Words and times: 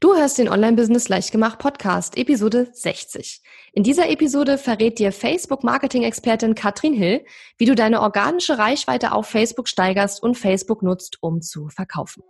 Du 0.00 0.14
hörst 0.14 0.38
den 0.38 0.48
Online-Business 0.48 1.08
Leichtgemacht 1.08 1.60
Podcast, 1.60 2.16
Episode 2.16 2.68
60. 2.72 3.40
In 3.72 3.84
dieser 3.84 4.10
Episode 4.10 4.58
verrät 4.58 4.98
dir 4.98 5.12
Facebook-Marketing-Expertin 5.12 6.56
Katrin 6.56 6.94
Hill, 6.94 7.24
wie 7.58 7.64
du 7.64 7.76
deine 7.76 8.00
organische 8.00 8.58
Reichweite 8.58 9.12
auf 9.12 9.26
Facebook 9.26 9.68
steigerst 9.68 10.20
und 10.20 10.36
Facebook 10.36 10.82
nutzt, 10.82 11.18
um 11.20 11.42
zu 11.42 11.68
verkaufen. 11.68 12.24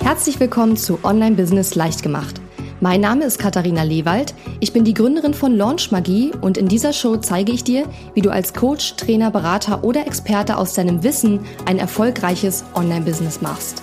Herzlich 0.00 0.38
willkommen 0.38 0.76
zu 0.76 1.00
Online-Business 1.02 1.74
Leichtgemacht. 1.74 2.40
Mein 2.80 3.00
Name 3.00 3.24
ist 3.24 3.38
Katharina 3.38 3.82
Lewald. 3.82 4.32
Ich 4.60 4.72
bin 4.72 4.84
die 4.84 4.94
Gründerin 4.94 5.34
von 5.34 5.56
Launch 5.56 5.90
Magie 5.90 6.32
und 6.40 6.56
in 6.56 6.68
dieser 6.68 6.92
Show 6.92 7.16
zeige 7.16 7.50
ich 7.50 7.64
dir, 7.64 7.88
wie 8.14 8.22
du 8.22 8.30
als 8.30 8.54
Coach, 8.54 8.94
Trainer, 8.96 9.32
Berater 9.32 9.82
oder 9.82 10.06
Experte 10.06 10.56
aus 10.56 10.74
deinem 10.74 11.02
Wissen 11.02 11.44
ein 11.66 11.78
erfolgreiches 11.78 12.64
Online-Business 12.74 13.40
machst. 13.40 13.82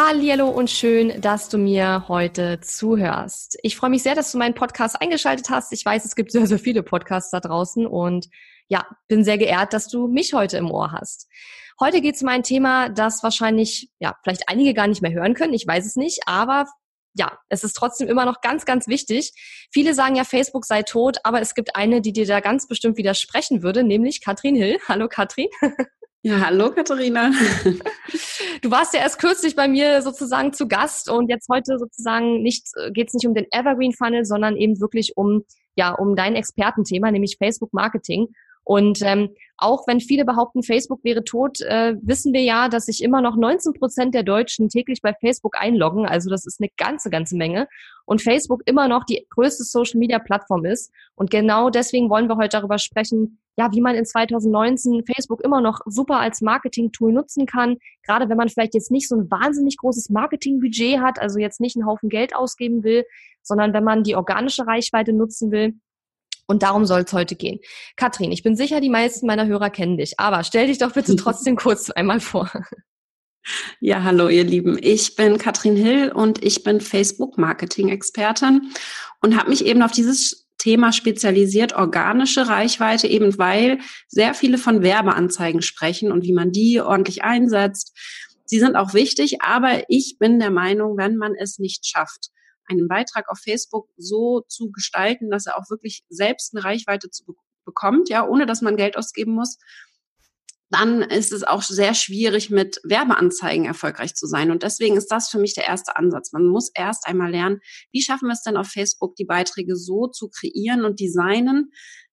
Hallo 0.00 0.48
und 0.48 0.70
schön, 0.70 1.20
dass 1.20 1.48
du 1.48 1.58
mir 1.58 2.04
heute 2.06 2.60
zuhörst. 2.60 3.58
Ich 3.64 3.74
freue 3.74 3.90
mich 3.90 4.04
sehr, 4.04 4.14
dass 4.14 4.30
du 4.30 4.38
meinen 4.38 4.54
Podcast 4.54 5.02
eingeschaltet 5.02 5.50
hast. 5.50 5.72
Ich 5.72 5.84
weiß, 5.84 6.04
es 6.04 6.14
gibt 6.14 6.30
sehr, 6.30 6.46
sehr 6.46 6.60
viele 6.60 6.84
Podcasts 6.84 7.32
da 7.32 7.40
draußen 7.40 7.84
und 7.84 8.28
ja, 8.68 8.86
bin 9.08 9.24
sehr 9.24 9.38
geehrt, 9.38 9.72
dass 9.72 9.88
du 9.88 10.06
mich 10.06 10.34
heute 10.34 10.56
im 10.56 10.70
Ohr 10.70 10.92
hast. 10.92 11.26
Heute 11.80 12.00
geht 12.00 12.14
es 12.14 12.22
um 12.22 12.28
ein 12.28 12.44
Thema, 12.44 12.90
das 12.90 13.24
wahrscheinlich, 13.24 13.90
ja, 13.98 14.14
vielleicht 14.22 14.48
einige 14.48 14.72
gar 14.72 14.86
nicht 14.86 15.02
mehr 15.02 15.10
hören 15.10 15.34
können. 15.34 15.52
Ich 15.52 15.66
weiß 15.66 15.84
es 15.84 15.96
nicht, 15.96 16.20
aber 16.26 16.66
ja, 17.14 17.36
es 17.48 17.64
ist 17.64 17.72
trotzdem 17.72 18.06
immer 18.06 18.24
noch 18.24 18.40
ganz, 18.40 18.66
ganz 18.66 18.86
wichtig. 18.86 19.32
Viele 19.72 19.94
sagen 19.94 20.14
ja, 20.14 20.22
Facebook 20.22 20.64
sei 20.64 20.84
tot, 20.84 21.16
aber 21.24 21.40
es 21.40 21.56
gibt 21.56 21.74
eine, 21.74 22.00
die 22.02 22.12
dir 22.12 22.24
da 22.24 22.38
ganz 22.38 22.68
bestimmt 22.68 22.98
widersprechen 22.98 23.64
würde, 23.64 23.82
nämlich 23.82 24.20
Katrin 24.20 24.54
Hill. 24.54 24.78
Hallo 24.86 25.08
Katrin. 25.08 25.48
Ja, 26.28 26.40
hallo 26.40 26.70
Katharina. 26.70 27.32
Du 28.60 28.70
warst 28.70 28.92
ja 28.92 29.00
erst 29.00 29.18
kürzlich 29.18 29.54
bei 29.54 29.68
mir 29.68 30.02
sozusagen 30.02 30.52
zu 30.52 30.68
Gast 30.68 31.08
und 31.08 31.30
jetzt 31.30 31.48
heute 31.48 31.78
sozusagen 31.78 32.42
nicht 32.42 32.66
geht 32.92 33.08
es 33.08 33.14
nicht 33.14 33.26
um 33.26 33.34
den 33.34 33.46
Evergreen 33.52 33.92
Funnel, 33.92 34.24
sondern 34.24 34.56
eben 34.56 34.80
wirklich 34.80 35.16
um 35.16 35.44
ja 35.76 35.92
um 35.94 36.16
dein 36.16 36.34
Expertenthema, 36.34 37.10
nämlich 37.10 37.36
Facebook 37.38 37.72
Marketing. 37.72 38.26
Und 38.64 39.00
ähm, 39.02 39.30
auch 39.58 39.88
wenn 39.88 40.00
viele 40.00 40.24
behaupten, 40.24 40.62
Facebook 40.62 41.02
wäre 41.02 41.24
tot, 41.24 41.60
äh, 41.62 41.96
wissen 42.00 42.32
wir 42.32 42.42
ja, 42.42 42.68
dass 42.68 42.86
sich 42.86 43.02
immer 43.02 43.20
noch 43.20 43.36
19 43.36 43.74
Prozent 43.74 44.14
der 44.14 44.22
Deutschen 44.22 44.68
täglich 44.68 45.02
bei 45.02 45.12
Facebook 45.14 45.60
einloggen. 45.60 46.06
Also 46.06 46.30
das 46.30 46.46
ist 46.46 46.60
eine 46.60 46.70
ganze, 46.76 47.10
ganze 47.10 47.36
Menge. 47.36 47.66
Und 48.06 48.22
Facebook 48.22 48.62
immer 48.66 48.86
noch 48.86 49.04
die 49.04 49.26
größte 49.30 49.64
Social-Media-Plattform 49.64 50.64
ist. 50.64 50.92
Und 51.16 51.30
genau 51.30 51.70
deswegen 51.70 52.08
wollen 52.08 52.28
wir 52.28 52.36
heute 52.36 52.56
darüber 52.56 52.78
sprechen, 52.78 53.40
ja, 53.56 53.72
wie 53.72 53.80
man 53.80 53.96
in 53.96 54.06
2019 54.06 55.04
Facebook 55.04 55.42
immer 55.42 55.60
noch 55.60 55.80
super 55.86 56.20
als 56.20 56.40
Marketing-Tool 56.40 57.12
nutzen 57.12 57.44
kann. 57.44 57.78
Gerade 58.04 58.28
wenn 58.28 58.36
man 58.36 58.48
vielleicht 58.48 58.74
jetzt 58.74 58.92
nicht 58.92 59.08
so 59.08 59.16
ein 59.16 59.28
wahnsinnig 59.28 59.76
großes 59.78 60.08
Marketing-Budget 60.10 61.00
hat, 61.00 61.18
also 61.18 61.40
jetzt 61.40 61.60
nicht 61.60 61.76
einen 61.76 61.86
Haufen 61.86 62.08
Geld 62.08 62.36
ausgeben 62.36 62.84
will, 62.84 63.04
sondern 63.42 63.72
wenn 63.72 63.82
man 63.82 64.04
die 64.04 64.14
organische 64.14 64.66
Reichweite 64.68 65.12
nutzen 65.12 65.50
will. 65.50 65.74
Und 66.48 66.62
darum 66.62 66.86
soll 66.86 67.02
es 67.02 67.12
heute 67.12 67.36
gehen. 67.36 67.60
Katrin, 67.96 68.32
ich 68.32 68.42
bin 68.42 68.56
sicher, 68.56 68.80
die 68.80 68.88
meisten 68.88 69.26
meiner 69.26 69.46
Hörer 69.46 69.68
kennen 69.68 69.98
dich, 69.98 70.18
aber 70.18 70.42
stell 70.42 70.66
dich 70.66 70.78
doch 70.78 70.94
bitte 70.94 71.14
trotzdem 71.16 71.56
kurz 71.56 71.90
einmal 71.90 72.20
vor. 72.20 72.50
Ja, 73.80 74.02
hallo 74.02 74.28
ihr 74.28 74.44
Lieben. 74.44 74.78
Ich 74.80 75.14
bin 75.14 75.38
Katrin 75.38 75.76
Hill 75.76 76.10
und 76.10 76.42
ich 76.44 76.64
bin 76.64 76.80
Facebook-Marketing-Expertin 76.80 78.72
und 79.20 79.38
habe 79.38 79.50
mich 79.50 79.64
eben 79.64 79.82
auf 79.82 79.92
dieses 79.92 80.48
Thema 80.58 80.92
spezialisiert, 80.92 81.74
organische 81.74 82.48
Reichweite, 82.48 83.06
eben 83.06 83.38
weil 83.38 83.78
sehr 84.08 84.34
viele 84.34 84.58
von 84.58 84.82
Werbeanzeigen 84.82 85.62
sprechen 85.62 86.10
und 86.12 86.24
wie 86.24 86.32
man 86.32 86.50
die 86.50 86.80
ordentlich 86.80 87.22
einsetzt. 87.22 87.96
Sie 88.44 88.58
sind 88.58 88.74
auch 88.74 88.94
wichtig, 88.94 89.42
aber 89.42 89.82
ich 89.88 90.16
bin 90.18 90.40
der 90.40 90.50
Meinung, 90.50 90.96
wenn 90.96 91.16
man 91.16 91.34
es 91.34 91.58
nicht 91.58 91.86
schafft, 91.86 92.30
einen 92.76 92.88
Beitrag 92.88 93.28
auf 93.28 93.38
Facebook 93.38 93.88
so 93.96 94.42
zu 94.48 94.70
gestalten, 94.70 95.30
dass 95.30 95.46
er 95.46 95.58
auch 95.58 95.70
wirklich 95.70 96.04
selbst 96.08 96.54
eine 96.54 96.64
Reichweite 96.64 97.10
zu, 97.10 97.24
bekommt, 97.64 98.08
ja, 98.08 98.26
ohne 98.26 98.46
dass 98.46 98.62
man 98.62 98.76
Geld 98.76 98.96
ausgeben 98.96 99.32
muss, 99.32 99.58
dann 100.70 101.02
ist 101.02 101.32
es 101.32 101.44
auch 101.44 101.62
sehr 101.62 101.94
schwierig, 101.94 102.50
mit 102.50 102.80
Werbeanzeigen 102.84 103.64
erfolgreich 103.64 104.14
zu 104.14 104.26
sein. 104.26 104.50
Und 104.50 104.62
deswegen 104.62 104.96
ist 104.96 105.08
das 105.08 105.28
für 105.28 105.38
mich 105.38 105.54
der 105.54 105.66
erste 105.66 105.96
Ansatz. 105.96 106.32
Man 106.32 106.46
muss 106.46 106.70
erst 106.74 107.06
einmal 107.06 107.30
lernen, 107.30 107.60
wie 107.90 108.02
schaffen 108.02 108.26
wir 108.26 108.34
es 108.34 108.42
denn 108.42 108.56
auf 108.56 108.68
Facebook, 108.68 109.16
die 109.16 109.24
Beiträge 109.24 109.76
so 109.76 110.08
zu 110.08 110.28
kreieren 110.28 110.84
und 110.84 111.00
designen, 111.00 111.70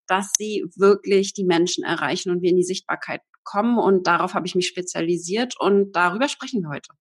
dass 0.07 0.31
sie 0.37 0.65
wirklich 0.75 1.33
die 1.33 1.43
Menschen 1.43 1.83
erreichen 1.83 2.31
und 2.31 2.41
wir 2.41 2.51
in 2.51 2.57
die 2.57 2.63
Sichtbarkeit 2.63 3.21
kommen. 3.43 3.77
Und 3.77 4.07
darauf 4.07 4.33
habe 4.33 4.47
ich 4.47 4.55
mich 4.55 4.67
spezialisiert 4.67 5.55
und 5.59 5.93
darüber 5.93 6.29
sprechen 6.29 6.61
wir 6.61 6.69
heute. 6.69 6.91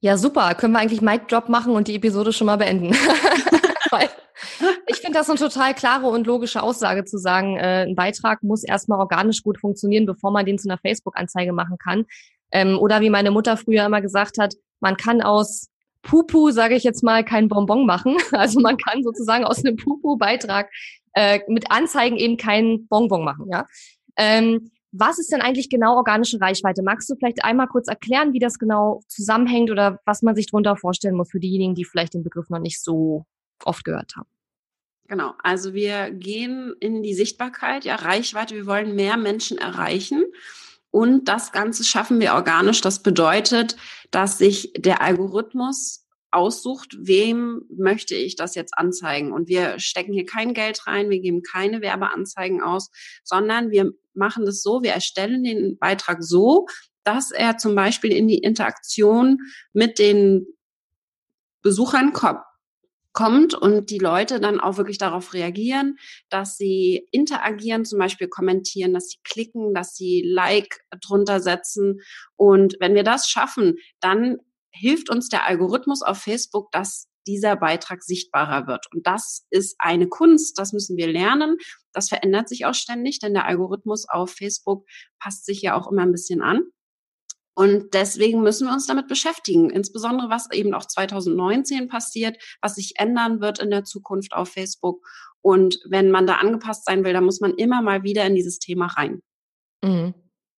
Ja, 0.00 0.16
super. 0.16 0.54
Können 0.54 0.72
wir 0.72 0.80
eigentlich 0.80 1.02
Mic 1.02 1.26
Drop 1.28 1.48
machen 1.48 1.74
und 1.74 1.86
die 1.86 1.94
Episode 1.94 2.32
schon 2.32 2.46
mal 2.46 2.56
beenden? 2.56 2.92
ich 4.86 4.96
finde 4.96 5.18
das 5.18 5.28
eine 5.28 5.38
total 5.38 5.74
klare 5.74 6.06
und 6.06 6.26
logische 6.26 6.62
Aussage 6.62 7.04
zu 7.04 7.18
sagen, 7.18 7.56
äh, 7.56 7.84
ein 7.86 7.94
Beitrag 7.94 8.42
muss 8.42 8.64
erstmal 8.64 8.98
organisch 8.98 9.42
gut 9.42 9.60
funktionieren, 9.60 10.06
bevor 10.06 10.30
man 10.30 10.46
den 10.46 10.58
zu 10.58 10.68
einer 10.68 10.78
Facebook-Anzeige 10.78 11.52
machen 11.52 11.76
kann. 11.76 12.06
Ähm, 12.50 12.78
oder 12.78 13.02
wie 13.02 13.10
meine 13.10 13.30
Mutter 13.30 13.58
früher 13.58 13.84
immer 13.84 14.00
gesagt 14.00 14.38
hat, 14.38 14.54
man 14.80 14.96
kann 14.96 15.20
aus 15.20 15.68
Pupu, 16.02 16.50
sage 16.50 16.76
ich 16.76 16.82
jetzt 16.82 17.02
mal, 17.02 17.22
kein 17.22 17.48
Bonbon 17.48 17.84
machen. 17.84 18.16
Also 18.32 18.60
man 18.60 18.78
kann 18.78 19.02
sozusagen 19.02 19.44
aus 19.44 19.62
einem 19.64 19.76
Pupu-Beitrag 19.76 20.70
äh, 21.12 21.40
mit 21.48 21.70
Anzeigen 21.70 22.16
eben 22.16 22.38
kein 22.38 22.86
Bonbon 22.88 23.22
machen. 23.22 23.48
Ja. 23.50 23.66
Ähm, 24.16 24.70
was 24.92 25.18
ist 25.18 25.32
denn 25.32 25.40
eigentlich 25.40 25.70
genau 25.70 25.96
organische 25.96 26.40
Reichweite? 26.40 26.82
Magst 26.82 27.08
du 27.08 27.14
vielleicht 27.14 27.44
einmal 27.44 27.68
kurz 27.68 27.88
erklären, 27.88 28.32
wie 28.32 28.38
das 28.38 28.58
genau 28.58 29.02
zusammenhängt 29.08 29.70
oder 29.70 30.00
was 30.04 30.22
man 30.22 30.34
sich 30.34 30.46
darunter 30.46 30.76
vorstellen 30.76 31.14
muss 31.14 31.30
für 31.30 31.40
diejenigen, 31.40 31.74
die 31.74 31.84
vielleicht 31.84 32.14
den 32.14 32.24
Begriff 32.24 32.48
noch 32.50 32.58
nicht 32.58 32.82
so 32.82 33.24
oft 33.64 33.84
gehört 33.84 34.16
haben? 34.16 34.28
Genau, 35.08 35.34
also 35.42 35.74
wir 35.74 36.10
gehen 36.10 36.74
in 36.78 37.02
die 37.02 37.14
Sichtbarkeit, 37.14 37.84
ja, 37.84 37.96
Reichweite, 37.96 38.54
wir 38.54 38.66
wollen 38.66 38.94
mehr 38.94 39.16
Menschen 39.16 39.58
erreichen. 39.58 40.24
Und 40.92 41.28
das 41.28 41.52
Ganze 41.52 41.84
schaffen 41.84 42.20
wir 42.20 42.34
organisch. 42.34 42.80
Das 42.80 43.02
bedeutet, 43.02 43.76
dass 44.10 44.38
sich 44.38 44.72
der 44.76 45.02
Algorithmus 45.02 46.04
aussucht, 46.32 46.96
wem 46.98 47.62
möchte 47.76 48.14
ich 48.14 48.36
das 48.36 48.54
jetzt 48.54 48.76
anzeigen. 48.76 49.32
Und 49.32 49.48
wir 49.48 49.78
stecken 49.78 50.12
hier 50.12 50.26
kein 50.26 50.54
Geld 50.54 50.86
rein, 50.86 51.10
wir 51.10 51.20
geben 51.20 51.42
keine 51.42 51.80
Werbeanzeigen 51.80 52.62
aus, 52.62 52.90
sondern 53.24 53.70
wir 53.70 53.92
machen 54.14 54.44
das 54.44 54.62
so, 54.62 54.82
wir 54.82 54.92
erstellen 54.92 55.44
den 55.44 55.78
Beitrag 55.78 56.22
so, 56.22 56.66
dass 57.04 57.30
er 57.30 57.56
zum 57.56 57.74
Beispiel 57.74 58.12
in 58.12 58.28
die 58.28 58.38
Interaktion 58.38 59.38
mit 59.72 59.98
den 59.98 60.46
Besuchern 61.62 62.12
kommt 62.12 62.40
kommt 63.12 63.54
und 63.54 63.90
die 63.90 63.98
Leute 63.98 64.40
dann 64.40 64.60
auch 64.60 64.76
wirklich 64.76 64.98
darauf 64.98 65.34
reagieren, 65.34 65.96
dass 66.28 66.56
sie 66.56 67.08
interagieren, 67.10 67.84
zum 67.84 67.98
Beispiel 67.98 68.28
kommentieren, 68.28 68.94
dass 68.94 69.08
sie 69.08 69.18
klicken, 69.24 69.74
dass 69.74 69.96
sie 69.96 70.22
Like 70.24 70.80
drunter 71.00 71.40
setzen. 71.40 72.00
Und 72.36 72.76
wenn 72.78 72.94
wir 72.94 73.02
das 73.02 73.28
schaffen, 73.28 73.76
dann 74.00 74.38
hilft 74.70 75.10
uns 75.10 75.28
der 75.28 75.46
Algorithmus 75.46 76.02
auf 76.02 76.18
Facebook, 76.18 76.70
dass 76.70 77.08
dieser 77.30 77.56
Beitrag 77.56 78.02
sichtbarer 78.02 78.66
wird. 78.66 78.86
Und 78.92 79.06
das 79.06 79.46
ist 79.50 79.76
eine 79.78 80.08
Kunst, 80.08 80.58
das 80.58 80.72
müssen 80.72 80.96
wir 80.96 81.06
lernen. 81.06 81.56
Das 81.92 82.08
verändert 82.08 82.48
sich 82.48 82.66
auch 82.66 82.74
ständig, 82.74 83.20
denn 83.20 83.34
der 83.34 83.46
Algorithmus 83.46 84.08
auf 84.08 84.30
Facebook 84.30 84.86
passt 85.18 85.46
sich 85.46 85.62
ja 85.62 85.76
auch 85.76 85.90
immer 85.90 86.02
ein 86.02 86.12
bisschen 86.12 86.42
an. 86.42 86.64
Und 87.54 87.94
deswegen 87.94 88.42
müssen 88.42 88.66
wir 88.66 88.72
uns 88.72 88.86
damit 88.86 89.06
beschäftigen, 89.06 89.70
insbesondere 89.70 90.30
was 90.30 90.50
eben 90.50 90.72
auch 90.72 90.86
2019 90.86 91.88
passiert, 91.88 92.38
was 92.62 92.76
sich 92.76 92.94
ändern 92.96 93.40
wird 93.40 93.58
in 93.58 93.70
der 93.70 93.84
Zukunft 93.84 94.32
auf 94.32 94.48
Facebook. 94.48 95.06
Und 95.42 95.78
wenn 95.88 96.10
man 96.10 96.26
da 96.26 96.36
angepasst 96.36 96.84
sein 96.86 97.04
will, 97.04 97.12
dann 97.12 97.24
muss 97.24 97.40
man 97.40 97.54
immer 97.54 97.82
mal 97.82 98.02
wieder 98.02 98.24
in 98.26 98.34
dieses 98.34 98.58
Thema 98.58 98.86
rein. 98.86 99.20
Mhm. 99.84 100.14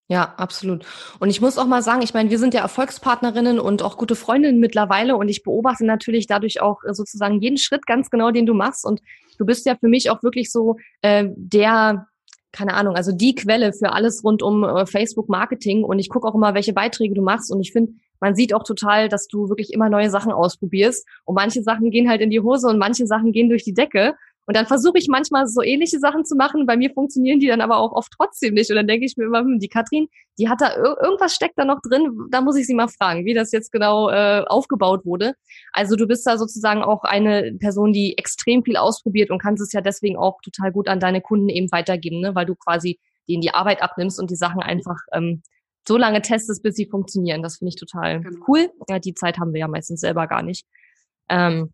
Ja, 0.09 0.35
absolut. 0.37 0.85
Und 1.21 1.31
ich 1.31 1.41
muss 1.41 1.59
auch 1.59 1.67
mal 1.67 1.83
sagen, 1.83 2.03
ich 2.03 2.13
meine, 2.13 2.29
wir 2.29 2.39
sind 2.39 2.55
ja 2.55 2.61
Erfolgspartnerinnen 2.61 3.59
und 3.59 3.83
auch 3.83 3.97
gute 3.97 4.15
Freundinnen 4.17 4.59
mittlerweile 4.59 5.17
und 5.17 5.29
ich 5.29 5.43
beobachte 5.43 5.87
natürlich 5.87 6.27
dadurch 6.27 6.61
auch 6.61 6.83
äh, 6.85 6.93
sozusagen 6.93 7.41
jeden 7.41 7.57
Schritt 7.57 7.87
ganz 7.87 8.11
genau, 8.11 8.31
den 8.31 8.45
du 8.45 8.53
machst. 8.53 8.85
Und 8.85 9.01
du 9.39 9.47
bist 9.47 9.65
ja 9.65 9.77
für 9.77 9.89
mich 9.89 10.11
auch 10.11 10.23
wirklich 10.23 10.51
so 10.51 10.77
äh, 11.01 11.29
der, 11.35 12.09
keine 12.51 12.75
Ahnung, 12.75 12.95
also 12.95 13.13
die 13.13 13.35
Quelle 13.35 13.73
für 13.73 13.93
alles 13.93 14.23
rund 14.23 14.43
um 14.43 14.65
äh, 14.65 14.87
Facebook 14.87 15.29
Marketing. 15.29 15.85
Und 15.85 15.99
ich 15.99 16.11
gucke 16.11 16.29
auch 16.29 16.35
immer, 16.35 16.53
welche 16.53 16.75
Beiträge 16.75 17.15
du 17.15 17.23
machst. 17.23 17.51
Und 17.51 17.61
ich 17.61 17.73
finde, 17.73 17.93
man 18.21 18.35
sieht 18.35 18.55
auch 18.55 18.65
total, 18.65 19.09
dass 19.09 19.29
du 19.29 19.49
wirklich 19.49 19.73
immer 19.73 19.89
neue 19.89 20.11
Sachen 20.11 20.33
ausprobierst. 20.33 21.07
Und 21.25 21.37
manche 21.37 21.63
Sachen 21.63 21.91
gehen 21.91 22.11
halt 22.11 22.21
in 22.21 22.31
die 22.31 22.41
Hose 22.41 22.69
und 22.69 22.79
manche 22.79 23.07
Sachen 23.07 23.33
gehen 23.33 23.49
durch 23.49 23.65
die 23.65 23.75
Decke. 23.75 24.15
Und 24.47 24.57
dann 24.57 24.67
versuche 24.67 24.99
ich 24.99 25.07
manchmal 25.09 25.47
so 25.47 25.63
ähnliche 25.63 26.01
Sachen 26.01 26.25
zu 26.25 26.35
machen. 26.35 26.67
Bei 26.67 26.77
mir 26.77 26.91
funktionieren 26.93 27.39
die 27.39 27.47
dann 27.47 27.61
aber 27.61 27.77
auch 27.77 27.93
oft 27.93 28.13
trotzdem 28.17 28.55
nicht. 28.55 28.71
Und 28.71 28.77
dann 28.77 28.89
denke 28.89 29.07
ich 29.07 29.17
mir 29.17 29.25
immer, 29.25 29.41
hm, 29.41 29.61
die 29.61 29.69
Katrin, 29.69 30.09
die 30.39 30.49
hat 30.49 30.61
da 30.61 30.75
irgendwas 30.77 31.35
steckt 31.35 31.57
da 31.57 31.65
noch 31.65 31.81
drin. 31.81 32.29
Da 32.31 32.41
muss 32.41 32.57
ich 32.57 32.67
sie 32.67 32.75
mal 32.75 32.89
fragen, 32.89 33.25
wie 33.25 33.35
das 33.35 33.53
jetzt 33.53 33.71
genau 33.71 34.11
äh, 34.11 34.45
aufgebaut 34.47 35.05
wurde. 35.05 35.35
Also 35.73 35.95
du 35.95 36.09
bist 36.09 36.27
da 36.27 36.39
sozusagen 36.39 36.83
auch 36.83 37.05
eine 37.05 37.57
Person, 37.61 37.93
die 37.93 38.19
extrem 38.19 38.65
viel 38.65 38.77
ausprobiert 38.77 39.31
und 39.31 39.41
kannst 39.41 39.63
es 39.63 39.73
ja 39.73 39.81
deswegen 39.81 40.17
auch 40.17 40.41
total 40.43 40.73
gut 40.73 40.89
an 40.89 40.99
deine 40.99 41.21
Kunden 41.21 41.49
eben 41.49 41.71
weitergeben, 41.71 42.21
ne? 42.21 42.35
weil 42.35 42.47
du 42.47 42.57
quasi 42.57 42.99
denen 43.29 43.43
die 43.43 43.55
Arbeit 43.55 43.81
abnimmst 43.81 44.19
und 44.19 44.31
die 44.31 44.37
Sachen 44.37 44.61
einfach 44.61 44.99
ähm, 45.13 45.43
so 45.87 45.97
lange 45.97 46.21
testest, 46.23 46.63
bis 46.63 46.75
sie 46.75 46.87
funktionieren. 46.87 47.43
Das 47.43 47.59
finde 47.59 47.71
ich 47.71 47.77
total 47.77 48.21
genau. 48.21 48.45
cool. 48.49 48.71
Ja, 48.89 48.99
die 48.99 49.15
Zeit 49.15 49.39
haben 49.39 49.53
wir 49.53 49.61
ja 49.61 49.69
meistens 49.69 50.01
selber 50.01 50.27
gar 50.27 50.43
nicht. 50.43 50.67
Ähm, 51.29 51.73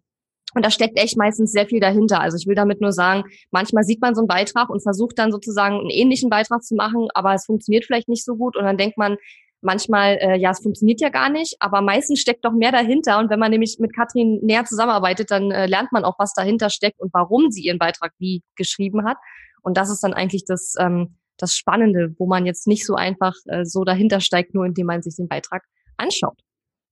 und 0.55 0.65
da 0.65 0.71
steckt 0.71 0.99
echt 0.99 1.17
meistens 1.17 1.53
sehr 1.53 1.67
viel 1.67 1.81
dahinter. 1.81 2.21
Also 2.21 2.37
ich 2.37 2.47
will 2.47 2.55
damit 2.55 2.81
nur 2.81 2.93
sagen, 2.93 3.25
manchmal 3.51 3.85
sieht 3.85 4.01
man 4.01 4.15
so 4.15 4.23
einen 4.23 4.29
Beitrag 4.29 4.71
und 4.71 4.83
versucht 4.83 5.19
dann 5.19 5.31
sozusagen 5.31 5.79
einen 5.79 5.91
ähnlichen 5.91 6.31
Beitrag 6.31 6.63
zu 6.63 6.75
machen, 6.75 7.09
aber 7.15 7.35
es 7.35 7.47
funktioniert 7.47 7.85
vielleicht 7.85 8.09
nicht 8.09 8.25
so 8.25 8.37
gut 8.37 8.57
und 8.57 8.65
dann 8.65 8.79
denkt 8.79 8.97
man 8.97 9.17
manchmal, 9.61 10.19
äh, 10.21 10.37
ja, 10.39 10.51
es 10.51 10.61
funktioniert 10.61 11.01
ja 11.01 11.09
gar 11.09 11.31
nicht, 11.31 11.57
aber 11.61 11.81
meistens 11.81 12.21
steckt 12.21 12.45
doch 12.45 12.53
mehr 12.53 12.73
dahinter. 12.73 13.19
Und 13.19 13.31
wenn 13.31 13.41
man 13.41 13.51
nämlich 13.51 13.79
mit 13.81 13.95
Katrin 13.95 14.39
näher 14.43 14.65
zusammenarbeitet, 14.65 15.31
dann 15.31 15.51
äh, 15.51 15.67
lernt 15.67 15.93
man 15.93 16.05
auch, 16.05 16.19
was 16.19 16.33
dahinter 16.33 16.71
steckt 16.71 17.01
und 17.01 17.13
warum 17.13 17.51
sie 17.51 17.63
ihren 17.63 17.79
Beitrag 17.79 18.13
wie 18.19 18.43
geschrieben 18.57 19.05
hat. 19.05 19.17
Und 19.63 19.77
das 19.77 19.91
ist 19.91 20.03
dann 20.03 20.15
eigentlich 20.15 20.45
das, 20.45 20.75
ähm, 20.79 21.17
das 21.37 21.55
Spannende, 21.55 22.15
wo 22.19 22.27
man 22.27 22.47
jetzt 22.47 22.67
nicht 22.67 22.87
so 22.87 22.95
einfach 22.95 23.35
äh, 23.47 23.65
so 23.65 23.85
dahinter 23.85 24.21
steigt, 24.21 24.55
nur 24.55 24.65
indem 24.65 24.87
man 24.87 25.03
sich 25.03 25.17
den 25.17 25.29
Beitrag 25.29 25.65
anschaut. 25.97 26.39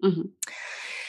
Mhm. 0.01 0.37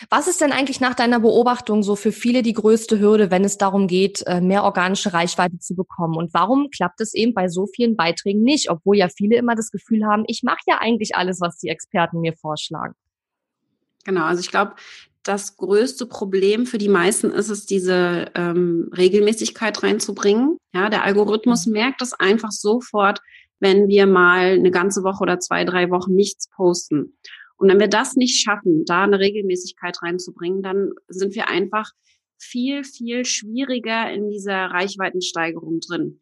Was 0.10 0.28
ist 0.28 0.42
denn 0.42 0.52
eigentlich 0.52 0.80
nach 0.80 0.94
deiner 0.94 1.20
Beobachtung 1.20 1.84
so 1.84 1.96
für 1.96 2.12
viele 2.12 2.42
die 2.44 2.54
größte 2.54 3.00
Hürde, 3.00 3.32
wenn 3.32 3.44
es 3.44 3.58
darum 3.58 3.88
geht, 3.88 4.26
äh, 4.28 4.42
mehr 4.42 4.64
organische 4.64 5.14
Reichweite 5.14 5.60
zu 5.60 5.76
bekommen? 5.76 6.16
Und 6.16 6.34
warum 6.34 6.70
klappt 6.70 7.02
es 7.02 7.14
eben 7.14 7.34
bei 7.34 7.48
so 7.48 7.68
vielen 7.68 7.96
Beiträgen 7.96 8.42
nicht, 8.42 8.70
obwohl 8.70 8.98
ja 8.98 9.08
viele 9.10 9.38
immer 9.38 9.56
das 9.56 9.72
Gefühl 9.72 10.06
haben, 10.06 10.24
ich 10.28 10.44
mache 10.44 10.62
ja 10.68 10.78
eigentlich 10.80 11.16
alles, 11.16 11.42
was 11.42 11.58
die 11.58 11.70
Experten 11.70 12.22
mir 12.22 12.34
vorschlagen? 12.34 12.94
Genau, 14.06 14.24
also 14.24 14.40
ich 14.40 14.50
glaube, 14.50 14.76
das 15.24 15.58
größte 15.58 16.06
Problem 16.06 16.66
für 16.66 16.78
die 16.78 16.90
meisten 16.90 17.32
ist 17.32 17.50
es, 17.50 17.66
diese 17.66 18.32
ähm, 18.36 18.90
Regelmäßigkeit 18.96 19.84
reinzubringen. 19.84 20.58
Ja, 20.74 20.90
der 20.90 21.04
Algorithmus 21.04 21.66
mhm. 21.66 21.74
merkt 21.74 22.02
es 22.02 22.14
einfach 22.14 22.52
sofort, 22.52 23.20
wenn 23.60 23.88
wir 23.88 24.08
mal 24.08 24.54
eine 24.54 24.72
ganze 24.72 25.04
Woche 25.04 25.22
oder 25.22 25.40
zwei, 25.40 25.66
drei 25.66 25.90
Wochen 25.90 26.14
nichts 26.14 26.50
posten. 26.50 27.18
Und 27.58 27.70
wenn 27.70 27.80
wir 27.80 27.88
das 27.88 28.16
nicht 28.16 28.42
schaffen, 28.42 28.86
da 28.86 29.04
eine 29.04 29.20
Regelmäßigkeit 29.20 30.02
reinzubringen, 30.02 30.62
dann 30.62 30.92
sind 31.08 31.36
wir 31.36 31.50
einfach 31.50 31.92
viel, 32.40 32.84
viel 32.84 33.26
schwieriger 33.26 34.12
in 34.12 34.30
dieser 34.30 34.68
Reichweitensteigerung 34.68 35.80
drin. 35.80 36.22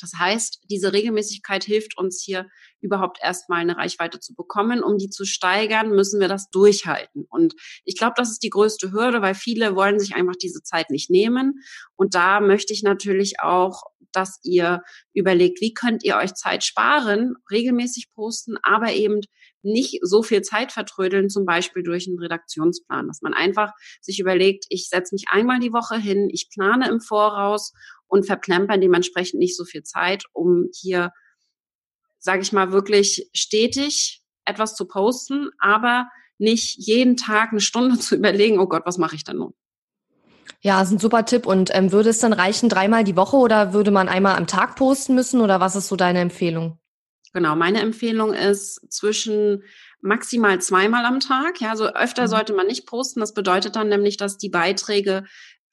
Das 0.00 0.14
heißt, 0.18 0.64
diese 0.68 0.92
Regelmäßigkeit 0.92 1.62
hilft 1.62 1.96
uns 1.96 2.20
hier 2.20 2.48
überhaupt 2.80 3.18
erstmal 3.22 3.60
eine 3.60 3.76
Reichweite 3.76 4.18
zu 4.18 4.34
bekommen. 4.34 4.82
Um 4.82 4.98
die 4.98 5.10
zu 5.10 5.24
steigern, 5.24 5.90
müssen 5.90 6.18
wir 6.18 6.26
das 6.26 6.50
durchhalten. 6.50 7.24
Und 7.28 7.54
ich 7.84 7.96
glaube, 7.96 8.14
das 8.16 8.30
ist 8.30 8.42
die 8.42 8.50
größte 8.50 8.90
Hürde, 8.90 9.22
weil 9.22 9.36
viele 9.36 9.76
wollen 9.76 10.00
sich 10.00 10.16
einfach 10.16 10.34
diese 10.34 10.62
Zeit 10.62 10.90
nicht 10.90 11.08
nehmen. 11.08 11.62
Und 11.94 12.16
da 12.16 12.40
möchte 12.40 12.72
ich 12.72 12.82
natürlich 12.82 13.40
auch, 13.40 13.82
dass 14.10 14.40
ihr 14.42 14.82
überlegt, 15.14 15.60
wie 15.60 15.72
könnt 15.72 16.02
ihr 16.02 16.16
euch 16.16 16.34
Zeit 16.34 16.64
sparen, 16.64 17.36
regelmäßig 17.50 18.08
posten, 18.12 18.56
aber 18.62 18.92
eben 18.92 19.20
nicht 19.62 20.00
so 20.02 20.22
viel 20.22 20.42
Zeit 20.42 20.72
vertrödeln, 20.72 21.28
zum 21.30 21.44
Beispiel 21.44 21.82
durch 21.82 22.06
einen 22.06 22.18
Redaktionsplan, 22.18 23.06
dass 23.06 23.22
man 23.22 23.34
einfach 23.34 23.72
sich 24.00 24.18
überlegt, 24.20 24.66
ich 24.68 24.88
setze 24.88 25.14
mich 25.14 25.26
einmal 25.28 25.60
die 25.60 25.72
Woche 25.72 25.96
hin, 25.96 26.28
ich 26.30 26.50
plane 26.50 26.88
im 26.88 27.00
Voraus 27.00 27.72
und 28.06 28.26
verplempern 28.26 28.80
dementsprechend 28.80 29.38
nicht 29.38 29.56
so 29.56 29.64
viel 29.64 29.82
Zeit, 29.82 30.24
um 30.32 30.68
hier, 30.74 31.12
sage 32.18 32.42
ich 32.42 32.52
mal, 32.52 32.72
wirklich 32.72 33.28
stetig 33.32 34.22
etwas 34.44 34.74
zu 34.74 34.86
posten, 34.86 35.50
aber 35.58 36.08
nicht 36.38 36.76
jeden 36.76 37.16
Tag 37.16 37.52
eine 37.52 37.60
Stunde 37.60 37.98
zu 38.00 38.16
überlegen, 38.16 38.58
oh 38.58 38.66
Gott, 38.66 38.82
was 38.84 38.98
mache 38.98 39.16
ich 39.16 39.24
denn 39.24 39.36
nun? 39.36 39.54
Ja, 40.60 40.80
ist 40.80 40.92
ein 40.92 40.98
super 40.98 41.24
Tipp. 41.24 41.46
Und 41.46 41.74
ähm, 41.74 41.90
würde 41.90 42.10
es 42.10 42.20
dann 42.20 42.32
reichen, 42.32 42.68
dreimal 42.68 43.02
die 43.02 43.16
Woche 43.16 43.36
oder 43.36 43.72
würde 43.72 43.90
man 43.90 44.08
einmal 44.08 44.36
am 44.36 44.46
Tag 44.46 44.76
posten 44.76 45.14
müssen 45.14 45.40
oder 45.40 45.58
was 45.58 45.74
ist 45.74 45.88
so 45.88 45.96
deine 45.96 46.20
Empfehlung? 46.20 46.78
Genau, 47.32 47.56
meine 47.56 47.80
Empfehlung 47.80 48.34
ist 48.34 48.92
zwischen 48.92 49.62
maximal 50.00 50.60
zweimal 50.60 51.04
am 51.04 51.20
Tag. 51.20 51.60
Ja, 51.60 51.76
so 51.76 51.86
öfter 51.86 52.22
mhm. 52.22 52.28
sollte 52.28 52.52
man 52.52 52.66
nicht 52.66 52.86
posten. 52.86 53.20
Das 53.20 53.34
bedeutet 53.34 53.76
dann 53.76 53.88
nämlich, 53.88 54.16
dass 54.16 54.36
die 54.36 54.50
Beiträge 54.50 55.24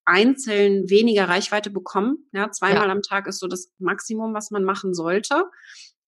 einzeln 0.05 0.89
weniger 0.89 1.27
Reichweite 1.27 1.69
bekommen. 1.69 2.29
Ja, 2.31 2.51
zweimal 2.51 2.87
ja. 2.87 2.91
am 2.91 3.01
Tag 3.01 3.27
ist 3.27 3.39
so 3.39 3.47
das 3.47 3.71
Maximum, 3.77 4.33
was 4.33 4.51
man 4.51 4.63
machen 4.63 4.93
sollte. 4.93 5.43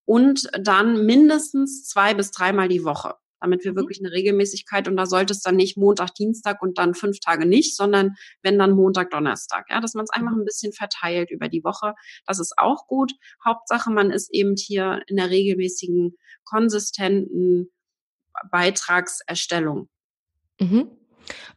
Und 0.06 0.50
dann 0.60 1.06
mindestens 1.06 1.88
zwei 1.88 2.14
bis 2.14 2.32
dreimal 2.32 2.68
die 2.68 2.84
Woche 2.84 3.16
damit 3.42 3.64
wir 3.64 3.74
mhm. 3.74 3.78
wirklich 3.78 4.00
eine 4.00 4.12
Regelmäßigkeit 4.12 4.88
und 4.88 4.96
da 4.96 5.06
sollte 5.06 5.34
es 5.34 5.42
dann 5.42 5.56
nicht 5.56 5.78
Montag, 5.78 6.14
Dienstag 6.14 6.62
und 6.62 6.78
dann 6.78 6.94
fünf 6.94 7.20
Tage 7.20 7.46
nicht, 7.46 7.76
sondern 7.76 8.16
wenn 8.42 8.58
dann 8.58 8.72
Montag, 8.72 9.10
Donnerstag, 9.12 9.66
ja, 9.70 9.82
dass 9.82 9.94
man 9.94 10.06
es 10.06 10.12
einfach 10.12 10.34
ein 10.34 10.46
bisschen 10.46 10.74
verteilt 10.74 11.32
über 11.32 11.50
die 11.50 11.64
Woche. 11.64 11.94
Das 12.26 12.40
ist 12.40 12.54
auch 12.58 12.88
gut. 12.88 13.12
Hauptsache, 13.44 13.92
man 13.92 14.12
ist 14.12 14.34
eben 14.34 14.56
hier 14.56 15.02
in 15.08 15.18
der 15.18 15.30
regelmäßigen, 15.30 16.16
konsistenten 16.44 17.72
Beitragserstellung. 18.52 19.90
Mhm. 20.60 20.90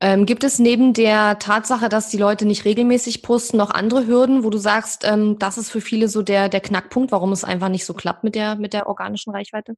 Ähm, 0.00 0.26
gibt 0.26 0.44
es 0.44 0.58
neben 0.58 0.92
der 0.92 1.38
Tatsache, 1.38 1.88
dass 1.88 2.10
die 2.10 2.16
Leute 2.16 2.46
nicht 2.46 2.64
regelmäßig 2.64 3.22
posten, 3.22 3.56
noch 3.56 3.70
andere 3.70 4.06
Hürden, 4.06 4.44
wo 4.44 4.50
du 4.50 4.58
sagst, 4.58 5.04
ähm, 5.04 5.38
das 5.38 5.58
ist 5.58 5.70
für 5.70 5.80
viele 5.80 6.08
so 6.08 6.22
der, 6.22 6.48
der 6.48 6.60
Knackpunkt, 6.60 7.12
warum 7.12 7.32
es 7.32 7.44
einfach 7.44 7.68
nicht 7.68 7.84
so 7.84 7.94
klappt 7.94 8.24
mit 8.24 8.34
der, 8.34 8.56
mit 8.56 8.72
der 8.72 8.86
organischen 8.86 9.32
Reichweite? 9.32 9.74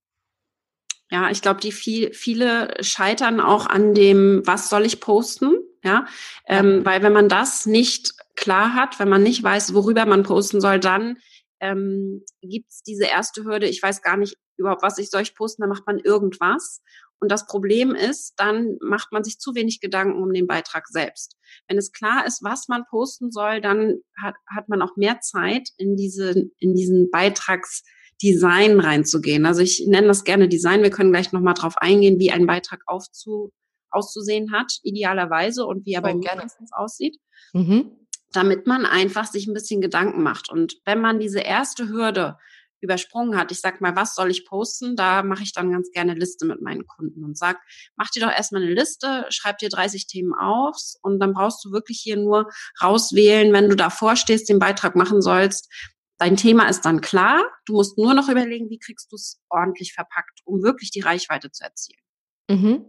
Ja, 1.10 1.30
ich 1.30 1.40
glaube, 1.40 1.60
die 1.60 1.72
viel, 1.72 2.12
viele 2.12 2.74
scheitern 2.80 3.40
auch 3.40 3.66
an 3.66 3.94
dem, 3.94 4.42
was 4.44 4.68
soll 4.68 4.84
ich 4.84 5.00
posten? 5.00 5.56
Ja, 5.84 6.06
ähm, 6.48 6.84
weil 6.84 7.02
wenn 7.02 7.12
man 7.12 7.28
das 7.28 7.64
nicht 7.64 8.14
klar 8.34 8.74
hat, 8.74 8.98
wenn 8.98 9.08
man 9.08 9.22
nicht 9.22 9.42
weiß, 9.42 9.72
worüber 9.72 10.04
man 10.04 10.24
posten 10.24 10.60
soll, 10.60 10.80
dann 10.80 11.18
ähm, 11.60 12.24
gibt 12.42 12.70
es 12.70 12.82
diese 12.82 13.04
erste 13.04 13.44
Hürde, 13.44 13.68
ich 13.68 13.82
weiß 13.82 14.02
gar 14.02 14.16
nicht 14.16 14.36
überhaupt, 14.56 14.82
was 14.82 14.98
ich 14.98 15.10
soll 15.10 15.22
ich 15.22 15.36
posten, 15.36 15.62
dann 15.62 15.70
macht 15.70 15.86
man 15.86 15.98
irgendwas. 15.98 16.82
Und 17.18 17.30
das 17.30 17.46
Problem 17.46 17.94
ist, 17.94 18.34
dann 18.36 18.76
macht 18.80 19.10
man 19.10 19.24
sich 19.24 19.38
zu 19.38 19.54
wenig 19.54 19.80
Gedanken 19.80 20.22
um 20.22 20.32
den 20.32 20.46
Beitrag 20.46 20.86
selbst. 20.88 21.36
Wenn 21.66 21.78
es 21.78 21.92
klar 21.92 22.26
ist, 22.26 22.42
was 22.42 22.68
man 22.68 22.84
posten 22.90 23.30
soll, 23.30 23.60
dann 23.60 24.00
hat, 24.20 24.34
hat 24.54 24.68
man 24.68 24.82
auch 24.82 24.96
mehr 24.96 25.20
Zeit 25.20 25.70
in 25.78 25.96
diese, 25.96 26.50
in 26.58 26.74
diesen 26.74 27.10
Beitrags, 27.10 27.84
Design 28.22 28.80
reinzugehen. 28.80 29.46
Also 29.46 29.60
ich 29.60 29.84
nenne 29.86 30.06
das 30.08 30.24
gerne 30.24 30.48
Design. 30.48 30.82
Wir 30.82 30.90
können 30.90 31.12
gleich 31.12 31.32
nochmal 31.32 31.54
drauf 31.54 31.76
eingehen, 31.78 32.18
wie 32.18 32.30
ein 32.30 32.46
Beitrag 32.46 32.80
aufzu, 32.86 33.52
auszusehen 33.90 34.52
hat, 34.52 34.72
idealerweise 34.82 35.66
und 35.66 35.84
wie 35.86 35.92
er 35.92 36.00
oh, 36.00 36.04
bei 36.04 36.14
mir 36.14 36.34
meistens 36.36 36.72
aussieht. 36.72 37.16
Mhm. 37.52 37.90
Damit 38.32 38.66
man 38.66 38.86
einfach 38.86 39.26
sich 39.26 39.46
ein 39.46 39.54
bisschen 39.54 39.80
Gedanken 39.80 40.22
macht. 40.22 40.50
Und 40.50 40.76
wenn 40.84 41.00
man 41.00 41.20
diese 41.20 41.40
erste 41.40 41.88
Hürde 41.88 42.36
übersprungen 42.80 43.38
hat, 43.38 43.50
ich 43.52 43.60
sag 43.60 43.80
mal, 43.80 43.96
was 43.96 44.14
soll 44.14 44.30
ich 44.30 44.46
posten? 44.46 44.96
Da 44.96 45.22
mache 45.22 45.42
ich 45.42 45.52
dann 45.52 45.72
ganz 45.72 45.90
gerne 45.90 46.14
Liste 46.14 46.46
mit 46.46 46.60
meinen 46.60 46.86
Kunden 46.86 47.24
und 47.24 47.36
sag, 47.36 47.58
mach 47.96 48.10
dir 48.10 48.20
doch 48.20 48.30
erstmal 48.30 48.62
eine 48.62 48.72
Liste, 48.72 49.26
schreib 49.30 49.58
dir 49.58 49.68
30 49.68 50.06
Themen 50.06 50.34
auf 50.34 50.76
und 51.02 51.18
dann 51.18 51.32
brauchst 51.32 51.64
du 51.64 51.72
wirklich 51.72 52.00
hier 52.02 52.16
nur 52.16 52.48
rauswählen, 52.82 53.52
wenn 53.52 53.68
du 53.68 53.76
davor 53.76 54.16
stehst, 54.16 54.48
den 54.48 54.58
Beitrag 54.58 54.94
machen 54.94 55.22
sollst, 55.22 55.72
Dein 56.18 56.36
Thema 56.36 56.68
ist 56.68 56.82
dann 56.82 57.00
klar. 57.00 57.42
Du 57.66 57.74
musst 57.74 57.98
nur 57.98 58.14
noch 58.14 58.28
überlegen, 58.28 58.70
wie 58.70 58.78
kriegst 58.78 59.12
du 59.12 59.16
es 59.16 59.40
ordentlich 59.50 59.92
verpackt, 59.92 60.40
um 60.44 60.62
wirklich 60.62 60.90
die 60.90 61.00
Reichweite 61.00 61.50
zu 61.50 61.64
erzielen. 61.64 62.00
Mhm. 62.48 62.84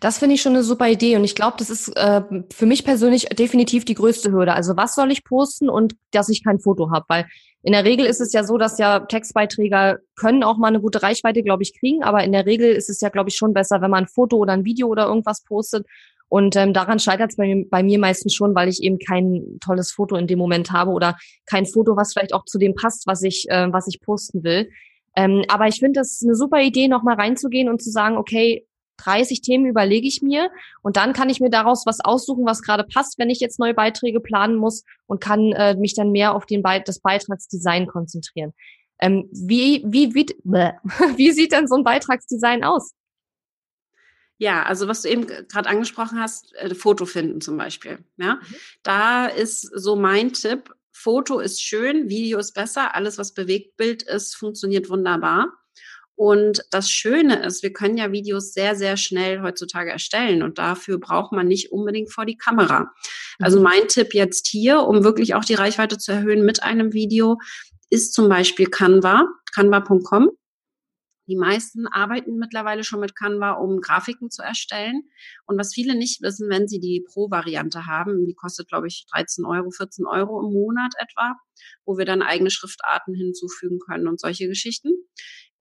Das 0.00 0.18
finde 0.18 0.34
ich 0.34 0.42
schon 0.42 0.54
eine 0.54 0.64
super 0.64 0.88
Idee 0.88 1.14
und 1.14 1.22
ich 1.22 1.36
glaube, 1.36 1.56
das 1.58 1.70
ist 1.70 1.88
äh, 1.96 2.22
für 2.52 2.66
mich 2.66 2.84
persönlich 2.84 3.26
definitiv 3.26 3.84
die 3.84 3.94
größte 3.94 4.32
Hürde. 4.32 4.52
Also 4.52 4.76
was 4.76 4.96
soll 4.96 5.12
ich 5.12 5.22
posten 5.22 5.68
und 5.68 5.94
dass 6.10 6.28
ich 6.28 6.42
kein 6.42 6.58
Foto 6.58 6.90
habe, 6.90 7.04
weil 7.08 7.26
in 7.62 7.72
der 7.72 7.84
Regel 7.84 8.04
ist 8.04 8.20
es 8.20 8.32
ja 8.32 8.42
so, 8.42 8.58
dass 8.58 8.78
ja 8.78 9.00
Textbeiträge 9.00 10.00
können 10.16 10.42
auch 10.42 10.56
mal 10.56 10.68
eine 10.68 10.80
gute 10.80 11.02
Reichweite, 11.02 11.44
glaube 11.44 11.62
ich, 11.62 11.78
kriegen, 11.78 12.02
aber 12.02 12.24
in 12.24 12.32
der 12.32 12.46
Regel 12.46 12.72
ist 12.72 12.90
es 12.90 13.00
ja, 13.00 13.08
glaube 13.08 13.28
ich, 13.28 13.36
schon 13.36 13.54
besser, 13.54 13.80
wenn 13.80 13.90
man 13.90 14.04
ein 14.04 14.08
Foto 14.08 14.38
oder 14.38 14.52
ein 14.52 14.64
Video 14.64 14.88
oder 14.88 15.06
irgendwas 15.06 15.44
postet 15.44 15.86
und 16.28 16.56
ähm, 16.56 16.72
daran 16.72 16.98
scheitert 16.98 17.30
es 17.30 17.36
bei, 17.36 17.64
bei, 17.70 17.82
mir 17.82 17.98
meistens 17.98 18.34
schon, 18.34 18.54
weil 18.54 18.68
ich 18.68 18.82
eben 18.82 18.98
kein 18.98 19.58
tolles 19.60 19.92
Foto 19.92 20.16
in 20.16 20.26
dem 20.26 20.38
Moment 20.38 20.72
habe 20.72 20.90
oder 20.90 21.16
kein 21.46 21.66
Foto, 21.66 21.96
was 21.96 22.12
vielleicht 22.12 22.34
auch 22.34 22.44
zu 22.44 22.58
dem 22.58 22.74
passt, 22.74 23.06
was 23.06 23.22
ich, 23.22 23.46
äh, 23.48 23.72
was 23.72 23.86
ich 23.86 24.00
posten 24.00 24.42
will. 24.42 24.68
Ähm, 25.14 25.44
aber 25.48 25.68
ich 25.68 25.76
finde 25.76 26.00
das 26.00 26.20
eine 26.22 26.34
super 26.34 26.60
Idee, 26.60 26.88
nochmal 26.88 27.14
reinzugehen 27.14 27.68
und 27.68 27.82
zu 27.82 27.90
sagen, 27.90 28.16
okay, 28.16 28.66
30 28.98 29.40
Themen 29.40 29.66
überlege 29.66 30.08
ich 30.08 30.22
mir 30.22 30.50
und 30.82 30.96
dann 30.96 31.12
kann 31.12 31.30
ich 31.30 31.40
mir 31.40 31.50
daraus 31.50 31.84
was 31.86 32.00
aussuchen, 32.00 32.46
was 32.46 32.62
gerade 32.62 32.84
passt, 32.84 33.18
wenn 33.18 33.30
ich 33.30 33.40
jetzt 33.40 33.58
neue 33.58 33.74
Beiträge 33.74 34.20
planen 34.20 34.56
muss 34.56 34.84
und 35.06 35.20
kann 35.20 35.52
äh, 35.52 35.76
mich 35.76 35.94
dann 35.94 36.12
mehr 36.12 36.34
auf 36.34 36.46
den 36.46 36.62
Be 36.62 36.82
das 36.84 37.00
Beitragsdesign 37.00 37.86
konzentrieren. 37.86 38.52
Ähm, 38.98 39.28
wie, 39.30 39.84
wie, 39.86 40.14
wie, 40.14 40.26
wie 41.16 41.32
sieht 41.32 41.52
denn 41.52 41.68
so 41.68 41.76
ein 41.76 41.84
Beitragsdesign 41.84 42.64
aus? 42.64 42.92
Ja, 44.38 44.64
also 44.64 44.86
was 44.86 45.02
du 45.02 45.08
eben 45.08 45.26
gerade 45.26 45.68
angesprochen 45.68 46.20
hast, 46.20 46.54
äh, 46.56 46.74
Foto 46.74 47.06
finden 47.06 47.40
zum 47.40 47.56
Beispiel. 47.56 47.98
Ja, 48.18 48.34
mhm. 48.34 48.54
da 48.82 49.26
ist 49.26 49.62
so 49.62 49.96
mein 49.96 50.32
Tipp. 50.32 50.74
Foto 50.92 51.40
ist 51.40 51.62
schön, 51.62 52.08
Video 52.08 52.38
ist 52.38 52.52
besser, 52.52 52.94
alles 52.94 53.18
was 53.18 53.34
Bewegtbild 53.34 54.02
ist, 54.02 54.34
funktioniert 54.34 54.88
wunderbar. 54.88 55.52
Und 56.16 56.64
das 56.70 56.90
Schöne 56.90 57.44
ist, 57.44 57.62
wir 57.62 57.74
können 57.74 57.98
ja 57.98 58.10
Videos 58.10 58.54
sehr, 58.54 58.74
sehr 58.74 58.96
schnell 58.96 59.42
heutzutage 59.42 59.90
erstellen 59.90 60.42
und 60.42 60.58
dafür 60.58 60.98
braucht 60.98 61.32
man 61.32 61.46
nicht 61.46 61.72
unbedingt 61.72 62.10
vor 62.10 62.24
die 62.24 62.38
Kamera. 62.38 62.90
Also 63.38 63.58
mhm. 63.58 63.64
mein 63.64 63.88
Tipp 63.88 64.14
jetzt 64.14 64.46
hier, 64.46 64.80
um 64.80 65.04
wirklich 65.04 65.34
auch 65.34 65.44
die 65.44 65.54
Reichweite 65.54 65.98
zu 65.98 66.12
erhöhen 66.12 66.46
mit 66.46 66.62
einem 66.62 66.94
Video, 66.94 67.38
ist 67.90 68.14
zum 68.14 68.30
Beispiel 68.30 68.66
Canva, 68.66 69.28
canva.com. 69.54 70.30
Die 71.26 71.36
meisten 71.36 71.86
arbeiten 71.86 72.36
mittlerweile 72.36 72.84
schon 72.84 73.00
mit 73.00 73.16
Canva, 73.16 73.52
um 73.52 73.80
Grafiken 73.80 74.30
zu 74.30 74.42
erstellen. 74.42 75.08
Und 75.46 75.58
was 75.58 75.74
viele 75.74 75.96
nicht 75.96 76.22
wissen, 76.22 76.48
wenn 76.48 76.68
sie 76.68 76.80
die 76.80 77.04
Pro-Variante 77.06 77.86
haben, 77.86 78.26
die 78.26 78.34
kostet, 78.34 78.68
glaube 78.68 78.86
ich, 78.86 79.06
13 79.12 79.44
Euro, 79.44 79.70
14 79.70 80.06
Euro 80.06 80.40
im 80.40 80.52
Monat 80.52 80.94
etwa, 80.98 81.34
wo 81.84 81.98
wir 81.98 82.04
dann 82.04 82.22
eigene 82.22 82.50
Schriftarten 82.50 83.14
hinzufügen 83.14 83.78
können 83.80 84.08
und 84.08 84.20
solche 84.20 84.46
Geschichten. 84.46 84.90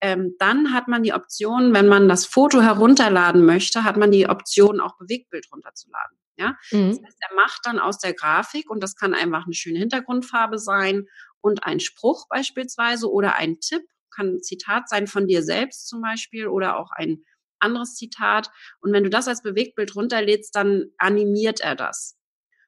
Ähm, 0.01 0.35
dann 0.39 0.73
hat 0.73 0.87
man 0.87 1.03
die 1.03 1.13
Option, 1.13 1.73
wenn 1.73 1.87
man 1.87 2.07
das 2.09 2.25
Foto 2.25 2.61
herunterladen 2.61 3.45
möchte, 3.45 3.83
hat 3.83 3.97
man 3.97 4.11
die 4.11 4.27
Option, 4.27 4.79
auch 4.79 4.97
Bewegtbild 4.97 5.47
runterzuladen. 5.51 6.17
Ja, 6.37 6.57
mhm. 6.71 6.89
das 6.89 7.01
heißt, 7.01 7.17
er 7.29 7.35
macht 7.35 7.61
dann 7.63 7.79
aus 7.79 7.97
der 7.97 8.13
Grafik 8.13 8.69
und 8.69 8.83
das 8.83 8.95
kann 8.95 9.13
einfach 9.13 9.45
eine 9.45 9.53
schöne 9.53 9.79
Hintergrundfarbe 9.79 10.59
sein 10.59 11.05
und 11.39 11.63
ein 11.63 11.79
Spruch 11.79 12.27
beispielsweise 12.27 13.09
oder 13.09 13.35
ein 13.35 13.59
Tipp 13.61 13.83
kann 14.13 14.35
ein 14.35 14.43
Zitat 14.43 14.89
sein 14.89 15.07
von 15.07 15.27
dir 15.27 15.43
selbst 15.43 15.87
zum 15.87 16.01
Beispiel 16.01 16.47
oder 16.47 16.77
auch 16.77 16.91
ein 16.91 17.23
anderes 17.59 17.95
Zitat. 17.95 18.49
Und 18.81 18.93
wenn 18.93 19.03
du 19.03 19.09
das 19.09 19.27
als 19.27 19.41
Bewegtbild 19.41 19.95
runterlädst, 19.95 20.55
dann 20.55 20.91
animiert 20.97 21.61
er 21.61 21.75
das. 21.75 22.17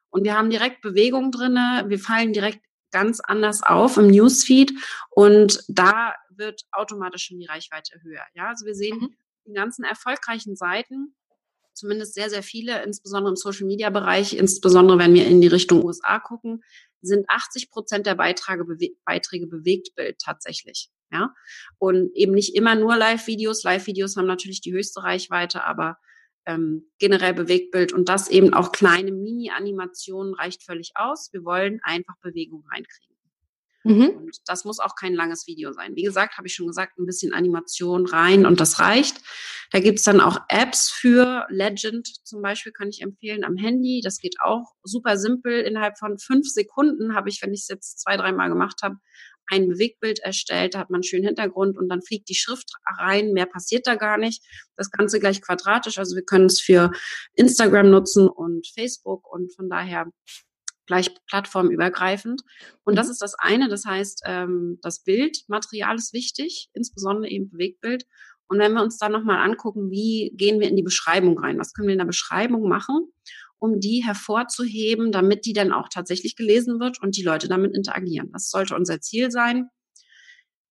Und 0.10 0.24
wir 0.24 0.38
haben 0.38 0.50
direkt 0.50 0.82
Bewegung 0.82 1.32
drinne, 1.32 1.86
wir 1.88 2.00
fallen 2.00 2.34
direkt 2.34 2.62
ganz 2.92 3.20
anders 3.20 3.62
auf 3.64 3.98
im 3.98 4.08
Newsfeed 4.08 4.72
und 5.10 5.64
da 5.68 6.16
wird 6.30 6.64
automatisch 6.72 7.26
schon 7.26 7.40
die 7.40 7.46
Reichweite 7.46 8.00
höher. 8.02 8.24
Ja, 8.34 8.48
also 8.50 8.66
wir 8.66 8.76
sehen 8.76 8.98
mhm. 9.00 9.16
die 9.46 9.54
ganzen 9.54 9.84
erfolgreichen 9.84 10.56
Seiten, 10.56 11.16
zumindest 11.74 12.14
sehr, 12.14 12.30
sehr 12.30 12.44
viele, 12.44 12.82
insbesondere 12.84 13.32
im 13.32 13.36
Social 13.36 13.68
Media 13.68 13.90
Bereich, 13.90 14.34
insbesondere 14.34 14.98
wenn 15.00 15.14
wir 15.14 15.28
in 15.28 15.42
die 15.42 15.48
Richtung 15.48 15.84
USA 15.84 16.20
gucken, 16.20 16.64
sind 17.02 17.30
80 17.30 17.70
Prozent 17.70 18.06
der 18.06 18.16
Beiträge, 18.16 18.66
Beiträge 19.06 19.48
Bewegtbild 19.48 20.18
tatsächlich. 20.20 20.90
Ja, 21.12 21.34
und 21.78 22.12
eben 22.16 22.34
nicht 22.34 22.56
immer 22.56 22.76
nur 22.76 22.98
Live-Videos. 22.98 23.64
Live-Videos 23.64 24.18
haben 24.18 24.28
natürlich 24.28 24.62
die 24.62 24.74
höchste 24.74 25.04
Reichweite, 25.04 25.64
aber 25.64 25.98
ähm, 26.46 26.90
generell 27.00 27.34
Bewegtbild 27.34 27.94
und 27.94 28.10
das 28.10 28.30
eben 28.30 28.54
auch 28.54 28.72
kleine 28.72 29.12
Mini-Animationen 29.12 30.34
reicht 30.34 30.64
völlig 30.64 30.92
aus. 30.96 31.30
Wir 31.32 31.44
wollen 31.44 31.80
einfach 31.84 32.16
Bewegung 32.22 32.66
reinkriegen. 32.72 33.18
Mhm. 33.88 34.10
Und 34.18 34.38
das 34.46 34.66
muss 34.66 34.80
auch 34.80 34.96
kein 34.96 35.14
langes 35.14 35.48
Video 35.48 35.72
sein. 35.72 35.96
Wie 35.96 36.04
gesagt, 36.04 36.38
habe 36.38 36.48
ich 36.48 36.56
schon 36.56 36.68
gesagt, 36.68 36.98
ein 36.98 37.06
bisschen 37.06 37.34
Animation 37.34 38.06
rein 38.06 38.46
und 38.46 38.60
das 38.60 38.80
reicht. 38.80 39.22
Da 39.72 39.80
gibt 39.80 40.00
es 40.00 40.04
dann 40.04 40.20
auch 40.20 40.40
Apps 40.50 40.90
für 40.90 41.46
Legend 41.50 42.06
zum 42.26 42.42
Beispiel, 42.42 42.74
kann 42.74 42.90
ich 42.90 43.02
empfehlen, 43.02 43.46
am 43.46 43.56
Handy. 43.56 44.02
Das 44.04 44.20
geht 44.20 44.36
auch 44.42 44.74
super 44.84 45.18
simpel. 45.18 45.62
Innerhalb 45.62 45.98
von 45.98 46.18
fünf 46.18 46.48
Sekunden 46.48 47.16
habe 47.16 47.30
ich, 47.30 47.42
wenn 47.42 47.54
ich 47.54 47.62
es 47.62 47.68
jetzt 47.70 48.00
zwei, 48.02 48.18
dreimal 48.18 48.50
gemacht 48.50 48.80
habe, 48.84 48.96
ein 49.48 49.68
Bewegtbild 49.68 50.20
erstellt, 50.20 50.74
da 50.76 50.80
hat 50.80 50.90
man 50.90 50.98
einen 50.98 51.04
schönen 51.04 51.26
Hintergrund 51.26 51.78
und 51.78 51.90
dann 51.90 52.02
fliegt 52.02 52.30
die 52.30 52.36
Schrift 52.36 52.72
rein, 52.98 53.34
mehr 53.34 53.46
passiert 53.46 53.88
da 53.88 53.96
gar 53.96 54.18
nicht. 54.18 54.44
Das 54.76 54.92
Ganze 54.92 55.20
gleich 55.20 55.42
quadratisch, 55.42 55.98
also 55.98 56.16
wir 56.16 56.24
können 56.24 56.46
es 56.46 56.60
für 56.60 56.92
Instagram 57.34 57.90
nutzen 57.90 58.28
und 58.28 58.68
Facebook 58.68 59.32
und 59.32 59.54
von 59.56 59.70
daher 59.70 60.12
gleich 60.88 61.14
plattformübergreifend. 61.28 62.42
Und 62.84 62.96
das 62.96 63.08
mhm. 63.08 63.12
ist 63.12 63.22
das 63.22 63.36
eine. 63.36 63.70
Das 63.70 63.86
heißt, 63.86 64.24
ähm, 64.26 64.80
das 64.82 65.04
Bildmaterial 65.04 65.96
ist 65.96 66.14
wichtig, 66.14 66.70
insbesondere 66.74 67.30
eben 67.30 67.50
Bewegtbild. 67.50 68.06
Und 68.48 68.60
wenn 68.60 68.74
wir 68.74 68.82
uns 68.82 68.98
dann 68.98 69.12
nochmal 69.12 69.44
angucken, 69.44 69.92
wie 69.92 70.32
gehen 70.36 70.60
wir 70.60 70.70
in 70.70 70.78
die 70.78 70.84
Beschreibung 70.84 71.38
rein? 71.38 71.60
Was 71.60 71.74
können 71.74 71.90
wir 71.90 71.94
in 71.94 72.00
der 72.00 72.06
Beschreibung 72.06 72.68
machen, 72.68 73.12
um 73.60 73.80
die 73.80 74.04
hervorzuheben, 74.04 75.12
damit 75.12 75.46
die 75.46 75.54
dann 75.54 75.72
auch 75.72 75.90
tatsächlich 75.90 76.36
gelesen 76.36 76.80
wird 76.80 77.02
und 77.02 77.18
die 77.18 77.24
Leute 77.24 77.48
damit 77.48 77.76
interagieren? 77.76 78.32
Das 78.32 78.50
sollte 78.50 78.76
unser 78.76 79.02
Ziel 79.02 79.32
sein. 79.32 79.70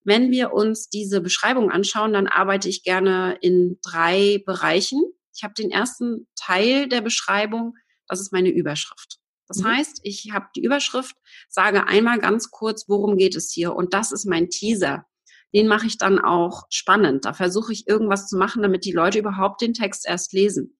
Wenn 0.04 0.30
wir 0.30 0.52
uns 0.52 0.88
diese 0.88 1.20
Beschreibung 1.20 1.70
anschauen, 1.70 2.12
dann 2.12 2.28
arbeite 2.28 2.68
ich 2.68 2.84
gerne 2.84 3.36
in 3.40 3.78
drei 3.82 4.42
Bereichen. 4.46 5.02
Ich 5.34 5.42
habe 5.42 5.54
den 5.54 5.70
ersten 5.70 6.28
Teil 6.36 6.88
der 6.88 7.00
Beschreibung, 7.00 7.74
das 8.06 8.20
ist 8.20 8.32
meine 8.32 8.50
Überschrift. 8.50 9.18
Das 9.48 9.58
mhm. 9.58 9.66
heißt, 9.66 10.00
ich 10.02 10.30
habe 10.32 10.46
die 10.54 10.62
Überschrift, 10.62 11.16
sage 11.48 11.86
einmal 11.86 12.18
ganz 12.18 12.50
kurz, 12.50 12.88
worum 12.88 13.16
geht 13.16 13.34
es 13.34 13.52
hier. 13.52 13.74
Und 13.74 13.94
das 13.94 14.12
ist 14.12 14.26
mein 14.26 14.48
Teaser. 14.48 15.06
Den 15.54 15.68
mache 15.68 15.86
ich 15.86 15.98
dann 15.98 16.18
auch 16.18 16.64
spannend. 16.70 17.24
Da 17.24 17.32
versuche 17.32 17.72
ich 17.72 17.86
irgendwas 17.86 18.28
zu 18.28 18.36
machen, 18.36 18.62
damit 18.62 18.84
die 18.84 18.92
Leute 18.92 19.18
überhaupt 19.18 19.60
den 19.60 19.74
Text 19.74 20.06
erst 20.06 20.32
lesen. 20.32 20.76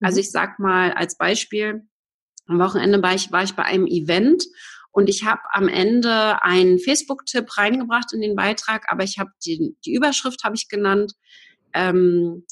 Also 0.00 0.16
mhm. 0.16 0.20
ich 0.20 0.30
sag 0.30 0.58
mal 0.58 0.92
als 0.92 1.16
Beispiel, 1.16 1.82
am 2.46 2.58
Wochenende 2.58 3.02
war 3.02 3.14
ich, 3.14 3.32
war 3.32 3.42
ich 3.42 3.54
bei 3.54 3.64
einem 3.64 3.86
Event 3.86 4.44
und 4.92 5.08
ich 5.08 5.24
habe 5.24 5.40
am 5.52 5.68
Ende 5.68 6.42
einen 6.42 6.78
Facebook-Tipp 6.78 7.58
reingebracht 7.58 8.12
in 8.12 8.20
den 8.20 8.36
Beitrag, 8.36 8.86
aber 8.88 9.04
ich 9.04 9.18
habe 9.18 9.30
die, 9.44 9.76
die 9.84 9.94
Überschrift 9.94 10.44
habe 10.44 10.56
ich 10.56 10.68
genannt. 10.68 11.12
Ähm, 11.74 12.46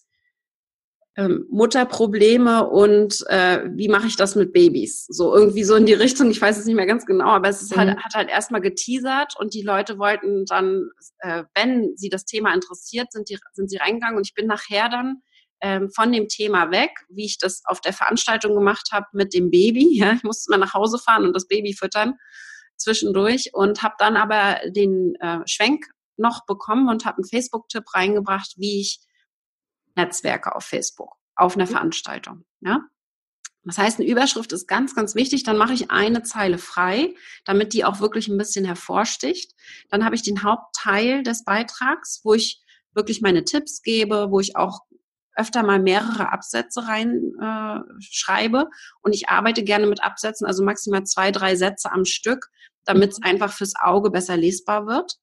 ähm, 1.16 1.46
Mutterprobleme 1.48 2.68
und 2.68 3.24
äh, 3.28 3.70
wie 3.72 3.88
mache 3.88 4.08
ich 4.08 4.16
das 4.16 4.34
mit 4.34 4.52
Babys? 4.52 5.06
So 5.06 5.34
irgendwie 5.34 5.62
so 5.62 5.76
in 5.76 5.86
die 5.86 5.92
Richtung, 5.92 6.30
ich 6.30 6.40
weiß 6.40 6.58
es 6.58 6.66
nicht 6.66 6.74
mehr 6.74 6.86
ganz 6.86 7.06
genau, 7.06 7.28
aber 7.28 7.48
es 7.48 7.62
ist 7.62 7.76
halt, 7.76 7.96
mhm. 7.96 8.02
hat 8.02 8.14
halt 8.14 8.28
erstmal 8.28 8.60
geteasert 8.60 9.34
und 9.38 9.54
die 9.54 9.62
Leute 9.62 9.98
wollten 9.98 10.44
dann, 10.46 10.90
äh, 11.18 11.44
wenn 11.54 11.96
sie 11.96 12.08
das 12.08 12.24
Thema 12.24 12.52
interessiert, 12.52 13.12
sind, 13.12 13.28
die, 13.28 13.38
sind 13.52 13.70
sie 13.70 13.76
reingegangen 13.76 14.16
und 14.16 14.26
ich 14.26 14.34
bin 14.34 14.46
nachher 14.46 14.88
dann 14.88 15.22
ähm, 15.64 15.90
von 15.90 16.12
dem 16.12 16.28
Thema 16.28 16.70
weg, 16.70 16.90
wie 17.08 17.24
ich 17.24 17.38
das 17.38 17.62
auf 17.64 17.80
der 17.80 17.94
Veranstaltung 17.94 18.54
gemacht 18.54 18.90
habe 18.92 19.06
mit 19.12 19.32
dem 19.32 19.50
Baby. 19.50 19.88
Ja, 19.94 20.12
ich 20.12 20.22
musste 20.22 20.50
mal 20.50 20.58
nach 20.58 20.74
Hause 20.74 20.98
fahren 20.98 21.24
und 21.24 21.32
das 21.32 21.48
Baby 21.48 21.72
füttern 21.72 22.14
zwischendurch 22.76 23.54
und 23.54 23.82
habe 23.82 23.94
dann 23.98 24.16
aber 24.16 24.60
den 24.66 25.14
äh, 25.20 25.40
Schwenk 25.46 25.86
noch 26.16 26.44
bekommen 26.44 26.88
und 26.88 27.06
habe 27.06 27.18
einen 27.18 27.24
Facebook-Tipp 27.24 27.84
reingebracht, 27.94 28.54
wie 28.58 28.82
ich 28.82 29.00
Netzwerke 29.94 30.54
auf 30.54 30.64
Facebook, 30.64 31.14
auf 31.34 31.54
einer 31.56 31.64
mhm. 31.64 31.70
Veranstaltung. 31.70 32.44
Ja? 32.60 32.80
Das 33.62 33.78
heißt, 33.78 34.00
eine 34.00 34.08
Überschrift 34.08 34.52
ist 34.52 34.66
ganz, 34.66 34.94
ganz 34.94 35.14
wichtig. 35.14 35.44
Dann 35.44 35.56
mache 35.56 35.72
ich 35.72 35.90
eine 35.90 36.22
Zeile 36.24 36.58
frei, 36.58 37.14
damit 37.46 37.72
die 37.72 37.86
auch 37.86 38.00
wirklich 38.00 38.28
ein 38.28 38.36
bisschen 38.36 38.66
hervorsticht. 38.66 39.52
Dann 39.88 40.04
habe 40.04 40.14
ich 40.14 40.22
den 40.22 40.42
Hauptteil 40.42 41.22
des 41.22 41.44
Beitrags, 41.44 42.20
wo 42.22 42.34
ich 42.34 42.60
wirklich 42.92 43.22
meine 43.22 43.44
Tipps 43.44 43.80
gebe, 43.82 44.30
wo 44.30 44.40
ich 44.40 44.56
auch 44.56 44.80
öfter 45.36 45.62
mal 45.62 45.80
mehrere 45.80 46.32
Absätze 46.32 46.86
reinschreibe. 46.86 48.58
Äh, 48.58 48.96
und 49.02 49.14
ich 49.14 49.28
arbeite 49.28 49.64
gerne 49.64 49.86
mit 49.86 50.02
Absätzen, 50.02 50.46
also 50.46 50.64
maximal 50.64 51.04
zwei, 51.04 51.30
drei 51.30 51.56
Sätze 51.56 51.92
am 51.92 52.04
Stück, 52.04 52.48
damit 52.84 53.12
es 53.12 53.18
mhm. 53.18 53.26
einfach 53.26 53.52
fürs 53.52 53.74
Auge 53.76 54.10
besser 54.10 54.36
lesbar 54.36 54.86
wird. 54.86 55.16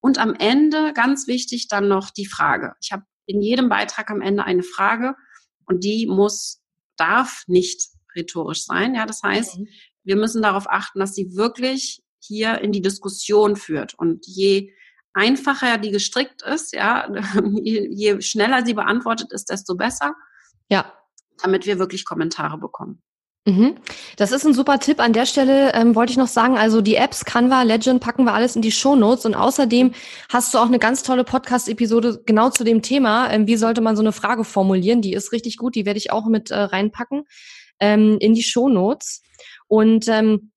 Und 0.00 0.18
am 0.18 0.34
Ende, 0.34 0.92
ganz 0.94 1.26
wichtig, 1.26 1.68
dann 1.68 1.88
noch 1.88 2.10
die 2.10 2.26
Frage. 2.26 2.74
Ich 2.80 2.92
habe 2.92 3.04
in 3.26 3.40
jedem 3.40 3.68
Beitrag 3.68 4.10
am 4.10 4.20
Ende 4.20 4.44
eine 4.44 4.62
Frage 4.64 5.14
und 5.66 5.84
die 5.84 6.06
muss, 6.06 6.60
darf 6.96 7.44
nicht 7.46 7.88
rhetorisch 8.14 8.64
sein. 8.64 8.94
Ja, 8.94 9.06
das 9.06 9.22
heißt, 9.22 9.58
mhm. 9.58 9.68
wir 10.04 10.16
müssen 10.16 10.42
darauf 10.42 10.68
achten, 10.68 10.98
dass 10.98 11.14
sie 11.14 11.34
wirklich 11.36 12.02
hier 12.18 12.60
in 12.60 12.72
die 12.72 12.82
Diskussion 12.82 13.56
führt. 13.56 13.94
Und 13.94 14.26
je 14.26 14.72
einfacher 15.14 15.78
die 15.78 15.90
gestrickt 15.90 16.42
ist, 16.42 16.72
ja, 16.72 17.08
je, 17.62 17.88
je 17.90 18.20
schneller 18.20 18.64
sie 18.64 18.74
beantwortet 18.74 19.32
ist, 19.32 19.50
desto 19.50 19.76
besser. 19.76 20.14
Ja. 20.68 20.92
Damit 21.42 21.66
wir 21.66 21.78
wirklich 21.78 22.04
Kommentare 22.04 22.58
bekommen. 22.58 23.02
Mhm. 23.44 23.74
Das 24.16 24.30
ist 24.30 24.46
ein 24.46 24.54
super 24.54 24.78
Tipp. 24.78 25.00
An 25.00 25.12
der 25.12 25.26
Stelle 25.26 25.74
ähm, 25.74 25.96
wollte 25.96 26.12
ich 26.12 26.16
noch 26.16 26.28
sagen, 26.28 26.56
also 26.56 26.80
die 26.80 26.94
Apps 26.94 27.24
Canva, 27.24 27.62
Legend 27.62 28.00
packen 28.00 28.24
wir 28.24 28.34
alles 28.34 28.54
in 28.54 28.62
die 28.62 28.70
Show 28.70 28.94
Notes 28.94 29.24
und 29.24 29.34
außerdem 29.34 29.92
hast 30.28 30.54
du 30.54 30.58
auch 30.58 30.66
eine 30.66 30.78
ganz 30.78 31.02
tolle 31.02 31.24
Podcast-Episode 31.24 32.22
genau 32.24 32.50
zu 32.50 32.62
dem 32.62 32.82
Thema. 32.82 33.30
Ähm, 33.32 33.48
wie 33.48 33.56
sollte 33.56 33.80
man 33.80 33.96
so 33.96 34.02
eine 34.02 34.12
Frage 34.12 34.44
formulieren? 34.44 35.02
Die 35.02 35.12
ist 35.12 35.32
richtig 35.32 35.56
gut. 35.56 35.74
Die 35.74 35.86
werde 35.86 35.98
ich 35.98 36.12
auch 36.12 36.26
mit 36.26 36.52
äh, 36.52 36.56
reinpacken 36.56 37.24
ähm, 37.80 38.16
in 38.20 38.34
die 38.34 38.44
Show 38.44 38.68
Notes. 38.68 39.22
Und 39.66 40.06
ähm, 40.06 40.51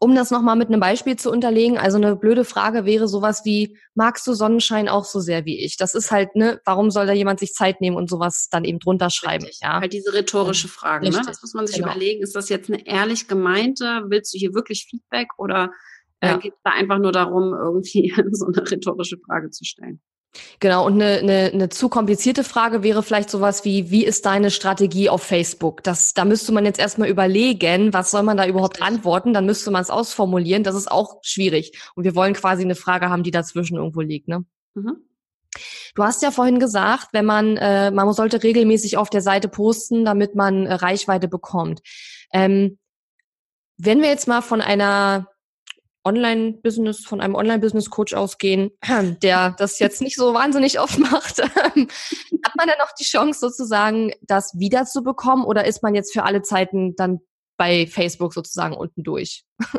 um 0.00 0.14
das 0.14 0.30
nochmal 0.30 0.56
mit 0.56 0.68
einem 0.68 0.80
Beispiel 0.80 1.16
zu 1.16 1.30
unterlegen, 1.30 1.76
also 1.76 1.96
eine 1.96 2.14
blöde 2.16 2.44
Frage 2.44 2.84
wäre 2.84 3.08
sowas 3.08 3.44
wie, 3.44 3.76
magst 3.94 4.26
du 4.26 4.32
Sonnenschein 4.32 4.88
auch 4.88 5.04
so 5.04 5.20
sehr 5.20 5.44
wie 5.44 5.64
ich? 5.64 5.76
Das 5.76 5.94
ist 5.94 6.10
halt, 6.10 6.36
ne, 6.36 6.60
warum 6.64 6.90
soll 6.90 7.06
da 7.06 7.12
jemand 7.12 7.40
sich 7.40 7.52
Zeit 7.52 7.80
nehmen 7.80 7.96
und 7.96 8.08
sowas 8.08 8.48
dann 8.50 8.64
eben 8.64 8.78
drunter 8.78 9.10
schreiben? 9.10 9.44
Richtig. 9.44 9.60
Ja, 9.62 9.80
halt 9.80 9.92
diese 9.92 10.14
rhetorische 10.14 10.68
Frage, 10.68 11.10
ne? 11.10 11.20
Das 11.26 11.42
muss 11.42 11.54
man 11.54 11.66
sich 11.66 11.76
genau. 11.76 11.90
überlegen. 11.90 12.22
Ist 12.22 12.36
das 12.36 12.48
jetzt 12.48 12.70
eine 12.70 12.86
ehrlich 12.86 13.26
gemeinte? 13.26 14.04
Willst 14.08 14.32
du 14.32 14.38
hier 14.38 14.54
wirklich 14.54 14.86
Feedback 14.88 15.28
oder 15.36 15.72
äh, 16.20 16.28
ja. 16.28 16.36
geht 16.36 16.54
es 16.54 16.60
da 16.62 16.70
einfach 16.70 16.98
nur 16.98 17.12
darum, 17.12 17.54
irgendwie 17.54 18.14
so 18.32 18.46
eine 18.46 18.70
rhetorische 18.70 19.18
Frage 19.18 19.50
zu 19.50 19.64
stellen? 19.64 20.00
Genau, 20.60 20.86
und 20.86 20.94
eine, 20.94 21.18
eine, 21.18 21.50
eine 21.52 21.68
zu 21.68 21.88
komplizierte 21.88 22.44
Frage 22.44 22.82
wäre 22.82 23.02
vielleicht 23.02 23.30
sowas 23.30 23.64
wie, 23.64 23.90
wie 23.90 24.04
ist 24.04 24.26
deine 24.26 24.50
Strategie 24.50 25.08
auf 25.08 25.22
Facebook? 25.22 25.82
Das, 25.82 26.14
da 26.14 26.24
müsste 26.24 26.52
man 26.52 26.64
jetzt 26.64 26.78
erstmal 26.78 27.08
überlegen, 27.08 27.92
was 27.92 28.10
soll 28.10 28.22
man 28.22 28.36
da 28.36 28.46
überhaupt 28.46 28.82
antworten, 28.82 29.32
dann 29.32 29.46
müsste 29.46 29.70
man 29.70 29.82
es 29.82 29.90
ausformulieren, 29.90 30.64
das 30.64 30.74
ist 30.74 30.90
auch 30.90 31.18
schwierig. 31.22 31.78
Und 31.94 32.04
wir 32.04 32.14
wollen 32.14 32.34
quasi 32.34 32.62
eine 32.62 32.74
Frage 32.74 33.08
haben, 33.08 33.22
die 33.22 33.30
dazwischen 33.30 33.76
irgendwo 33.76 34.00
liegt, 34.00 34.28
ne? 34.28 34.44
Mhm. 34.74 34.96
Du 35.94 36.04
hast 36.04 36.22
ja 36.22 36.30
vorhin 36.30 36.60
gesagt, 36.60 37.08
wenn 37.12 37.24
man, 37.24 37.56
äh, 37.56 37.90
man 37.90 38.12
sollte 38.12 38.42
regelmäßig 38.42 38.96
auf 38.96 39.10
der 39.10 39.22
Seite 39.22 39.48
posten, 39.48 40.04
damit 40.04 40.34
man 40.34 40.66
äh, 40.66 40.74
Reichweite 40.74 41.26
bekommt. 41.26 41.80
Ähm, 42.32 42.78
wenn 43.78 44.00
wir 44.00 44.08
jetzt 44.08 44.28
mal 44.28 44.42
von 44.42 44.60
einer 44.60 45.28
Online-Business, 46.08 47.04
von 47.04 47.20
einem 47.20 47.34
Online-Business-Coach 47.34 48.14
ausgehen, 48.14 48.70
der 49.22 49.54
das 49.58 49.78
jetzt 49.78 50.00
nicht 50.00 50.16
so 50.16 50.34
wahnsinnig 50.34 50.80
oft 50.80 50.98
macht, 50.98 51.38
hat 51.42 52.56
man 52.56 52.68
dann 52.68 52.78
noch 52.78 52.92
die 52.98 53.04
Chance 53.04 53.40
sozusagen, 53.40 54.12
das 54.22 54.52
wiederzubekommen 54.58 55.44
oder 55.44 55.66
ist 55.66 55.82
man 55.82 55.94
jetzt 55.94 56.12
für 56.12 56.24
alle 56.24 56.42
Zeiten 56.42 56.94
dann 56.96 57.20
bei 57.56 57.86
Facebook 57.86 58.32
sozusagen 58.32 58.74
unten 58.74 59.02
durch? 59.02 59.44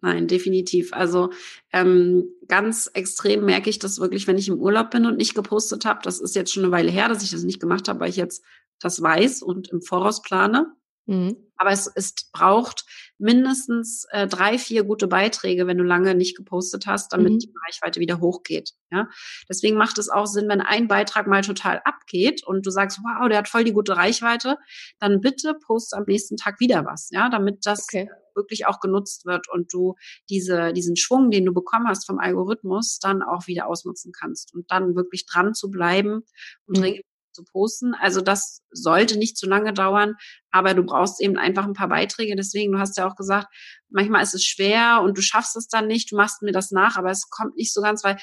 Nein, 0.00 0.28
definitiv. 0.28 0.92
Also 0.92 1.30
ähm, 1.72 2.28
ganz 2.46 2.88
extrem 2.94 3.44
merke 3.44 3.68
ich 3.68 3.80
das 3.80 3.98
wirklich, 3.98 4.28
wenn 4.28 4.38
ich 4.38 4.48
im 4.48 4.60
Urlaub 4.60 4.90
bin 4.90 5.06
und 5.06 5.16
nicht 5.16 5.34
gepostet 5.34 5.84
habe. 5.84 6.00
Das 6.04 6.20
ist 6.20 6.36
jetzt 6.36 6.52
schon 6.52 6.62
eine 6.62 6.72
Weile 6.72 6.90
her, 6.90 7.08
dass 7.08 7.24
ich 7.24 7.32
das 7.32 7.42
nicht 7.42 7.60
gemacht 7.60 7.88
habe, 7.88 8.00
weil 8.00 8.10
ich 8.10 8.16
jetzt 8.16 8.44
das 8.80 9.02
weiß 9.02 9.42
und 9.42 9.68
im 9.68 9.82
Voraus 9.82 10.22
plane. 10.22 10.72
Mhm. 11.06 11.36
Aber 11.56 11.72
es, 11.72 11.90
es 11.92 12.14
braucht 12.32 12.84
mindestens 13.18 14.06
äh, 14.10 14.26
drei, 14.26 14.58
vier 14.58 14.84
gute 14.84 15.08
Beiträge, 15.08 15.66
wenn 15.66 15.78
du 15.78 15.84
lange 15.84 16.14
nicht 16.14 16.36
gepostet 16.36 16.86
hast, 16.86 17.12
damit 17.12 17.32
mhm. 17.32 17.38
die 17.38 17.52
Reichweite 17.66 18.00
wieder 18.00 18.20
hochgeht. 18.20 18.74
Ja? 18.90 19.08
Deswegen 19.48 19.76
macht 19.76 19.98
es 19.98 20.08
auch 20.08 20.26
Sinn, 20.26 20.48
wenn 20.48 20.60
ein 20.60 20.88
Beitrag 20.88 21.26
mal 21.26 21.42
total 21.42 21.80
abgeht 21.84 22.44
und 22.46 22.64
du 22.64 22.70
sagst, 22.70 23.00
wow, 23.02 23.28
der 23.28 23.38
hat 23.38 23.48
voll 23.48 23.64
die 23.64 23.72
gute 23.72 23.96
Reichweite, 23.96 24.56
dann 24.98 25.20
bitte 25.20 25.54
post 25.54 25.94
am 25.94 26.04
nächsten 26.06 26.36
Tag 26.36 26.60
wieder 26.60 26.84
was, 26.86 27.10
ja, 27.10 27.28
damit 27.28 27.66
das 27.66 27.84
okay. 27.84 28.08
wirklich 28.34 28.66
auch 28.66 28.80
genutzt 28.80 29.26
wird 29.26 29.48
und 29.48 29.72
du 29.72 29.96
diese, 30.30 30.72
diesen 30.72 30.96
Schwung, 30.96 31.30
den 31.30 31.44
du 31.44 31.52
bekommen 31.52 31.88
hast 31.88 32.06
vom 32.06 32.18
Algorithmus, 32.18 32.98
dann 33.00 33.22
auch 33.22 33.46
wieder 33.46 33.66
ausnutzen 33.66 34.12
kannst 34.12 34.54
und 34.54 34.70
dann 34.70 34.94
wirklich 34.94 35.26
dran 35.26 35.54
zu 35.54 35.70
bleiben 35.70 36.22
und 36.66 36.78
mhm 36.78 37.00
zu 37.38 37.44
posten. 37.44 37.94
Also 37.94 38.20
das 38.20 38.62
sollte 38.70 39.18
nicht 39.18 39.36
zu 39.36 39.46
lange 39.46 39.72
dauern, 39.72 40.14
aber 40.50 40.74
du 40.74 40.82
brauchst 40.82 41.20
eben 41.20 41.36
einfach 41.36 41.64
ein 41.64 41.72
paar 41.72 41.88
Beiträge. 41.88 42.34
Deswegen, 42.36 42.72
du 42.72 42.78
hast 42.78 42.96
ja 42.98 43.08
auch 43.08 43.16
gesagt, 43.16 43.46
manchmal 43.88 44.22
ist 44.22 44.34
es 44.34 44.44
schwer 44.44 45.00
und 45.02 45.16
du 45.16 45.22
schaffst 45.22 45.56
es 45.56 45.68
dann 45.68 45.86
nicht, 45.86 46.10
du 46.12 46.16
machst 46.16 46.42
mir 46.42 46.52
das 46.52 46.70
nach, 46.70 46.96
aber 46.96 47.10
es 47.10 47.28
kommt 47.30 47.56
nicht 47.56 47.72
so 47.72 47.80
ganz, 47.80 48.02
weil 48.02 48.18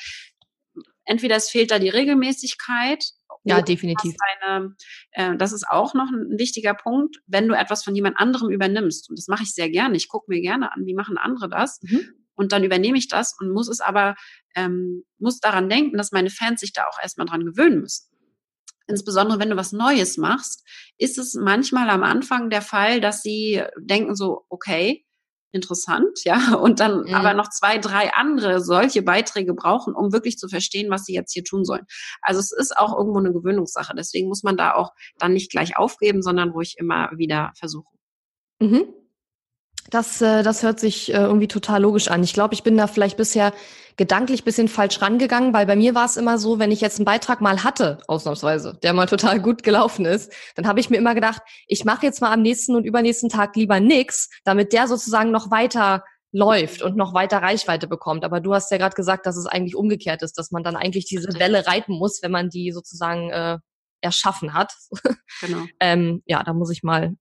entweder 1.05 1.35
es 1.35 1.49
fehlt 1.49 1.71
da 1.71 1.79
die 1.79 1.89
Regelmäßigkeit. 1.89 3.03
Ja, 3.47 3.61
definitiv. 3.61 4.15
Eine, 4.41 4.75
äh, 5.11 5.37
das 5.37 5.53
ist 5.53 5.67
auch 5.69 5.93
noch 5.93 6.09
ein 6.09 6.39
wichtiger 6.39 6.73
Punkt, 6.73 7.17
wenn 7.27 7.47
du 7.47 7.53
etwas 7.53 7.83
von 7.83 7.93
jemand 7.93 8.17
anderem 8.17 8.49
übernimmst. 8.49 9.07
Und 9.07 9.19
das 9.19 9.27
mache 9.27 9.43
ich 9.43 9.53
sehr 9.53 9.69
gerne. 9.69 9.95
Ich 9.95 10.07
gucke 10.07 10.25
mir 10.29 10.41
gerne 10.41 10.73
an, 10.73 10.87
wie 10.87 10.95
machen 10.95 11.19
andere 11.19 11.47
das. 11.47 11.79
Mhm. 11.83 12.09
Und 12.33 12.51
dann 12.51 12.63
übernehme 12.63 12.97
ich 12.97 13.07
das 13.07 13.35
und 13.39 13.53
muss 13.53 13.69
es 13.69 13.81
aber, 13.81 14.15
ähm, 14.55 15.03
muss 15.19 15.39
daran 15.39 15.69
denken, 15.69 15.95
dass 15.95 16.11
meine 16.11 16.31
Fans 16.31 16.59
sich 16.59 16.73
da 16.73 16.85
auch 16.85 16.99
erstmal 17.01 17.27
dran 17.27 17.45
gewöhnen 17.45 17.81
müssen 17.81 18.14
insbesondere 18.87 19.39
wenn 19.39 19.49
du 19.49 19.57
was 19.57 19.71
Neues 19.71 20.17
machst, 20.17 20.63
ist 20.97 21.17
es 21.17 21.33
manchmal 21.33 21.89
am 21.89 22.03
Anfang 22.03 22.49
der 22.49 22.61
Fall, 22.61 23.01
dass 23.01 23.21
sie 23.21 23.63
denken 23.79 24.15
so, 24.15 24.45
okay, 24.49 25.05
interessant, 25.51 26.19
ja, 26.25 26.53
und 26.61 26.79
dann 26.79 27.05
mhm. 27.05 27.13
aber 27.13 27.33
noch 27.33 27.49
zwei, 27.49 27.77
drei 27.77 28.13
andere 28.13 28.61
solche 28.61 29.01
Beiträge 29.01 29.53
brauchen, 29.53 29.95
um 29.95 30.11
wirklich 30.11 30.37
zu 30.37 30.47
verstehen, 30.47 30.91
was 30.91 31.05
sie 31.05 31.13
jetzt 31.13 31.33
hier 31.33 31.43
tun 31.43 31.63
sollen. 31.63 31.85
Also 32.21 32.39
es 32.39 32.51
ist 32.51 32.77
auch 32.77 32.95
irgendwo 32.95 33.19
eine 33.19 33.31
Gewöhnungssache. 33.31 33.95
Deswegen 33.95 34.27
muss 34.27 34.43
man 34.43 34.57
da 34.57 34.73
auch 34.73 34.91
dann 35.17 35.33
nicht 35.33 35.49
gleich 35.49 35.77
aufgeben, 35.77 36.21
sondern 36.21 36.49
ruhig 36.49 36.75
immer 36.77 37.09
wieder 37.15 37.53
versuchen. 37.57 37.97
Mhm. 38.59 38.93
Das, 39.89 40.21
äh, 40.21 40.43
das 40.43 40.63
hört 40.63 40.79
sich 40.79 41.13
äh, 41.13 41.17
irgendwie 41.17 41.47
total 41.47 41.81
logisch 41.81 42.09
an. 42.09 42.23
Ich 42.23 42.33
glaube, 42.33 42.53
ich 42.53 42.63
bin 42.63 42.77
da 42.77 42.87
vielleicht 42.87 43.17
bisher 43.17 43.53
gedanklich 43.97 44.43
bisschen 44.43 44.67
falsch 44.67 45.01
rangegangen, 45.01 45.53
weil 45.53 45.65
bei 45.65 45.75
mir 45.75 45.95
war 45.95 46.05
es 46.05 46.17
immer 46.17 46.37
so, 46.37 46.59
wenn 46.59 46.71
ich 46.71 46.81
jetzt 46.81 46.99
einen 46.99 47.05
Beitrag 47.05 47.39
mal 47.39 47.63
hatte, 47.63 47.99
ausnahmsweise, 48.07 48.77
der 48.83 48.93
mal 48.93 49.05
total 49.05 49.39
gut 49.39 49.63
gelaufen 49.63 50.05
ist, 50.05 50.33
dann 50.55 50.67
habe 50.67 50.79
ich 50.79 50.89
mir 50.89 50.97
immer 50.97 51.15
gedacht, 51.15 51.41
ich 51.67 51.85
mache 51.85 52.05
jetzt 52.05 52.19
mal 52.19 52.33
am 52.33 52.41
nächsten 52.41 52.75
und 52.75 52.83
übernächsten 52.83 53.29
Tag 53.29 53.55
lieber 53.55 53.79
nix, 53.79 54.29
damit 54.43 54.73
der 54.73 54.87
sozusagen 54.87 55.31
noch 55.31 55.49
weiter 55.49 56.03
läuft 56.33 56.81
und 56.81 56.97
noch 56.97 57.13
weiter 57.13 57.37
Reichweite 57.37 57.87
bekommt. 57.87 58.25
Aber 58.25 58.41
du 58.41 58.53
hast 58.53 58.69
ja 58.69 58.77
gerade 58.77 58.95
gesagt, 58.95 59.25
dass 59.25 59.37
es 59.37 59.45
eigentlich 59.45 59.75
umgekehrt 59.75 60.21
ist, 60.21 60.37
dass 60.37 60.51
man 60.51 60.63
dann 60.63 60.75
eigentlich 60.75 61.05
diese 61.05 61.39
Welle 61.39 61.65
reiten 61.65 61.93
muss, 61.93 62.21
wenn 62.21 62.31
man 62.31 62.49
die 62.49 62.73
sozusagen 62.73 63.29
äh, 63.29 63.57
erschaffen 64.01 64.53
hat. 64.53 64.73
Genau. 65.39 65.65
ähm, 65.79 66.21
ja, 66.25 66.43
da 66.43 66.51
muss 66.51 66.71
ich 66.71 66.83
mal 66.83 67.15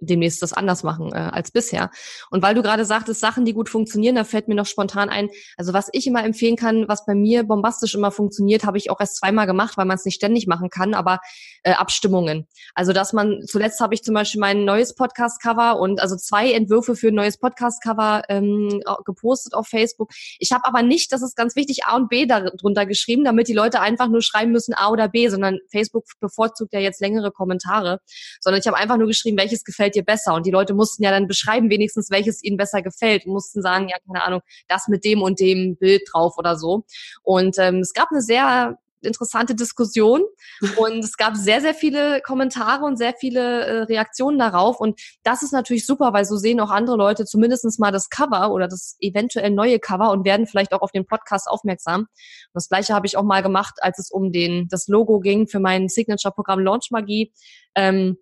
demnächst 0.00 0.42
das 0.42 0.52
anders 0.52 0.82
machen 0.82 1.12
äh, 1.12 1.16
als 1.16 1.50
bisher. 1.50 1.90
Und 2.30 2.42
weil 2.42 2.54
du 2.54 2.62
gerade 2.62 2.84
sagtest, 2.84 3.20
Sachen, 3.20 3.44
die 3.44 3.52
gut 3.52 3.68
funktionieren, 3.68 4.16
da 4.16 4.24
fällt 4.24 4.48
mir 4.48 4.54
noch 4.54 4.66
spontan 4.66 5.08
ein, 5.08 5.28
also 5.56 5.72
was 5.72 5.88
ich 5.92 6.06
immer 6.06 6.24
empfehlen 6.24 6.56
kann, 6.56 6.88
was 6.88 7.06
bei 7.06 7.14
mir 7.14 7.44
bombastisch 7.44 7.94
immer 7.94 8.10
funktioniert, 8.10 8.64
habe 8.64 8.78
ich 8.78 8.90
auch 8.90 9.00
erst 9.00 9.16
zweimal 9.16 9.46
gemacht, 9.46 9.76
weil 9.76 9.86
man 9.86 9.96
es 9.96 10.04
nicht 10.04 10.16
ständig 10.16 10.46
machen 10.46 10.70
kann, 10.70 10.94
aber 10.94 11.20
äh, 11.62 11.72
Abstimmungen. 11.72 12.46
Also 12.74 12.92
dass 12.92 13.12
man, 13.12 13.42
zuletzt 13.46 13.80
habe 13.80 13.94
ich 13.94 14.02
zum 14.02 14.14
Beispiel 14.14 14.40
mein 14.40 14.64
neues 14.64 14.94
Podcast-Cover 14.94 15.78
und 15.78 16.00
also 16.00 16.16
zwei 16.16 16.52
Entwürfe 16.52 16.96
für 16.96 17.08
ein 17.08 17.14
neues 17.14 17.38
Podcast-Cover 17.38 18.22
ähm, 18.28 18.82
gepostet 19.04 19.54
auf 19.54 19.66
Facebook. 19.66 20.10
Ich 20.38 20.52
habe 20.52 20.64
aber 20.64 20.82
nicht, 20.82 21.12
das 21.12 21.22
ist 21.22 21.36
ganz 21.36 21.56
wichtig, 21.56 21.84
A 21.84 21.96
und 21.96 22.08
B 22.08 22.26
darunter 22.26 22.86
geschrieben, 22.86 23.24
damit 23.24 23.48
die 23.48 23.54
Leute 23.54 23.80
einfach 23.80 24.08
nur 24.08 24.22
schreiben 24.22 24.52
müssen 24.52 24.74
A 24.74 24.90
oder 24.90 25.08
B, 25.08 25.28
sondern 25.28 25.58
Facebook 25.70 26.04
bevorzugt 26.20 26.72
ja 26.72 26.80
jetzt 26.80 27.00
längere 27.00 27.30
Kommentare, 27.30 28.00
sondern 28.40 28.60
ich 28.60 28.66
habe 28.66 28.76
einfach 28.76 28.96
nur 28.96 29.06
geschrieben, 29.06 29.38
welches 29.38 29.64
gefällt 29.64 29.85
gefällt 29.86 29.94
dir 29.94 30.04
besser? 30.04 30.34
Und 30.34 30.46
die 30.46 30.50
Leute 30.50 30.74
mussten 30.74 31.02
ja 31.02 31.10
dann 31.10 31.26
beschreiben 31.26 31.70
wenigstens, 31.70 32.10
welches 32.10 32.42
ihnen 32.42 32.56
besser 32.56 32.82
gefällt 32.82 33.26
und 33.26 33.32
mussten 33.32 33.62
sagen, 33.62 33.88
ja, 33.88 33.96
keine 34.06 34.24
Ahnung, 34.24 34.40
das 34.68 34.88
mit 34.88 35.04
dem 35.04 35.22
und 35.22 35.40
dem 35.40 35.76
Bild 35.76 36.02
drauf 36.12 36.34
oder 36.38 36.56
so. 36.56 36.84
Und 37.22 37.56
ähm, 37.58 37.80
es 37.80 37.92
gab 37.92 38.10
eine 38.10 38.20
sehr 38.20 38.78
interessante 39.02 39.54
Diskussion 39.54 40.22
und 40.78 41.04
es 41.04 41.16
gab 41.16 41.36
sehr, 41.36 41.60
sehr 41.60 41.74
viele 41.74 42.20
Kommentare 42.22 42.84
und 42.84 42.96
sehr 42.96 43.14
viele 43.14 43.64
äh, 43.64 43.82
Reaktionen 43.82 44.38
darauf 44.38 44.80
und 44.80 44.98
das 45.22 45.42
ist 45.42 45.52
natürlich 45.52 45.86
super, 45.86 46.12
weil 46.12 46.24
so 46.24 46.36
sehen 46.36 46.58
auch 46.60 46.70
andere 46.70 46.96
Leute 46.96 47.24
zumindestens 47.24 47.78
mal 47.78 47.92
das 47.92 48.08
Cover 48.08 48.50
oder 48.50 48.66
das 48.66 48.96
eventuell 48.98 49.50
neue 49.50 49.78
Cover 49.78 50.10
und 50.10 50.24
werden 50.24 50.46
vielleicht 50.46 50.72
auch 50.72 50.80
auf 50.80 50.92
den 50.92 51.06
Podcast 51.06 51.46
aufmerksam. 51.46 52.00
Und 52.00 52.54
das 52.54 52.68
gleiche 52.68 52.94
habe 52.94 53.06
ich 53.06 53.16
auch 53.16 53.22
mal 53.22 53.42
gemacht, 53.42 53.74
als 53.80 53.98
es 53.98 54.10
um 54.10 54.32
den, 54.32 54.66
das 54.68 54.88
Logo 54.88 55.20
ging 55.20 55.46
für 55.46 55.60
mein 55.60 55.88
Signature-Programm 55.88 56.60
Launch 56.60 56.88
Magie. 56.90 57.32
Ähm, 57.76 58.16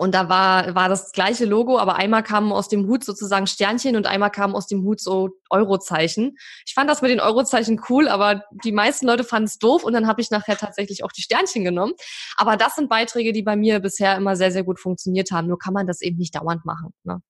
und 0.00 0.14
da 0.14 0.30
war, 0.30 0.74
war 0.74 0.88
das 0.88 1.12
gleiche 1.12 1.44
Logo, 1.44 1.78
aber 1.78 1.96
einmal 1.96 2.22
kamen 2.22 2.52
aus 2.52 2.68
dem 2.68 2.86
Hut 2.86 3.04
sozusagen 3.04 3.46
Sternchen 3.46 3.96
und 3.96 4.06
einmal 4.06 4.30
kamen 4.30 4.54
aus 4.54 4.66
dem 4.66 4.82
Hut 4.82 4.98
so 4.98 5.28
Eurozeichen. 5.50 6.38
Ich 6.64 6.72
fand 6.72 6.88
das 6.88 7.02
mit 7.02 7.10
den 7.10 7.20
Eurozeichen 7.20 7.82
cool, 7.90 8.08
aber 8.08 8.44
die 8.64 8.72
meisten 8.72 9.06
Leute 9.06 9.24
fanden 9.24 9.48
es 9.48 9.58
doof 9.58 9.84
und 9.84 9.92
dann 9.92 10.06
habe 10.06 10.22
ich 10.22 10.30
nachher 10.30 10.56
tatsächlich 10.56 11.04
auch 11.04 11.12
die 11.12 11.20
Sternchen 11.20 11.64
genommen. 11.64 11.92
Aber 12.38 12.56
das 12.56 12.76
sind 12.76 12.88
Beiträge, 12.88 13.34
die 13.34 13.42
bei 13.42 13.56
mir 13.56 13.80
bisher 13.80 14.16
immer 14.16 14.36
sehr, 14.36 14.52
sehr 14.52 14.64
gut 14.64 14.80
funktioniert 14.80 15.32
haben. 15.32 15.48
Nur 15.48 15.58
kann 15.58 15.74
man 15.74 15.86
das 15.86 16.00
eben 16.00 16.16
nicht 16.16 16.34
dauernd 16.34 16.64
machen. 16.64 16.94
Ne? 17.04 17.20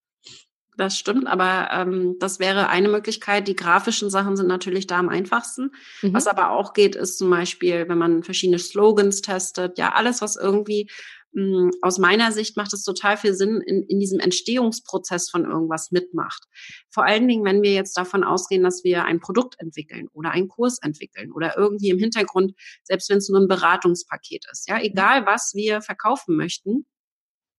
Das 0.77 0.97
stimmt, 0.97 1.27
aber 1.27 1.69
ähm, 1.73 2.17
das 2.21 2.39
wäre 2.39 2.69
eine 2.69 2.89
Möglichkeit. 2.89 3.49
Die 3.49 3.57
grafischen 3.57 4.09
Sachen 4.09 4.37
sind 4.37 4.47
natürlich 4.47 4.87
da 4.87 4.99
am 4.99 5.09
einfachsten. 5.09 5.73
Mhm. 6.03 6.15
Was 6.15 6.29
aber 6.29 6.53
auch 6.53 6.73
geht, 6.73 6.95
ist 6.95 7.19
zum 7.19 7.29
Beispiel, 7.29 7.89
wenn 7.89 7.99
man 7.99 8.23
verschiedene 8.23 8.61
Slogans 8.61 9.23
testet, 9.23 9.77
ja, 9.77 9.93
alles, 9.93 10.23
was 10.23 10.37
irgendwie 10.37 10.89
hm, 11.35 11.71
aus 11.81 11.99
meiner 11.99 12.33
Sicht 12.33 12.57
macht 12.57 12.73
es 12.73 12.83
total 12.83 13.17
viel 13.17 13.35
Sinn, 13.35 13.61
in, 13.61 13.85
in 13.85 14.01
diesem 14.01 14.19
Entstehungsprozess 14.19 15.31
von 15.31 15.45
irgendwas 15.45 15.91
mitmacht. 15.93 16.45
Vor 16.91 17.05
allen 17.05 17.29
Dingen, 17.29 17.45
wenn 17.45 17.63
wir 17.63 17.73
jetzt 17.73 17.97
davon 17.97 18.25
ausgehen, 18.25 18.65
dass 18.65 18.83
wir 18.83 19.05
ein 19.05 19.21
Produkt 19.21 19.55
entwickeln 19.59 20.09
oder 20.13 20.33
einen 20.33 20.49
Kurs 20.49 20.79
entwickeln 20.83 21.31
oder 21.33 21.57
irgendwie 21.57 21.91
im 21.91 21.99
Hintergrund, 21.99 22.55
selbst 22.83 23.11
wenn 23.11 23.19
es 23.19 23.29
nur 23.29 23.41
ein 23.41 23.49
Beratungspaket 23.49 24.47
ist, 24.51 24.69
ja, 24.69 24.81
egal 24.81 25.25
was 25.27 25.53
wir 25.55 25.83
verkaufen 25.83 26.37
möchten, 26.37 26.87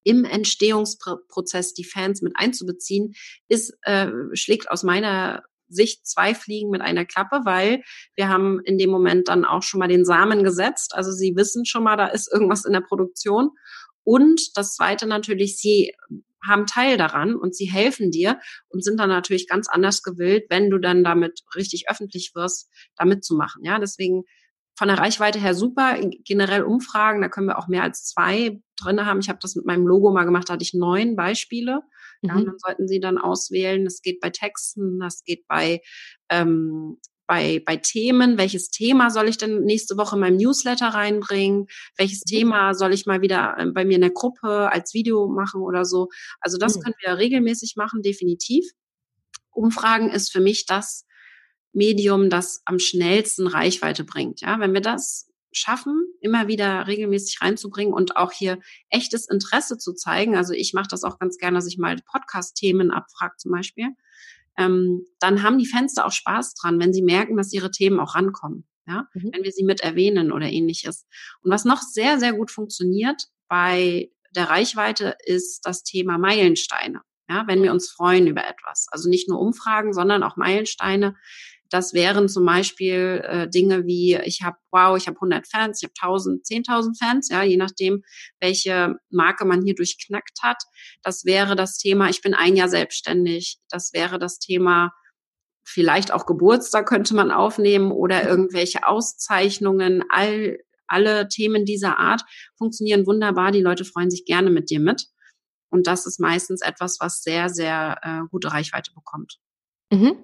im 0.04 0.26
Entstehungsprozess 0.26 1.74
die 1.74 1.84
Fans 1.84 2.22
mit 2.22 2.34
einzubeziehen, 2.36 3.14
ist, 3.48 3.78
äh, 3.84 4.10
schlägt 4.34 4.70
aus 4.70 4.84
meiner 4.84 5.44
Sicht 5.74 6.06
zwei 6.06 6.36
Fliegen 6.36 6.70
mit 6.70 6.82
einer 6.82 7.06
Klappe, 7.06 7.42
weil 7.44 7.82
wir 8.16 8.30
haben 8.30 8.60
in 8.64 8.78
dem 8.78 8.90
Moment 8.90 9.28
dann 9.28 9.46
auch 9.46 9.64
schon 9.64 9.80
mal 9.80 9.88
den 9.88 10.06
Samen 10.06 10.44
gesetzt. 10.44 10.94
Also 10.96 11.12
sie 11.12 11.36
wissen 11.36 11.66
schon 11.66 11.84
mal, 11.84 11.98
da 11.98 12.08
ist 12.08 12.32
irgendwas 12.32 12.66
in 12.66 12.74
der 12.74 12.82
Produktion. 12.82 13.50
Und 14.04 14.58
das 14.58 14.76
zweite 14.76 15.08
natürlich, 15.08 15.58
sie 15.58 15.94
haben 16.46 16.66
Teil 16.66 16.98
daran 16.98 17.36
und 17.36 17.56
sie 17.56 17.72
helfen 17.72 18.12
dir 18.12 18.40
und 18.70 18.84
sind 18.84 19.00
dann 19.00 19.10
natürlich 19.10 19.48
ganz 19.48 19.68
anders 19.70 20.02
gewillt, 20.02 20.46
wenn 20.50 20.70
du 20.70 20.80
dann 20.80 21.04
damit 21.04 21.42
richtig 21.56 21.90
öffentlich 21.90 22.32
wirst, 22.34 22.70
da 22.96 23.06
mitzumachen. 23.06 23.64
Ja, 23.64 23.78
deswegen 23.80 24.24
von 24.76 24.88
der 24.88 24.98
Reichweite 24.98 25.40
her 25.40 25.54
super. 25.54 25.98
Generell 26.26 26.64
Umfragen, 26.64 27.22
da 27.22 27.30
können 27.30 27.48
wir 27.48 27.60
auch 27.60 27.68
mehr 27.68 27.84
als 27.84 28.06
zwei 28.06 28.60
drin 28.78 29.06
haben. 29.06 29.20
Ich 29.20 29.30
habe 29.30 29.40
das 29.42 29.56
mit 29.56 29.66
meinem 29.66 29.86
Logo 29.86 30.12
mal 30.12 30.24
gemacht, 30.24 30.50
da 30.50 30.54
hatte 30.54 30.64
ich 30.64 30.74
neun 30.74 31.16
Beispiele. 31.16 31.82
Ja, 32.22 32.36
mhm. 32.36 32.46
dann 32.46 32.56
sollten 32.58 32.88
Sie 32.88 33.00
dann 33.00 33.18
auswählen. 33.18 33.84
Das 33.84 34.02
geht 34.02 34.20
bei 34.20 34.30
Texten, 34.30 35.00
das 35.00 35.24
geht 35.24 35.48
bei 35.48 35.82
ähm, 36.30 36.98
bei, 37.32 37.64
bei 37.66 37.78
Themen, 37.78 38.38
welches 38.38 38.72
Thema 38.72 39.10
soll 39.10 39.30
ich 39.30 39.38
denn 39.38 39.64
nächste 39.64 39.96
Woche 39.96 40.18
in 40.18 40.20
meinem 40.20 40.36
Newsletter 40.36 40.88
reinbringen, 40.88 41.68
welches 41.96 42.24
mhm. 42.26 42.30
Thema 42.30 42.74
soll 42.74 42.94
ich 42.94 43.06
mal 43.06 43.22
wieder 43.22 43.56
ähm, 43.58 43.74
bei 43.74 43.86
mir 43.86 43.96
in 43.96 44.02
der 44.02 44.10
Gruppe 44.10 44.70
als 44.70 44.94
Video 44.94 45.30
machen 45.30 45.62
oder 45.62 45.86
so. 45.86 46.10
Also 46.42 46.58
das 46.58 46.76
mhm. 46.76 46.82
können 46.82 46.96
wir 47.00 47.18
regelmäßig 47.18 47.76
machen, 47.78 48.02
definitiv. 48.02 48.66
Umfragen 49.50 50.10
ist 50.10 50.30
für 50.30 50.42
mich 50.42 50.66
das 50.66 51.06
Medium, 51.72 52.30
das 52.30 52.62
am 52.66 52.80
schnellsten 52.80 53.48
Reichweite 53.48 54.04
bringt. 54.04 54.42
Ja, 54.42 54.60
wenn 54.60 54.74
wir 54.74 54.82
das 54.82 55.31
schaffen, 55.52 56.14
immer 56.22 56.48
wieder 56.48 56.88
regelmäßig 56.88 57.42
reinzubringen 57.42 57.94
und 57.94 58.18
auch 58.18 58.32
hier 58.32 58.60
echtes 58.90 59.30
Interesse 59.30 59.78
zu 59.78 59.94
zeigen. 59.94 60.36
Also 60.36 60.54
ich 60.54 60.74
mache 60.74 60.88
das 60.90 61.04
auch 61.04 61.20
ganz 61.20 61.38
gerne, 61.38 61.58
dass 61.58 61.68
ich 61.68 61.78
mal 61.78 61.98
Podcast-Themen 62.12 62.92
abfrage 62.92 63.36
zum 63.38 63.52
Beispiel 63.52 63.90
ähm, 64.58 65.06
dann 65.20 65.44
haben 65.44 65.58
die 65.58 65.66
Fans 65.66 65.94
da 65.94 66.06
auch 66.06 66.12
Spaß 66.12 66.56
dran, 66.56 66.80
wenn 66.80 66.94
sie 66.94 67.02
merken, 67.02 67.38
dass 67.38 67.54
ihre 67.54 67.72
Themen 67.72 68.00
auch 68.00 68.16
rankommen. 68.16 68.68
Ja, 68.88 69.08
mhm. 69.14 69.30
wenn 69.34 69.44
wir 69.44 69.52
sie 69.52 69.64
mit 69.64 69.82
erwähnen 69.82 70.32
oder 70.32 70.48
ähnliches. 70.48 71.06
Und 71.42 71.52
was 71.52 71.66
noch 71.66 71.82
sehr, 71.82 72.20
sehr 72.20 72.34
gut 72.34 72.50
funktioniert 72.52 73.28
bei 73.48 74.10
der 74.36 74.50
Reichweite 74.50 75.16
ist 75.24 75.66
das 75.66 75.84
Thema 75.84 76.18
Meilensteine. 76.18 77.02
Ja, 77.30 77.46
wenn 77.48 77.64
wir 77.64 77.72
uns 77.72 77.90
freuen 77.90 78.28
über 78.28 78.46
etwas. 78.46 78.88
Also 78.92 79.08
nicht 79.08 79.30
nur 79.30 79.40
Umfragen, 79.40 79.94
sondern 79.94 80.24
auch 80.24 80.36
Meilensteine. 80.36 81.16
Das 81.72 81.94
wären 81.94 82.28
zum 82.28 82.46
Beispiel 82.46 83.24
äh, 83.26 83.50
Dinge 83.50 83.86
wie, 83.86 84.20
ich 84.26 84.42
habe, 84.44 84.58
wow, 84.72 84.98
ich 84.98 85.08
habe 85.08 85.16
100 85.16 85.48
Fans, 85.48 85.82
ich 85.82 85.90
habe 85.90 85.94
1000, 86.14 86.46
10.000 86.46 87.00
Fans, 87.00 87.30
ja, 87.30 87.44
je 87.44 87.56
nachdem, 87.56 88.04
welche 88.42 88.96
Marke 89.10 89.46
man 89.46 89.64
hier 89.64 89.74
durchknackt 89.74 90.44
hat. 90.44 90.62
Das 91.02 91.24
wäre 91.24 91.56
das 91.56 91.78
Thema, 91.78 92.10
ich 92.10 92.22
bin 92.22 92.34
ein 92.34 92.58
Jahr 92.58 92.68
selbstständig. 92.68 93.58
Das 93.70 93.94
wäre 93.94 94.20
das 94.20 94.38
Thema, 94.38 94.92
vielleicht 95.64 96.12
auch 96.12 96.26
Geburtstag 96.26 96.88
könnte 96.90 97.16
man 97.16 97.32
aufnehmen 97.32 97.94
oder 97.94 98.28
irgendwelche 98.28 98.86
Auszeichnungen. 98.86 100.04
All, 100.10 100.60
alle 100.88 101.30
Themen 101.30 101.64
dieser 101.64 101.98
Art 102.00 102.24
funktionieren 102.58 103.08
wunderbar. 103.08 103.52
Die 103.52 103.62
Leute 103.62 103.86
freuen 103.86 104.12
sich 104.12 104.26
gerne 104.26 104.50
mit 104.50 104.70
dir 104.70 104.82
mit. 104.82 105.08
Und 105.70 105.88
das 105.88 106.06
ist 106.06 106.20
meistens 106.20 106.62
etwas, 106.62 106.98
was 107.00 107.24
sehr, 107.24 107.48
sehr 107.48 107.98
äh, 108.04 108.28
gute 108.30 108.52
Reichweite 108.52 108.92
bekommt. 108.94 109.40
Mhm. 109.90 110.18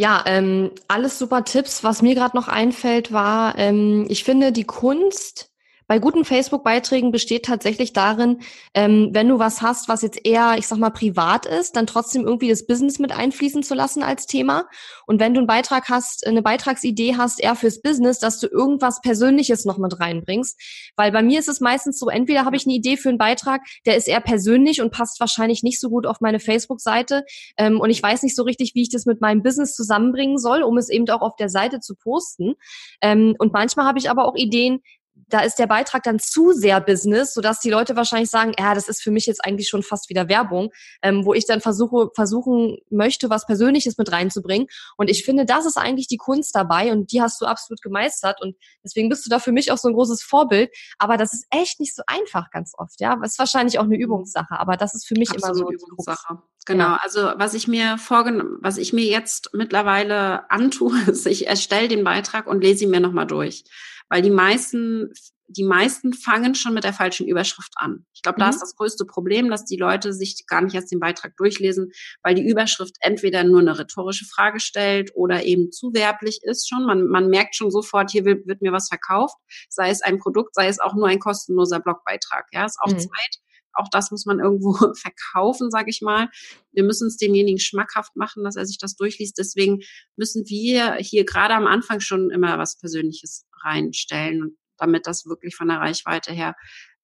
Ja, 0.00 0.22
ähm, 0.26 0.70
alles 0.86 1.18
super 1.18 1.42
Tipps. 1.44 1.82
Was 1.82 2.02
mir 2.02 2.14
gerade 2.14 2.36
noch 2.36 2.46
einfällt, 2.46 3.12
war, 3.12 3.58
ähm, 3.58 4.06
ich 4.08 4.22
finde, 4.22 4.52
die 4.52 4.62
Kunst 4.62 5.50
bei 5.88 5.98
guten 5.98 6.26
Facebook-Beiträgen 6.26 7.12
besteht 7.12 7.46
tatsächlich 7.46 7.94
darin, 7.94 8.40
ähm, 8.74 9.08
wenn 9.12 9.26
du 9.26 9.38
was 9.38 9.62
hast, 9.62 9.88
was 9.88 10.02
jetzt 10.02 10.20
eher, 10.22 10.56
ich 10.58 10.66
sag 10.66 10.78
mal, 10.78 10.90
privat 10.90 11.46
ist, 11.46 11.76
dann 11.76 11.86
trotzdem 11.86 12.26
irgendwie 12.26 12.50
das 12.50 12.66
Business 12.66 12.98
mit 12.98 13.10
einfließen 13.10 13.62
zu 13.62 13.74
lassen 13.74 14.02
als 14.02 14.26
Thema. 14.26 14.68
Und 15.06 15.18
wenn 15.18 15.32
du 15.32 15.40
einen 15.40 15.46
Beitrag 15.46 15.88
hast, 15.88 16.26
eine 16.26 16.42
Beitragsidee 16.42 17.16
hast, 17.16 17.40
eher 17.40 17.56
fürs 17.56 17.80
Business, 17.80 18.18
dass 18.18 18.38
du 18.38 18.48
irgendwas 18.48 19.00
Persönliches 19.00 19.64
noch 19.64 19.78
mit 19.78 19.98
reinbringst. 19.98 20.60
Weil 20.94 21.10
bei 21.10 21.22
mir 21.22 21.38
ist 21.38 21.48
es 21.48 21.60
meistens 21.60 21.98
so, 21.98 22.10
entweder 22.10 22.44
habe 22.44 22.56
ich 22.56 22.66
eine 22.66 22.74
Idee 22.74 22.98
für 22.98 23.08
einen 23.08 23.16
Beitrag, 23.16 23.62
der 23.86 23.96
ist 23.96 24.08
eher 24.08 24.20
persönlich 24.20 24.82
und 24.82 24.92
passt 24.92 25.18
wahrscheinlich 25.20 25.62
nicht 25.62 25.80
so 25.80 25.88
gut 25.88 26.06
auf 26.06 26.20
meine 26.20 26.38
Facebook-Seite. 26.38 27.24
Ähm, 27.56 27.80
und 27.80 27.88
ich 27.88 28.02
weiß 28.02 28.24
nicht 28.24 28.36
so 28.36 28.42
richtig, 28.42 28.74
wie 28.74 28.82
ich 28.82 28.90
das 28.90 29.06
mit 29.06 29.22
meinem 29.22 29.42
Business 29.42 29.74
zusammenbringen 29.74 30.36
soll, 30.36 30.62
um 30.62 30.76
es 30.76 30.90
eben 30.90 31.08
auch 31.08 31.22
auf 31.22 31.36
der 31.36 31.48
Seite 31.48 31.80
zu 31.80 31.94
posten. 31.94 32.56
Ähm, 33.00 33.34
und 33.38 33.54
manchmal 33.54 33.86
habe 33.86 33.98
ich 33.98 34.10
aber 34.10 34.26
auch 34.26 34.36
Ideen, 34.36 34.80
da 35.28 35.40
ist 35.40 35.58
der 35.58 35.66
Beitrag 35.66 36.02
dann 36.02 36.18
zu 36.18 36.52
sehr 36.52 36.80
Business, 36.80 37.34
sodass 37.34 37.60
die 37.60 37.70
Leute 37.70 37.96
wahrscheinlich 37.96 38.30
sagen, 38.30 38.52
ja, 38.58 38.74
das 38.74 38.88
ist 38.88 39.02
für 39.02 39.10
mich 39.10 39.26
jetzt 39.26 39.44
eigentlich 39.44 39.68
schon 39.68 39.82
fast 39.82 40.08
wieder 40.08 40.28
Werbung, 40.28 40.70
ähm, 41.02 41.24
wo 41.24 41.34
ich 41.34 41.46
dann 41.46 41.60
versuche, 41.60 42.10
versuchen 42.14 42.78
möchte, 42.90 43.30
was 43.30 43.46
Persönliches 43.46 43.98
mit 43.98 44.10
reinzubringen. 44.10 44.68
Und 44.96 45.10
ich 45.10 45.24
finde, 45.24 45.44
das 45.44 45.66
ist 45.66 45.76
eigentlich 45.76 46.08
die 46.08 46.16
Kunst 46.16 46.54
dabei 46.54 46.92
und 46.92 47.12
die 47.12 47.20
hast 47.20 47.40
du 47.40 47.46
absolut 47.46 47.82
gemeistert 47.82 48.40
und 48.40 48.56
deswegen 48.82 49.08
bist 49.08 49.26
du 49.26 49.30
da 49.30 49.38
für 49.38 49.52
mich 49.52 49.70
auch 49.70 49.78
so 49.78 49.88
ein 49.88 49.94
großes 49.94 50.22
Vorbild. 50.22 50.70
Aber 50.98 51.16
das 51.16 51.32
ist 51.32 51.46
echt 51.50 51.80
nicht 51.80 51.94
so 51.94 52.02
einfach 52.06 52.50
ganz 52.50 52.72
oft, 52.76 53.00
ja. 53.00 53.16
Das 53.16 53.32
ist 53.32 53.38
wahrscheinlich 53.38 53.78
auch 53.78 53.84
eine 53.84 53.96
Übungssache, 53.96 54.58
aber 54.58 54.76
das 54.76 54.94
ist 54.94 55.06
für 55.06 55.14
mich 55.14 55.30
absolut 55.30 55.70
immer 55.70 55.78
so. 55.78 55.86
Übungssache. 55.86 56.38
Genau. 56.66 56.84
Ja. 56.84 57.00
Also 57.02 57.32
was 57.36 57.54
ich 57.54 57.66
mir 57.68 57.98
vorgenommen, 57.98 58.58
was 58.60 58.76
ich 58.76 58.92
mir 58.92 59.04
jetzt 59.04 59.50
mittlerweile 59.52 60.50
antue, 60.50 60.92
ist, 61.06 61.26
ich 61.26 61.46
erstelle 61.46 61.88
den 61.88 62.04
Beitrag 62.04 62.46
und 62.46 62.62
lese 62.62 62.84
ihn 62.84 62.90
mir 62.90 63.00
nochmal 63.00 63.26
durch 63.26 63.64
weil 64.08 64.22
die 64.22 64.30
meisten, 64.30 65.12
die 65.48 65.64
meisten 65.64 66.12
fangen 66.12 66.54
schon 66.54 66.74
mit 66.74 66.84
der 66.84 66.92
falschen 66.92 67.26
Überschrift 67.26 67.72
an. 67.76 68.04
Ich 68.12 68.22
glaube, 68.22 68.36
mhm. 68.38 68.44
da 68.44 68.50
ist 68.50 68.60
das 68.60 68.76
größte 68.76 69.04
Problem, 69.04 69.50
dass 69.50 69.64
die 69.64 69.76
Leute 69.76 70.12
sich 70.12 70.44
gar 70.46 70.60
nicht 70.60 70.74
erst 70.74 70.92
den 70.92 71.00
Beitrag 71.00 71.36
durchlesen, 71.36 71.90
weil 72.22 72.34
die 72.34 72.46
Überschrift 72.46 72.96
entweder 73.00 73.44
nur 73.44 73.60
eine 73.60 73.78
rhetorische 73.78 74.26
Frage 74.26 74.60
stellt 74.60 75.12
oder 75.14 75.44
eben 75.44 75.72
zu 75.72 75.92
werblich 75.94 76.40
ist 76.42 76.68
schon. 76.68 76.84
Man, 76.84 77.06
man 77.06 77.28
merkt 77.28 77.54
schon 77.54 77.70
sofort, 77.70 78.10
hier 78.10 78.24
wird, 78.24 78.46
wird 78.46 78.62
mir 78.62 78.72
was 78.72 78.88
verkauft, 78.88 79.36
sei 79.68 79.90
es 79.90 80.02
ein 80.02 80.18
Produkt, 80.18 80.54
sei 80.54 80.68
es 80.68 80.80
auch 80.80 80.94
nur 80.94 81.08
ein 81.08 81.18
kostenloser 81.18 81.80
Blogbeitrag. 81.80 82.46
Ja, 82.52 82.66
ist 82.66 82.78
auch 82.82 82.92
mhm. 82.92 82.98
Zeit, 82.98 83.38
auch 83.74 83.88
das 83.90 84.10
muss 84.10 84.26
man 84.26 84.40
irgendwo 84.40 84.72
verkaufen, 84.94 85.70
sage 85.70 85.90
ich 85.90 86.00
mal. 86.00 86.28
Wir 86.72 86.84
müssen 86.84 87.08
es 87.08 87.16
demjenigen 87.16 87.58
schmackhaft 87.58 88.16
machen, 88.16 88.44
dass 88.44 88.56
er 88.56 88.66
sich 88.66 88.78
das 88.78 88.96
durchliest. 88.96 89.38
Deswegen 89.38 89.80
müssen 90.16 90.44
wir 90.48 90.94
hier 90.96 91.24
gerade 91.24 91.54
am 91.54 91.66
Anfang 91.66 92.00
schon 92.00 92.30
immer 92.30 92.58
was 92.58 92.78
Persönliches 92.78 93.46
reinstellen, 93.62 94.56
damit 94.76 95.06
das 95.06 95.26
wirklich 95.26 95.56
von 95.56 95.68
der 95.68 95.78
Reichweite 95.78 96.32
her 96.32 96.54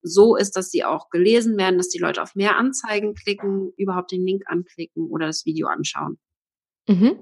so 0.03 0.37
ist, 0.37 0.53
dass 0.53 0.71
sie 0.71 0.85
auch 0.85 1.09
gelesen 1.09 1.57
werden, 1.57 1.79
dass 1.79 1.89
die 1.89 1.99
Leute 1.99 2.23
auf 2.23 2.35
mehr 2.35 2.57
Anzeigen 2.57 3.15
klicken, 3.15 3.73
überhaupt 3.77 4.13
den 4.13 4.27
Link 4.27 4.43
anklicken 4.47 5.09
oder 5.09 5.27
das 5.27 5.47
Video 5.47 5.67
anschauen. 5.69 6.19
Mhm. 6.87 7.19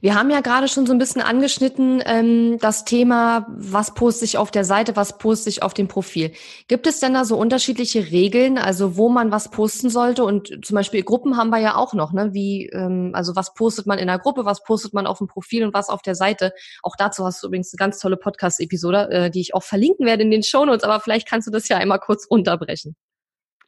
Wir 0.00 0.14
haben 0.14 0.30
ja 0.30 0.40
gerade 0.40 0.68
schon 0.68 0.86
so 0.86 0.92
ein 0.92 0.98
bisschen 0.98 1.22
angeschnitten 1.22 2.02
ähm, 2.04 2.58
das 2.60 2.84
Thema, 2.84 3.46
was 3.48 3.94
poste 3.94 4.24
ich 4.24 4.38
auf 4.38 4.50
der 4.50 4.64
Seite, 4.64 4.96
was 4.96 5.18
poste 5.18 5.48
ich 5.48 5.62
auf 5.62 5.74
dem 5.74 5.88
Profil. 5.88 6.32
Gibt 6.68 6.86
es 6.86 7.00
denn 7.00 7.14
da 7.14 7.24
so 7.24 7.36
unterschiedliche 7.36 8.10
Regeln, 8.10 8.58
also 8.58 8.96
wo 8.96 9.08
man 9.08 9.30
was 9.30 9.50
posten 9.50 9.90
sollte? 9.90 10.24
Und 10.24 10.64
zum 10.64 10.74
Beispiel 10.74 11.02
Gruppen 11.02 11.36
haben 11.36 11.50
wir 11.50 11.58
ja 11.58 11.76
auch 11.76 11.94
noch, 11.94 12.12
ne? 12.12 12.34
Wie, 12.34 12.66
ähm, 12.66 13.10
also 13.14 13.36
was 13.36 13.54
postet 13.54 13.86
man 13.86 13.98
in 13.98 14.06
der 14.06 14.18
Gruppe, 14.18 14.44
was 14.44 14.62
postet 14.62 14.92
man 14.94 15.06
auf 15.06 15.18
dem 15.18 15.26
Profil 15.26 15.64
und 15.64 15.74
was 15.74 15.88
auf 15.88 16.02
der 16.02 16.14
Seite? 16.14 16.52
Auch 16.82 16.96
dazu 16.96 17.24
hast 17.24 17.42
du 17.42 17.48
übrigens 17.48 17.72
eine 17.72 17.78
ganz 17.78 17.98
tolle 17.98 18.16
Podcast-Episode, 18.16 19.10
äh, 19.10 19.30
die 19.30 19.40
ich 19.40 19.54
auch 19.54 19.62
verlinken 19.62 20.06
werde 20.06 20.22
in 20.22 20.30
den 20.30 20.42
Shownotes, 20.42 20.84
aber 20.84 21.00
vielleicht 21.00 21.28
kannst 21.28 21.46
du 21.46 21.50
das 21.50 21.68
ja 21.68 21.76
einmal 21.76 22.00
kurz 22.00 22.28
runterbrechen. 22.30 22.96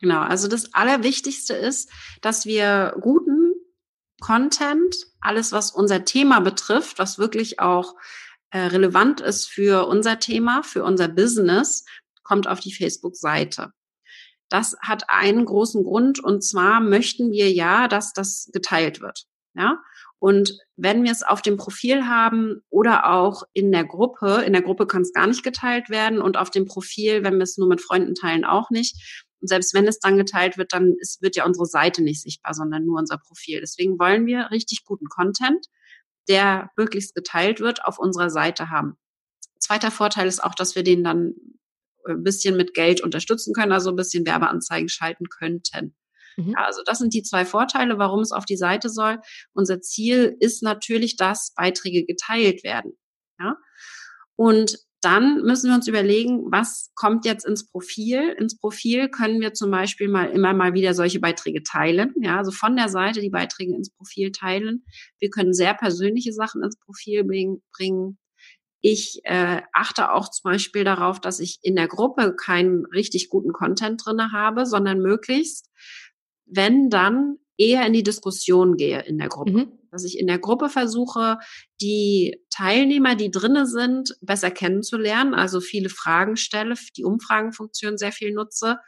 Genau, 0.00 0.20
also 0.20 0.46
das 0.46 0.72
Allerwichtigste 0.74 1.54
ist, 1.54 1.90
dass 2.20 2.46
wir 2.46 2.94
guten 3.00 3.37
Content, 4.20 4.96
alles, 5.20 5.52
was 5.52 5.70
unser 5.70 6.04
Thema 6.04 6.40
betrifft, 6.40 6.98
was 6.98 7.18
wirklich 7.18 7.60
auch 7.60 7.94
äh, 8.50 8.58
relevant 8.58 9.20
ist 9.20 9.48
für 9.48 9.86
unser 9.86 10.18
Thema, 10.18 10.62
für 10.62 10.84
unser 10.84 11.08
Business, 11.08 11.84
kommt 12.22 12.48
auf 12.48 12.60
die 12.60 12.74
Facebook-Seite. 12.74 13.72
Das 14.48 14.76
hat 14.80 15.04
einen 15.08 15.44
großen 15.44 15.84
Grund 15.84 16.22
und 16.22 16.42
zwar 16.42 16.80
möchten 16.80 17.30
wir 17.30 17.52
ja, 17.52 17.88
dass 17.88 18.12
das 18.12 18.48
geteilt 18.52 19.00
wird. 19.00 19.24
Ja, 19.54 19.78
und 20.18 20.58
wenn 20.76 21.04
wir 21.04 21.12
es 21.12 21.22
auf 21.22 21.42
dem 21.42 21.56
Profil 21.56 22.06
haben 22.06 22.62
oder 22.70 23.10
auch 23.10 23.44
in 23.52 23.70
der 23.70 23.84
Gruppe, 23.84 24.42
in 24.46 24.52
der 24.52 24.62
Gruppe 24.62 24.86
kann 24.86 25.02
es 25.02 25.12
gar 25.12 25.26
nicht 25.26 25.42
geteilt 25.42 25.90
werden 25.90 26.20
und 26.20 26.36
auf 26.36 26.50
dem 26.50 26.66
Profil, 26.66 27.22
wenn 27.22 27.34
wir 27.34 27.44
es 27.44 27.56
nur 27.56 27.68
mit 27.68 27.80
Freunden 27.80 28.14
teilen, 28.14 28.44
auch 28.44 28.70
nicht, 28.70 29.24
und 29.40 29.48
selbst 29.48 29.74
wenn 29.74 29.86
es 29.86 29.98
dann 30.00 30.16
geteilt 30.16 30.58
wird, 30.58 30.72
dann 30.72 30.94
ist, 30.98 31.22
wird 31.22 31.36
ja 31.36 31.46
unsere 31.46 31.66
Seite 31.66 32.02
nicht 32.02 32.22
sichtbar, 32.22 32.54
sondern 32.54 32.84
nur 32.84 32.98
unser 32.98 33.18
Profil. 33.18 33.60
Deswegen 33.60 33.98
wollen 33.98 34.26
wir 34.26 34.50
richtig 34.50 34.84
guten 34.84 35.06
Content, 35.06 35.66
der 36.28 36.70
möglichst 36.76 37.14
geteilt 37.14 37.60
wird, 37.60 37.84
auf 37.84 37.98
unserer 37.98 38.30
Seite 38.30 38.70
haben. 38.70 38.96
Zweiter 39.60 39.90
Vorteil 39.90 40.26
ist 40.26 40.42
auch, 40.42 40.54
dass 40.54 40.74
wir 40.74 40.82
den 40.82 41.04
dann 41.04 41.34
ein 42.06 42.22
bisschen 42.22 42.56
mit 42.56 42.74
Geld 42.74 43.02
unterstützen 43.02 43.54
können, 43.54 43.72
also 43.72 43.90
ein 43.90 43.96
bisschen 43.96 44.26
Werbeanzeigen 44.26 44.88
schalten 44.88 45.28
könnten. 45.28 45.94
Mhm. 46.36 46.54
Also 46.56 46.82
das 46.84 46.98
sind 46.98 47.14
die 47.14 47.22
zwei 47.22 47.44
Vorteile, 47.44 47.98
warum 47.98 48.20
es 48.20 48.32
auf 48.32 48.44
die 48.44 48.56
Seite 48.56 48.88
soll. 48.88 49.18
Unser 49.52 49.80
Ziel 49.80 50.36
ist 50.40 50.62
natürlich, 50.62 51.16
dass 51.16 51.52
Beiträge 51.54 52.04
geteilt 52.04 52.64
werden. 52.64 52.92
Ja? 53.38 53.56
Und 54.36 54.78
dann 55.00 55.42
müssen 55.42 55.68
wir 55.68 55.76
uns 55.76 55.86
überlegen, 55.86 56.50
was 56.50 56.90
kommt 56.94 57.24
jetzt 57.24 57.46
ins 57.46 57.70
Profil. 57.70 58.34
Ins 58.38 58.58
Profil 58.58 59.08
können 59.08 59.40
wir 59.40 59.54
zum 59.54 59.70
Beispiel 59.70 60.08
mal 60.08 60.30
immer 60.30 60.54
mal 60.54 60.74
wieder 60.74 60.92
solche 60.92 61.20
Beiträge 61.20 61.62
teilen. 61.62 62.14
Ja, 62.20 62.38
also 62.38 62.50
von 62.50 62.76
der 62.76 62.88
Seite 62.88 63.20
die 63.20 63.30
Beiträge 63.30 63.74
ins 63.74 63.90
Profil 63.90 64.32
teilen. 64.32 64.84
Wir 65.20 65.30
können 65.30 65.54
sehr 65.54 65.74
persönliche 65.74 66.32
Sachen 66.32 66.64
ins 66.64 66.78
Profil 66.78 67.24
bringen. 67.24 68.18
Ich 68.80 69.20
äh, 69.24 69.62
achte 69.72 70.12
auch 70.12 70.30
zum 70.30 70.50
Beispiel 70.50 70.84
darauf, 70.84 71.20
dass 71.20 71.40
ich 71.40 71.58
in 71.62 71.76
der 71.76 71.88
Gruppe 71.88 72.34
keinen 72.34 72.84
richtig 72.86 73.28
guten 73.28 73.52
Content 73.52 74.04
drinne 74.04 74.32
habe, 74.32 74.66
sondern 74.66 75.00
möglichst, 75.00 75.70
wenn 76.44 76.90
dann 76.90 77.38
eher 77.56 77.86
in 77.86 77.92
die 77.92 78.04
Diskussion 78.04 78.76
gehe 78.76 79.02
in 79.02 79.18
der 79.18 79.28
Gruppe. 79.28 79.52
Mhm. 79.52 79.77
Dass 79.90 80.04
ich 80.04 80.18
in 80.18 80.26
der 80.26 80.38
Gruppe 80.38 80.68
versuche, 80.68 81.38
die 81.80 82.40
Teilnehmer, 82.50 83.14
die 83.14 83.30
drinne 83.30 83.66
sind, 83.66 84.16
besser 84.20 84.50
kennenzulernen, 84.50 85.34
also 85.34 85.60
viele 85.60 85.88
Fragen 85.88 86.36
stelle, 86.36 86.74
die 86.96 87.04
Umfragenfunktion 87.04 87.98
sehr 87.98 88.12
viel 88.12 88.32
nutze 88.32 88.78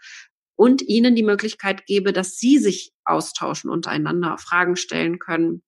und 0.57 0.83
ihnen 0.83 1.15
die 1.15 1.23
Möglichkeit 1.23 1.87
gebe, 1.87 2.13
dass 2.13 2.39
sie 2.39 2.59
sich 2.59 2.93
austauschen 3.05 3.71
untereinander, 3.71 4.37
Fragen 4.39 4.77
stellen 4.77 5.19
können, 5.19 5.63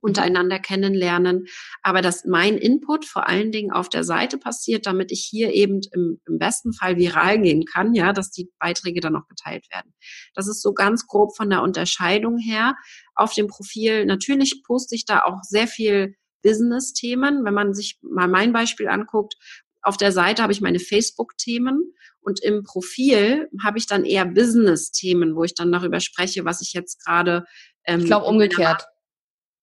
untereinander 0.00 0.58
kennenlernen, 0.58 1.46
aber 1.82 2.02
dass 2.02 2.24
mein 2.24 2.56
Input 2.56 3.04
vor 3.04 3.28
allen 3.28 3.50
Dingen 3.50 3.72
auf 3.72 3.88
der 3.88 4.04
Seite 4.04 4.38
passiert, 4.38 4.86
damit 4.86 5.10
ich 5.10 5.26
hier 5.28 5.52
eben 5.52 5.80
im, 5.92 6.20
im 6.26 6.38
besten 6.38 6.72
Fall 6.72 6.96
viral 6.96 7.40
gehen 7.40 7.64
kann, 7.64 7.94
ja, 7.94 8.12
dass 8.12 8.30
die 8.30 8.50
Beiträge 8.58 9.00
dann 9.00 9.14
noch 9.14 9.26
geteilt 9.28 9.66
werden. 9.72 9.92
Das 10.34 10.46
ist 10.46 10.62
so 10.62 10.72
ganz 10.72 11.06
grob 11.06 11.36
von 11.36 11.50
der 11.50 11.62
Unterscheidung 11.62 12.38
her. 12.38 12.74
Auf 13.14 13.34
dem 13.34 13.48
Profil, 13.48 14.06
natürlich 14.06 14.62
poste 14.64 14.94
ich 14.94 15.04
da 15.04 15.24
auch 15.24 15.42
sehr 15.42 15.66
viel 15.66 16.14
Business-Themen. 16.42 17.44
Wenn 17.44 17.54
man 17.54 17.74
sich 17.74 17.98
mal 18.02 18.28
mein 18.28 18.52
Beispiel 18.52 18.88
anguckt, 18.88 19.34
auf 19.82 19.96
der 19.96 20.12
Seite 20.12 20.42
habe 20.42 20.52
ich 20.52 20.60
meine 20.60 20.80
Facebook-Themen 20.80 21.94
und 22.20 22.42
im 22.42 22.62
Profil 22.62 23.48
habe 23.62 23.78
ich 23.78 23.86
dann 23.86 24.04
eher 24.04 24.26
Business-Themen, 24.26 25.34
wo 25.34 25.44
ich 25.44 25.54
dann 25.54 25.72
darüber 25.72 26.00
spreche, 26.00 26.44
was 26.44 26.60
ich 26.60 26.72
jetzt 26.72 27.04
gerade. 27.04 27.44
Ähm, 27.84 28.00
ich 28.00 28.06
glaube 28.06 28.26
umgekehrt. 28.26 28.84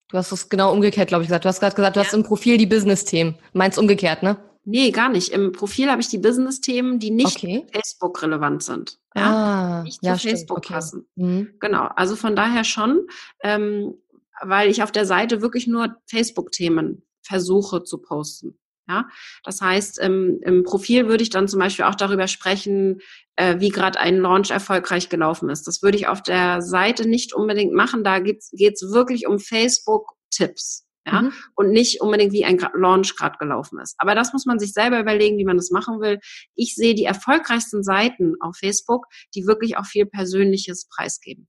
Du 0.10 0.18
hast 0.18 0.32
es 0.32 0.50
genau 0.50 0.72
umgekehrt, 0.72 1.08
glaube 1.08 1.24
ich, 1.24 1.28
gesagt. 1.28 1.46
Du 1.46 1.50
hast 1.50 1.60
gerade 1.60 1.76
gesagt, 1.76 1.96
du 1.96 2.00
ja. 2.00 2.06
hast 2.06 2.14
im 2.14 2.24
Profil 2.24 2.58
die 2.58 2.66
Business-Themen. 2.66 3.36
Meinst 3.54 3.80
umgekehrt, 3.80 4.24
ne? 4.24 4.38
Nee, 4.64 4.92
gar 4.92 5.10
nicht. 5.10 5.30
Im 5.30 5.52
Profil 5.52 5.90
habe 5.92 6.02
ich 6.02 6.08
die 6.08 6.18
Business-Themen, 6.18 7.00
die 7.00 7.12
nicht 7.12 7.38
okay. 7.38 7.66
Facebook-relevant 7.72 8.64
sind. 8.64 9.00
Ja? 9.16 9.80
Ah, 9.80 9.84
nicht 9.84 10.02
zu 10.02 10.08
ja, 10.08 10.18
Facebook 10.18 10.58
okay. 10.58 10.74
passen. 10.74 11.08
Mhm. 11.16 11.54
Genau. 11.60 11.88
Also 11.96 12.16
von 12.16 12.36
daher 12.36 12.64
schon, 12.64 13.08
ähm, 13.44 13.96
weil 14.42 14.70
ich 14.70 14.82
auf 14.82 14.92
der 14.92 15.06
Seite 15.06 15.42
wirklich 15.42 15.68
nur 15.68 15.96
Facebook-Themen 16.08 17.04
versuche 17.22 17.84
zu 17.84 18.00
posten. 18.00 18.58
Ja, 18.88 19.08
das 19.44 19.62
heißt, 19.62 19.98
im, 20.00 20.40
im 20.44 20.64
Profil 20.64 21.08
würde 21.08 21.24
ich 21.24 21.32
dann 21.32 21.48
zum 21.48 21.60
Beispiel 21.60 21.86
auch 21.86 21.96
darüber 21.96 22.28
sprechen, 22.28 23.02
äh, 23.36 23.60
wie 23.60 23.70
gerade 23.70 24.00
ein 24.00 24.18
Launch 24.18 24.52
erfolgreich 24.52 25.10
gelaufen 25.10 25.50
ist. 25.50 25.68
Das 25.68 25.82
würde 25.82 25.98
ich 25.98 26.08
auf 26.08 26.22
der 26.22 26.62
Seite 26.62 27.08
nicht 27.08 27.34
unbedingt 27.34 27.74
machen. 27.74 28.04
Da 28.04 28.20
geht 28.20 28.44
es 28.44 28.92
wirklich 28.92 29.28
um 29.28 29.40
Facebook-Tipps. 29.40 30.84
Ja, 31.08 31.22
mhm. 31.22 31.34
und 31.54 31.70
nicht 31.70 32.02
unbedingt 32.02 32.34
wie 32.34 32.46
ein 32.46 32.58
Launch 32.74 33.16
gerade 33.16 33.38
gelaufen 33.38 33.78
ist. 33.80 33.94
Aber 34.00 34.16
das 34.16 34.34
muss 34.34 34.48
man 34.48 34.58
sich 34.58 34.74
selber 34.74 35.00
überlegen, 35.00 35.38
wie 35.38 35.46
man 35.46 35.56
das 35.56 35.70
machen 35.70 36.02
will. 36.02 36.20
Ich 36.56 36.74
sehe 36.74 36.96
die 36.96 37.04
erfolgreichsten 37.04 37.84
Seiten 37.84 38.34
auf 38.40 38.58
Facebook, 38.58 39.06
die 39.36 39.46
wirklich 39.46 39.78
auch 39.78 39.86
viel 39.86 40.08
Persönliches 40.08 40.88
preisgeben. 40.88 41.48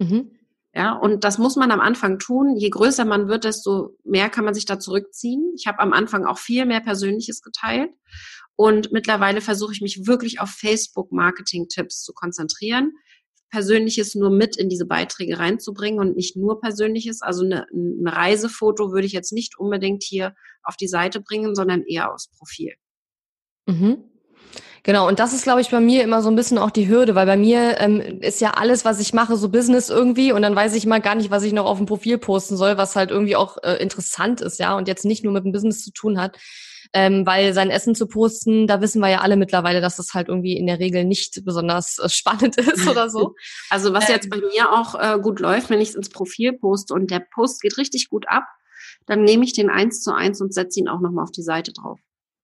Mhm. 0.00 0.32
Ja, 0.74 0.92
und 0.94 1.24
das 1.24 1.36
muss 1.36 1.56
man 1.56 1.70
am 1.70 1.80
Anfang 1.80 2.18
tun. 2.18 2.56
Je 2.56 2.70
größer 2.70 3.04
man 3.04 3.28
wird, 3.28 3.44
desto 3.44 3.96
mehr 4.04 4.30
kann 4.30 4.44
man 4.44 4.54
sich 4.54 4.64
da 4.64 4.78
zurückziehen. 4.78 5.52
Ich 5.54 5.66
habe 5.66 5.80
am 5.80 5.92
Anfang 5.92 6.24
auch 6.24 6.38
viel 6.38 6.64
mehr 6.64 6.80
Persönliches 6.80 7.42
geteilt. 7.42 7.90
Und 8.56 8.90
mittlerweile 8.90 9.40
versuche 9.40 9.72
ich 9.72 9.82
mich 9.82 10.06
wirklich 10.06 10.40
auf 10.40 10.50
Facebook-Marketing-Tipps 10.50 12.02
zu 12.02 12.14
konzentrieren. 12.14 12.92
Persönliches 13.50 14.14
nur 14.14 14.30
mit 14.30 14.56
in 14.56 14.70
diese 14.70 14.86
Beiträge 14.86 15.38
reinzubringen 15.38 16.00
und 16.00 16.16
nicht 16.16 16.36
nur 16.36 16.58
Persönliches. 16.60 17.20
Also 17.20 17.44
eine, 17.44 17.66
ein 17.70 18.08
Reisefoto 18.08 18.92
würde 18.92 19.06
ich 19.06 19.12
jetzt 19.12 19.32
nicht 19.32 19.58
unbedingt 19.58 20.02
hier 20.02 20.34
auf 20.62 20.76
die 20.76 20.88
Seite 20.88 21.20
bringen, 21.20 21.54
sondern 21.54 21.82
eher 21.82 22.12
aus 22.12 22.28
Profil. 22.38 22.72
Mhm. 23.66 24.11
Genau, 24.84 25.06
und 25.06 25.20
das 25.20 25.32
ist, 25.32 25.44
glaube 25.44 25.60
ich, 25.60 25.70
bei 25.70 25.80
mir 25.80 26.02
immer 26.02 26.22
so 26.22 26.28
ein 26.28 26.34
bisschen 26.34 26.58
auch 26.58 26.70
die 26.70 26.88
Hürde, 26.88 27.14
weil 27.14 27.26
bei 27.26 27.36
mir 27.36 27.80
ähm, 27.80 28.00
ist 28.20 28.40
ja 28.40 28.52
alles, 28.52 28.84
was 28.84 28.98
ich 28.98 29.12
mache, 29.12 29.36
so 29.36 29.48
Business 29.48 29.90
irgendwie 29.90 30.32
und 30.32 30.42
dann 30.42 30.56
weiß 30.56 30.74
ich 30.74 30.86
mal 30.86 31.00
gar 31.00 31.14
nicht, 31.14 31.30
was 31.30 31.44
ich 31.44 31.52
noch 31.52 31.66
auf 31.66 31.78
dem 31.78 31.86
Profil 31.86 32.18
posten 32.18 32.56
soll, 32.56 32.76
was 32.78 32.96
halt 32.96 33.10
irgendwie 33.10 33.36
auch 33.36 33.58
äh, 33.62 33.74
interessant 33.74 34.40
ist, 34.40 34.58
ja, 34.58 34.76
und 34.76 34.88
jetzt 34.88 35.04
nicht 35.04 35.22
nur 35.22 35.32
mit 35.32 35.44
dem 35.44 35.52
Business 35.52 35.84
zu 35.84 35.92
tun 35.92 36.20
hat. 36.20 36.38
Ähm, 36.94 37.24
weil 37.24 37.54
sein 37.54 37.70
Essen 37.70 37.94
zu 37.94 38.06
posten, 38.06 38.66
da 38.66 38.82
wissen 38.82 39.00
wir 39.00 39.08
ja 39.08 39.20
alle 39.20 39.36
mittlerweile, 39.36 39.80
dass 39.80 39.96
das 39.96 40.12
halt 40.12 40.28
irgendwie 40.28 40.58
in 40.58 40.66
der 40.66 40.78
Regel 40.78 41.06
nicht 41.06 41.42
besonders 41.42 41.98
äh, 41.98 42.08
spannend 42.10 42.56
ist 42.58 42.86
oder 42.86 43.08
so. 43.08 43.34
Also 43.70 43.94
was 43.94 44.08
ähm, 44.08 44.16
jetzt 44.16 44.28
bei 44.28 44.36
mir 44.36 44.72
auch 44.72 44.94
äh, 44.94 45.18
gut 45.18 45.40
läuft, 45.40 45.70
wenn 45.70 45.80
ich 45.80 45.90
es 45.90 45.94
ins 45.94 46.10
Profil 46.10 46.52
poste 46.52 46.92
und 46.92 47.10
der 47.10 47.20
Post 47.20 47.62
geht 47.62 47.78
richtig 47.78 48.10
gut 48.10 48.26
ab, 48.28 48.44
dann 49.06 49.22
nehme 49.22 49.44
ich 49.44 49.54
den 49.54 49.70
eins 49.70 50.02
zu 50.02 50.12
eins 50.12 50.42
und 50.42 50.52
setze 50.52 50.80
ihn 50.80 50.88
auch 50.88 51.00
nochmal 51.00 51.24
auf 51.24 51.32
die 51.32 51.42
Seite 51.42 51.72
drauf. 51.72 51.98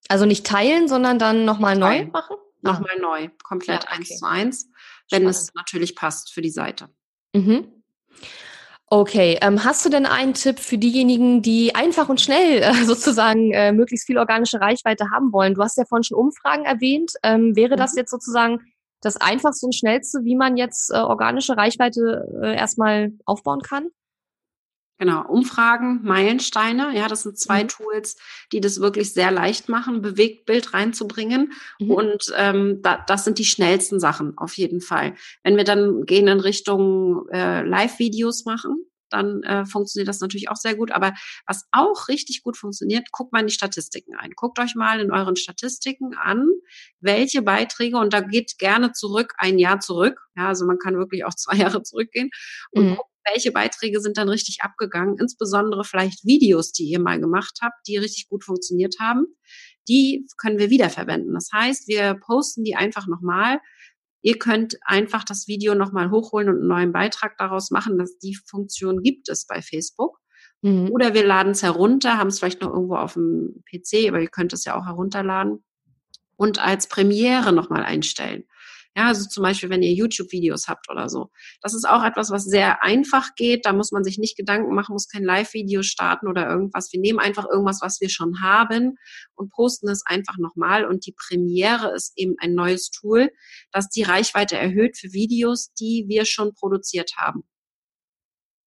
Also 0.09 0.25
nicht 0.25 0.47
teilen, 0.47 0.89
sondern 0.89 1.19
dann 1.19 1.45
nochmal 1.45 1.77
neu 1.77 2.07
machen? 2.07 2.37
Nochmal 2.61 2.97
ah. 2.97 3.01
neu, 3.01 3.29
komplett 3.45 3.85
ja, 3.85 3.91
okay. 3.91 3.99
eins 3.99 4.19
zu 4.19 4.27
eins, 4.27 4.71
wenn 5.11 5.23
Spannend. 5.23 5.37
es 5.37 5.55
natürlich 5.55 5.95
passt 5.95 6.33
für 6.33 6.41
die 6.41 6.51
Seite. 6.51 6.89
Mhm. 7.35 7.79
Okay, 8.91 9.39
ähm, 9.43 9.65
hast 9.65 9.85
du 9.85 9.91
denn 9.91 10.07
einen 10.07 10.33
Tipp 10.33 10.59
für 10.59 10.79
diejenigen, 10.79 11.43
die 11.43 11.75
einfach 11.75 12.09
und 12.09 12.23
schnell 12.23 12.63
äh, 12.63 12.73
sozusagen 12.85 13.53
äh, 13.53 13.71
möglichst 13.71 14.07
viel 14.07 14.17
organische 14.17 14.61
Reichweite 14.61 15.11
haben 15.11 15.31
wollen? 15.33 15.55
Du 15.55 15.63
hast 15.63 15.77
ja 15.77 15.85
vorhin 15.85 16.05
schon 16.05 16.17
Umfragen 16.17 16.65
erwähnt. 16.65 17.13
Ähm, 17.23 17.55
wäre 17.55 17.75
mhm. 17.75 17.79
das 17.79 17.95
jetzt 17.97 18.11
sozusagen 18.11 18.61
das 19.03 19.19
einfachste 19.19 19.67
und 19.67 19.75
schnellste, 19.75 20.25
wie 20.25 20.37
man 20.37 20.57
jetzt 20.57 20.91
äh, 20.91 20.97
organische 20.97 21.57
Reichweite 21.57 22.27
äh, 22.43 22.57
erstmal 22.57 23.13
aufbauen 23.27 23.61
kann? 23.61 23.91
Genau, 24.99 25.25
Umfragen, 25.27 26.01
Meilensteine, 26.03 26.91
ja, 26.97 27.07
das 27.07 27.23
sind 27.23 27.39
zwei 27.39 27.63
mhm. 27.63 27.69
Tools, 27.69 28.17
die 28.53 28.61
das 28.61 28.81
wirklich 28.81 29.13
sehr 29.13 29.31
leicht 29.31 29.69
machen, 29.69 30.03
Bewegtbild 30.03 30.75
reinzubringen. 30.75 31.53
Mhm. 31.79 31.91
Und 31.91 32.33
ähm, 32.37 32.81
da, 32.83 33.05
das 33.07 33.25
sind 33.25 33.39
die 33.39 33.45
schnellsten 33.45 34.01
Sachen 34.01 34.37
auf 34.37 34.57
jeden 34.57 34.81
Fall. 34.81 35.15
Wenn 35.45 35.57
wir 35.57 35.65
dann 35.65 36.05
gehen 36.05 36.27
in 36.27 36.41
Richtung 36.41 37.29
äh, 37.31 37.63
Live-Videos 37.63 38.45
machen, 38.45 38.89
dann 39.11 39.43
äh, 39.43 39.65
funktioniert 39.67 40.09
das 40.09 40.21
natürlich 40.21 40.49
auch 40.49 40.57
sehr 40.57 40.75
gut. 40.75 40.91
Aber 40.91 41.15
was 41.47 41.67
auch 41.73 42.09
richtig 42.09 42.43
gut 42.43 42.57
funktioniert, 42.57 43.11
guckt 43.13 43.33
mal 43.33 43.41
in 43.41 43.47
die 43.47 43.53
Statistiken 43.53 44.17
ein. 44.17 44.33
Guckt 44.35 44.59
euch 44.59 44.75
mal 44.75 45.01
in 45.01 45.11
euren 45.11 45.37
Statistiken 45.37 46.15
an, 46.15 46.49
welche 47.01 47.43
Beiträge, 47.43 47.99
und 47.99 48.13
da 48.13 48.21
geht 48.21 48.59
gerne 48.59 48.93
zurück, 48.93 49.35
ein 49.39 49.59
Jahr 49.59 49.81
zurück. 49.81 50.21
Ja, 50.37 50.49
also 50.49 50.67
man 50.67 50.79
kann 50.79 50.97
wirklich 50.97 51.25
auch 51.25 51.35
zwei 51.37 51.57
Jahre 51.57 51.83
zurückgehen 51.83 52.31
und 52.71 52.91
mhm. 52.91 52.97
guckt, 52.97 53.08
welche 53.33 53.53
Beiträge 53.53 54.01
sind 54.01 54.19
dann 54.19 54.29
richtig 54.29 54.59
abgegangen, 54.63 55.17
insbesondere 55.19 55.85
vielleicht 55.85 56.25
Videos, 56.25 56.73
die 56.73 56.85
ihr 56.85 57.01
mal 57.01 57.21
gemacht 57.21 57.59
habt, 57.63 57.87
die 57.87 57.97
richtig 57.97 58.29
gut 58.29 58.45
funktioniert 58.45 58.97
haben. 59.01 59.27
Die 59.89 60.27
können 60.37 60.59
wir 60.59 60.71
wiederverwenden. 60.71 61.35
Das 61.35 61.49
heißt, 61.53 61.89
wir 61.89 62.15
posten 62.15 62.65
die 62.65 62.77
einfach 62.77 63.07
nochmal. 63.07 63.61
Ihr 64.21 64.39
könnt 64.39 64.77
einfach 64.83 65.25
das 65.25 65.49
Video 65.49 65.75
nochmal 65.75 66.11
hochholen 66.11 66.49
und 66.49 66.59
einen 66.59 66.69
neuen 66.69 66.93
Beitrag 66.93 67.39
daraus 67.39 67.71
machen. 67.71 67.99
Dass 67.99 68.19
die 68.19 68.35
Funktion 68.35 69.03
gibt 69.03 69.29
es 69.29 69.47
bei 69.47 69.63
Facebook. 69.63 70.19
Mhm. 70.63 70.91
Oder 70.91 71.15
wir 71.15 71.25
laden 71.25 71.53
es 71.53 71.63
herunter, 71.63 72.19
haben 72.19 72.29
es 72.29 72.39
vielleicht 72.39 72.61
noch 72.61 72.73
irgendwo 72.73 72.97
auf 72.97 73.15
dem 73.15 73.63
PC, 73.71 74.09
aber 74.09 74.21
ihr 74.21 74.29
könnt 74.29 74.53
es 74.53 74.65
ja 74.65 74.79
auch 74.79 74.87
herunterladen 74.87 75.65
und 76.37 76.59
als 76.59 76.89
Premiere 76.89 77.53
nochmal 77.53 77.83
einstellen. 77.83 78.45
Ja, 78.97 79.07
also 79.07 79.29
zum 79.29 79.45
Beispiel, 79.45 79.71
wenn 79.71 79.83
ihr 79.83 79.93
YouTube-Videos 79.93 80.67
habt 80.67 80.91
oder 80.91 81.09
so. 81.09 81.31
Das 81.63 81.75
ist 81.75 81.89
auch 81.89 82.03
etwas, 82.03 82.31
was 82.31 82.45
sehr 82.45 82.83
einfach 82.83 83.35
geht. 83.37 83.65
Da 83.65 83.73
muss 83.73 83.93
man 83.93 84.03
sich 84.03 84.19
nicht 84.19 84.37
Gedanken 84.37 84.75
machen, 84.75 84.93
muss 84.93 85.09
kein 85.09 85.23
Live-Video 85.23 85.83
starten 85.83 86.27
oder 86.27 86.49
irgendwas. 86.49 86.93
Wir 86.93 87.01
nehmen 87.01 87.21
einfach 87.21 87.47
irgendwas, 87.49 87.81
was 87.81 88.01
wir 88.01 88.09
schon 88.09 88.43
haben 88.43 88.97
und 89.35 89.51
posten 89.53 89.89
es 89.89 90.03
einfach 90.05 90.39
nochmal. 90.39 90.85
Und 90.85 91.07
die 91.07 91.15
Premiere 91.17 91.95
ist 91.95 92.13
eben 92.17 92.35
ein 92.39 92.55
neues 92.55 92.91
Tool, 92.91 93.31
das 93.73 93.89
die 93.89 94.03
Reichweite 94.03 94.57
erhöht 94.57 94.97
für 94.97 95.13
Videos, 95.13 95.73
die 95.75 96.07
wir 96.09 96.25
schon 96.25 96.55
produziert 96.55 97.13
haben. 97.17 97.45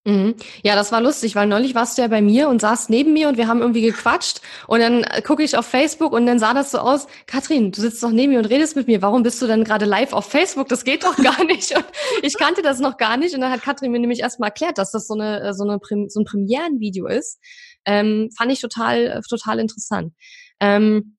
Mhm. 0.04 0.36
Ja, 0.64 0.76
das 0.76 0.92
war 0.92 1.00
lustig, 1.00 1.36
weil 1.36 1.46
neulich 1.46 1.76
warst 1.76 1.98
du 1.98 2.02
ja 2.02 2.08
bei 2.08 2.24
mir 2.24 2.50
und 2.50 2.60
saßt 2.60 2.90
neben 2.90 3.14
mir 3.14 3.30
und 3.30 3.38
wir 3.38 3.48
haben 3.48 3.62
irgendwie 3.62 3.84
gequatscht 3.84 4.42
und 4.66 4.80
dann 4.80 5.04
äh, 5.04 5.22
gucke 5.22 5.44
ich 5.44 5.56
auf 5.56 5.68
Facebook 5.68 6.12
und 6.14 6.26
dann 6.26 6.40
sah 6.40 6.56
das 6.56 6.72
so 6.72 6.80
aus, 6.80 7.06
Katrin, 7.28 7.72
du 7.72 7.82
sitzt 7.82 8.02
doch 8.02 8.10
neben 8.10 8.34
mir 8.34 8.40
und 8.40 8.46
redest 8.46 8.76
mit 8.76 8.88
mir, 8.88 9.04
warum 9.04 9.22
bist 9.22 9.40
du 9.44 9.46
denn 9.46 9.64
gerade 9.64 9.86
live 9.86 10.14
auf 10.14 10.26
Facebook? 10.26 10.70
Das 10.70 10.86
geht 10.86 11.04
doch 11.04 11.16
gar 11.24 11.44
nicht. 11.44 11.76
Und 11.76 11.86
ich 12.24 12.36
kannte 12.36 12.64
das 12.64 12.80
noch 12.80 12.98
gar 12.98 13.16
nicht 13.16 13.36
und 13.36 13.42
dann 13.42 13.52
hat 13.52 13.62
Katrin 13.62 13.92
mir 13.92 14.00
nämlich 14.00 14.22
erstmal 14.22 14.48
erklärt, 14.48 14.80
dass 14.80 14.90
das 14.92 15.06
so 15.06 15.14
eine 15.14 15.42
äh, 15.42 15.54
so 15.54 15.64
eine 15.64 15.80
so 16.08 16.20
ein 16.20 16.26
Premierenvideo 16.26 17.06
ist. 17.06 17.40
Ähm, 17.86 18.30
fand 18.36 18.52
ich 18.52 18.60
total 18.60 19.06
äh, 19.06 19.22
total 19.30 19.60
interessant. 19.60 20.14
Ähm, 20.60 21.16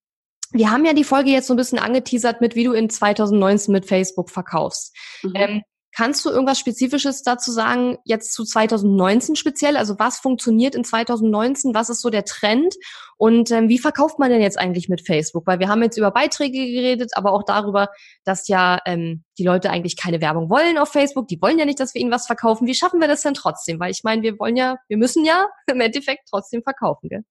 wir 0.51 0.73
haben 0.73 0.85
ja 0.85 0.93
die 0.93 1.05
Folge 1.05 1.31
jetzt 1.31 1.47
so 1.47 1.55
ein 1.55 1.57
bisschen 1.57 1.79
angeteasert 1.79 2.41
mit, 2.41 2.57
wie 2.57 2.65
du 2.65 2.73
in 2.73 2.91
2019 2.91 3.73
mit 3.73 3.87
Facebook 3.87 4.29
verkaufst. 4.29 4.95
Mhm. 5.23 5.33
Ähm, 5.35 5.63
Kannst 5.95 6.25
du 6.25 6.31
irgendwas 6.31 6.59
Spezifisches 6.59 7.23
dazu 7.23 7.53
sagen, 7.53 7.99
jetzt 8.05 8.33
zu 8.33 8.45
2019 8.45 9.37
speziell? 9.37 9.77
Also 9.77 9.99
was 9.99 10.19
funktioniert 10.19 10.75
in 10.75 10.85
2019? 10.85 11.75
Was 11.75 11.91
ist 11.91 12.01
so 12.01 12.09
der 12.09 12.25
Trend? 12.25 12.75
Und 13.19 13.51
ähm, 13.51 13.69
wie 13.69 13.79
verkauft 13.79 14.19
man 14.19 14.31
denn 14.31 14.41
jetzt 14.41 14.59
eigentlich 14.59 14.89
mit 14.89 15.07
Facebook? 15.07 15.47
Weil 15.47 15.59
wir 15.59 15.69
haben 15.69 15.83
jetzt 15.83 15.99
über 15.99 16.11
Beiträge 16.11 16.59
geredet, 16.59 17.13
aber 17.15 17.33
auch 17.33 17.43
darüber, 17.45 17.89
dass 18.25 18.49
ja 18.49 18.81
ähm, 18.87 19.23
die 19.39 19.45
Leute 19.45 19.71
eigentlich 19.71 19.99
keine 19.99 20.23
Werbung 20.23 20.49
wollen 20.49 20.79
auf 20.79 20.89
Facebook. 20.89 21.29
Die 21.29 21.41
wollen 21.43 21.59
ja 21.59 21.67
nicht, 21.67 21.79
dass 21.79 21.95
wir 21.95 22.01
ihnen 22.01 22.11
was 22.11 22.27
verkaufen. 22.27 22.67
Wie 22.67 22.75
schaffen 22.75 23.01
wir 23.01 23.09
das 23.09 23.23
denn 23.23 23.35
trotzdem? 23.35 23.79
Weil 23.79 23.91
ich 23.91 24.03
meine, 24.03 24.23
wir 24.23 24.39
wollen 24.39 24.57
ja, 24.57 24.77
wir 24.89 24.97
müssen 24.97 25.25
ja 25.27 25.47
im 25.67 25.81
Endeffekt 25.81 26.29
trotzdem 26.31 26.63
verkaufen, 26.63 27.11
gell? 27.11 27.25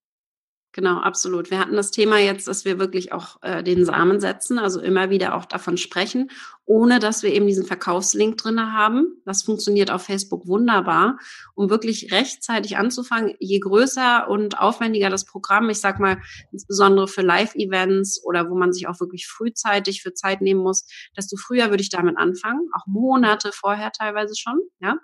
Genau, 0.74 1.00
absolut. 1.00 1.52
Wir 1.52 1.60
hatten 1.60 1.76
das 1.76 1.92
Thema 1.92 2.18
jetzt, 2.18 2.48
dass 2.48 2.64
wir 2.64 2.80
wirklich 2.80 3.12
auch 3.12 3.42
äh, 3.42 3.62
den 3.62 3.84
Samen 3.84 4.22
setzen, 4.22 4.58
also 4.58 4.80
immer 4.80 5.10
wieder 5.10 5.36
auch 5.36 5.44
davon 5.44 5.76
sprechen, 5.76 6.32
ohne 6.66 7.00
dass 7.00 7.24
wir 7.24 7.34
eben 7.34 7.46
diesen 7.46 7.66
Verkaufslink 7.66 8.38
drinne 8.38 8.72
haben. 8.72 9.22
Das 9.26 9.44
funktioniert 9.44 9.92
auf 9.92 10.04
Facebook 10.04 10.48
wunderbar, 10.48 11.20
um 11.56 11.70
wirklich 11.70 12.14
rechtzeitig 12.14 12.78
anzufangen. 12.78 13.36
Je 13.40 13.60
größer 13.60 14.30
und 14.30 14.60
aufwendiger 14.60 15.10
das 15.10 15.26
Programm, 15.26 15.70
ich 15.70 15.82
sag 15.82 16.00
mal 16.00 16.22
insbesondere 16.54 17.10
für 17.10 17.22
Live-Events 17.22 18.24
oder 18.24 18.50
wo 18.50 18.56
man 18.56 18.72
sich 18.72 18.88
auch 18.88 19.02
wirklich 19.02 19.28
frühzeitig 19.28 20.02
für 20.02 20.14
Zeit 20.14 20.40
nehmen 20.40 20.62
muss, 20.62 20.86
desto 21.18 21.36
früher 21.36 21.70
würde 21.70 21.84
ich 21.84 21.90
damit 21.90 22.18
anfangen, 22.18 22.70
auch 22.78 22.88
Monate 22.88 23.52
vorher 23.52 23.92
teilweise 23.92 24.36
schon, 24.38 24.62
ja 24.80 24.96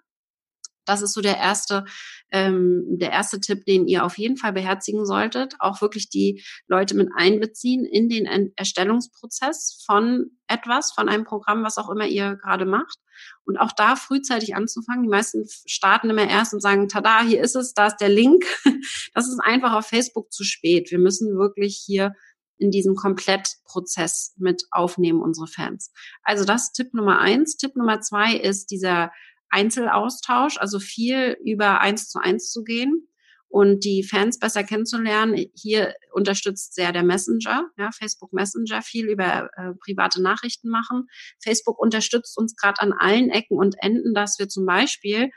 Das 0.87 1.01
ist 1.01 1.13
so 1.13 1.21
der 1.21 1.37
erste, 1.37 1.85
ähm, 2.31 2.83
der 2.89 3.11
erste 3.11 3.39
Tipp, 3.39 3.65
den 3.65 3.87
ihr 3.87 4.05
auf 4.05 4.17
jeden 4.17 4.37
Fall 4.37 4.53
beherzigen 4.53 5.05
solltet. 5.05 5.55
Auch 5.59 5.81
wirklich 5.81 6.09
die 6.09 6.43
Leute 6.67 6.95
mit 6.95 7.09
einbeziehen 7.15 7.85
in 7.85 8.09
den 8.09 8.53
Erstellungsprozess 8.55 9.83
von 9.85 10.31
etwas, 10.47 10.91
von 10.93 11.09
einem 11.09 11.25
Programm, 11.25 11.63
was 11.63 11.77
auch 11.77 11.89
immer 11.89 12.07
ihr 12.07 12.35
gerade 12.35 12.65
macht. 12.65 12.97
Und 13.45 13.57
auch 13.57 13.71
da 13.71 13.95
frühzeitig 13.95 14.55
anzufangen. 14.55 15.03
Die 15.03 15.09
meisten 15.09 15.45
starten 15.65 16.09
immer 16.09 16.27
erst 16.27 16.53
und 16.53 16.61
sagen, 16.61 16.87
tada, 16.87 17.23
hier 17.23 17.41
ist 17.41 17.55
es, 17.55 17.73
da 17.73 17.87
ist 17.87 17.97
der 17.97 18.09
Link. 18.09 18.45
Das 19.13 19.27
ist 19.27 19.39
einfach 19.39 19.73
auf 19.73 19.87
Facebook 19.87 20.31
zu 20.31 20.43
spät. 20.43 20.91
Wir 20.91 20.99
müssen 20.99 21.39
wirklich 21.39 21.81
hier 21.83 22.13
in 22.57 22.71
diesem 22.71 22.95
Komplettprozess 22.95 24.33
mit 24.37 24.63
aufnehmen, 24.71 25.21
unsere 25.21 25.47
Fans. 25.47 25.91
Also 26.23 26.45
das 26.45 26.65
ist 26.65 26.73
Tipp 26.73 26.93
Nummer 26.93 27.19
eins. 27.19 27.57
Tipp 27.57 27.75
Nummer 27.75 28.01
zwei 28.01 28.35
ist 28.35 28.71
dieser 28.71 29.11
Einzelaustausch, 29.49 30.57
also 30.57 30.79
viel 30.79 31.37
über 31.43 31.81
eins 31.81 32.09
zu 32.09 32.19
eins 32.19 32.51
zu 32.51 32.63
gehen 32.63 33.07
und 33.49 33.85
die 33.85 34.03
Fans 34.03 34.39
besser 34.39 34.63
kennenzulernen. 34.63 35.45
Hier 35.55 35.93
unterstützt 36.11 36.75
sehr 36.75 36.91
der 36.91 37.03
Messenger, 37.03 37.69
ja, 37.77 37.89
Facebook 37.91 38.33
Messenger, 38.33 38.81
viel 38.81 39.09
über 39.09 39.49
äh, 39.55 39.73
private 39.79 40.21
Nachrichten 40.21 40.69
machen. 40.69 41.07
Facebook 41.41 41.79
unterstützt 41.79 42.37
uns 42.37 42.55
gerade 42.55 42.81
an 42.81 42.93
allen 42.93 43.29
Ecken 43.29 43.57
und 43.57 43.75
Enden, 43.79 44.13
dass 44.13 44.37
wir 44.39 44.49
zum 44.49 44.65
Beispiel 44.65 45.29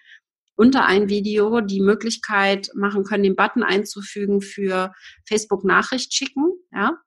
unter 0.56 0.84
ein 0.84 1.08
Video 1.08 1.60
die 1.60 1.80
Möglichkeit 1.80 2.70
machen 2.74 3.04
können, 3.04 3.22
den 3.22 3.36
Button 3.36 3.62
einzufügen 3.62 4.42
für 4.42 4.92
Facebook 5.26 5.64
Nachricht 5.64 6.12
schicken, 6.12 6.52
ja. 6.72 6.98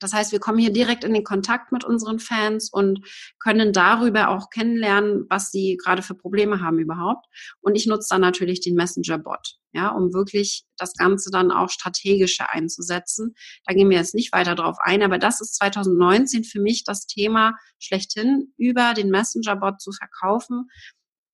Das 0.00 0.12
heißt, 0.12 0.32
wir 0.32 0.40
kommen 0.40 0.58
hier 0.58 0.72
direkt 0.72 1.04
in 1.04 1.14
den 1.14 1.24
Kontakt 1.24 1.72
mit 1.72 1.84
unseren 1.84 2.18
Fans 2.18 2.70
und 2.72 3.06
können 3.38 3.72
darüber 3.72 4.30
auch 4.30 4.50
kennenlernen, 4.50 5.26
was 5.28 5.50
sie 5.50 5.76
gerade 5.76 6.02
für 6.02 6.14
Probleme 6.14 6.60
haben 6.60 6.78
überhaupt. 6.78 7.26
Und 7.60 7.76
ich 7.76 7.86
nutze 7.86 8.08
dann 8.10 8.22
natürlich 8.22 8.60
den 8.60 8.74
Messenger-Bot, 8.74 9.58
ja, 9.72 9.90
um 9.90 10.12
wirklich 10.12 10.64
das 10.78 10.94
Ganze 10.94 11.30
dann 11.30 11.52
auch 11.52 11.68
strategischer 11.68 12.50
einzusetzen. 12.50 13.34
Da 13.66 13.74
gehen 13.74 13.90
wir 13.90 13.98
jetzt 13.98 14.14
nicht 14.14 14.32
weiter 14.32 14.54
drauf 14.54 14.78
ein, 14.80 15.02
aber 15.02 15.18
das 15.18 15.40
ist 15.40 15.54
2019 15.56 16.44
für 16.44 16.60
mich 16.60 16.84
das 16.84 17.06
Thema 17.06 17.52
schlechthin, 17.78 18.52
über 18.56 18.94
den 18.94 19.10
Messenger-Bot 19.10 19.80
zu 19.80 19.92
verkaufen. 19.92 20.68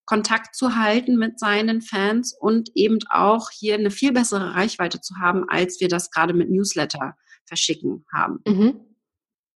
Kontakt 0.06 0.54
zu 0.54 0.76
halten 0.76 1.16
mit 1.16 1.40
seinen 1.40 1.82
Fans 1.82 2.32
und 2.38 2.70
eben 2.74 2.98
auch 3.10 3.50
hier 3.50 3.74
eine 3.74 3.90
viel 3.90 4.12
bessere 4.12 4.54
Reichweite 4.54 5.00
zu 5.00 5.16
haben, 5.16 5.44
als 5.48 5.80
wir 5.80 5.88
das 5.88 6.12
gerade 6.12 6.32
mit 6.32 6.48
Newsletter 6.48 7.16
verschicken 7.46 8.04
haben. 8.12 8.40
Mhm. 8.46 8.80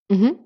Mhm. 0.08 0.38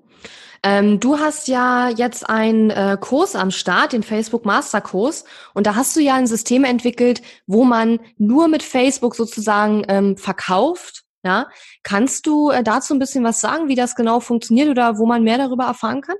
Ähm, 0.63 0.99
du 0.99 1.19
hast 1.19 1.47
ja 1.47 1.89
jetzt 1.89 2.27
einen 2.27 2.71
äh, 2.71 2.97
Kurs 2.99 3.35
am 3.35 3.51
Start, 3.51 3.93
den 3.93 4.01
Facebook 4.01 4.45
Masterkurs, 4.45 5.23
und 5.53 5.67
da 5.67 5.75
hast 5.75 5.95
du 5.95 5.99
ja 5.99 6.15
ein 6.15 6.25
System 6.25 6.63
entwickelt, 6.63 7.21
wo 7.45 7.65
man 7.65 7.99
nur 8.17 8.47
mit 8.47 8.63
Facebook 8.63 9.15
sozusagen 9.15 9.83
ähm, 9.87 10.17
verkauft. 10.17 11.03
Ja, 11.23 11.49
kannst 11.83 12.25
du 12.25 12.49
äh, 12.49 12.63
dazu 12.63 12.93
ein 12.93 12.99
bisschen 12.99 13.23
was 13.23 13.41
sagen, 13.41 13.67
wie 13.67 13.75
das 13.75 13.95
genau 13.95 14.19
funktioniert 14.19 14.69
oder 14.69 14.97
wo 14.97 15.05
man 15.05 15.23
mehr 15.23 15.37
darüber 15.37 15.65
erfahren 15.65 16.01
kann? 16.01 16.17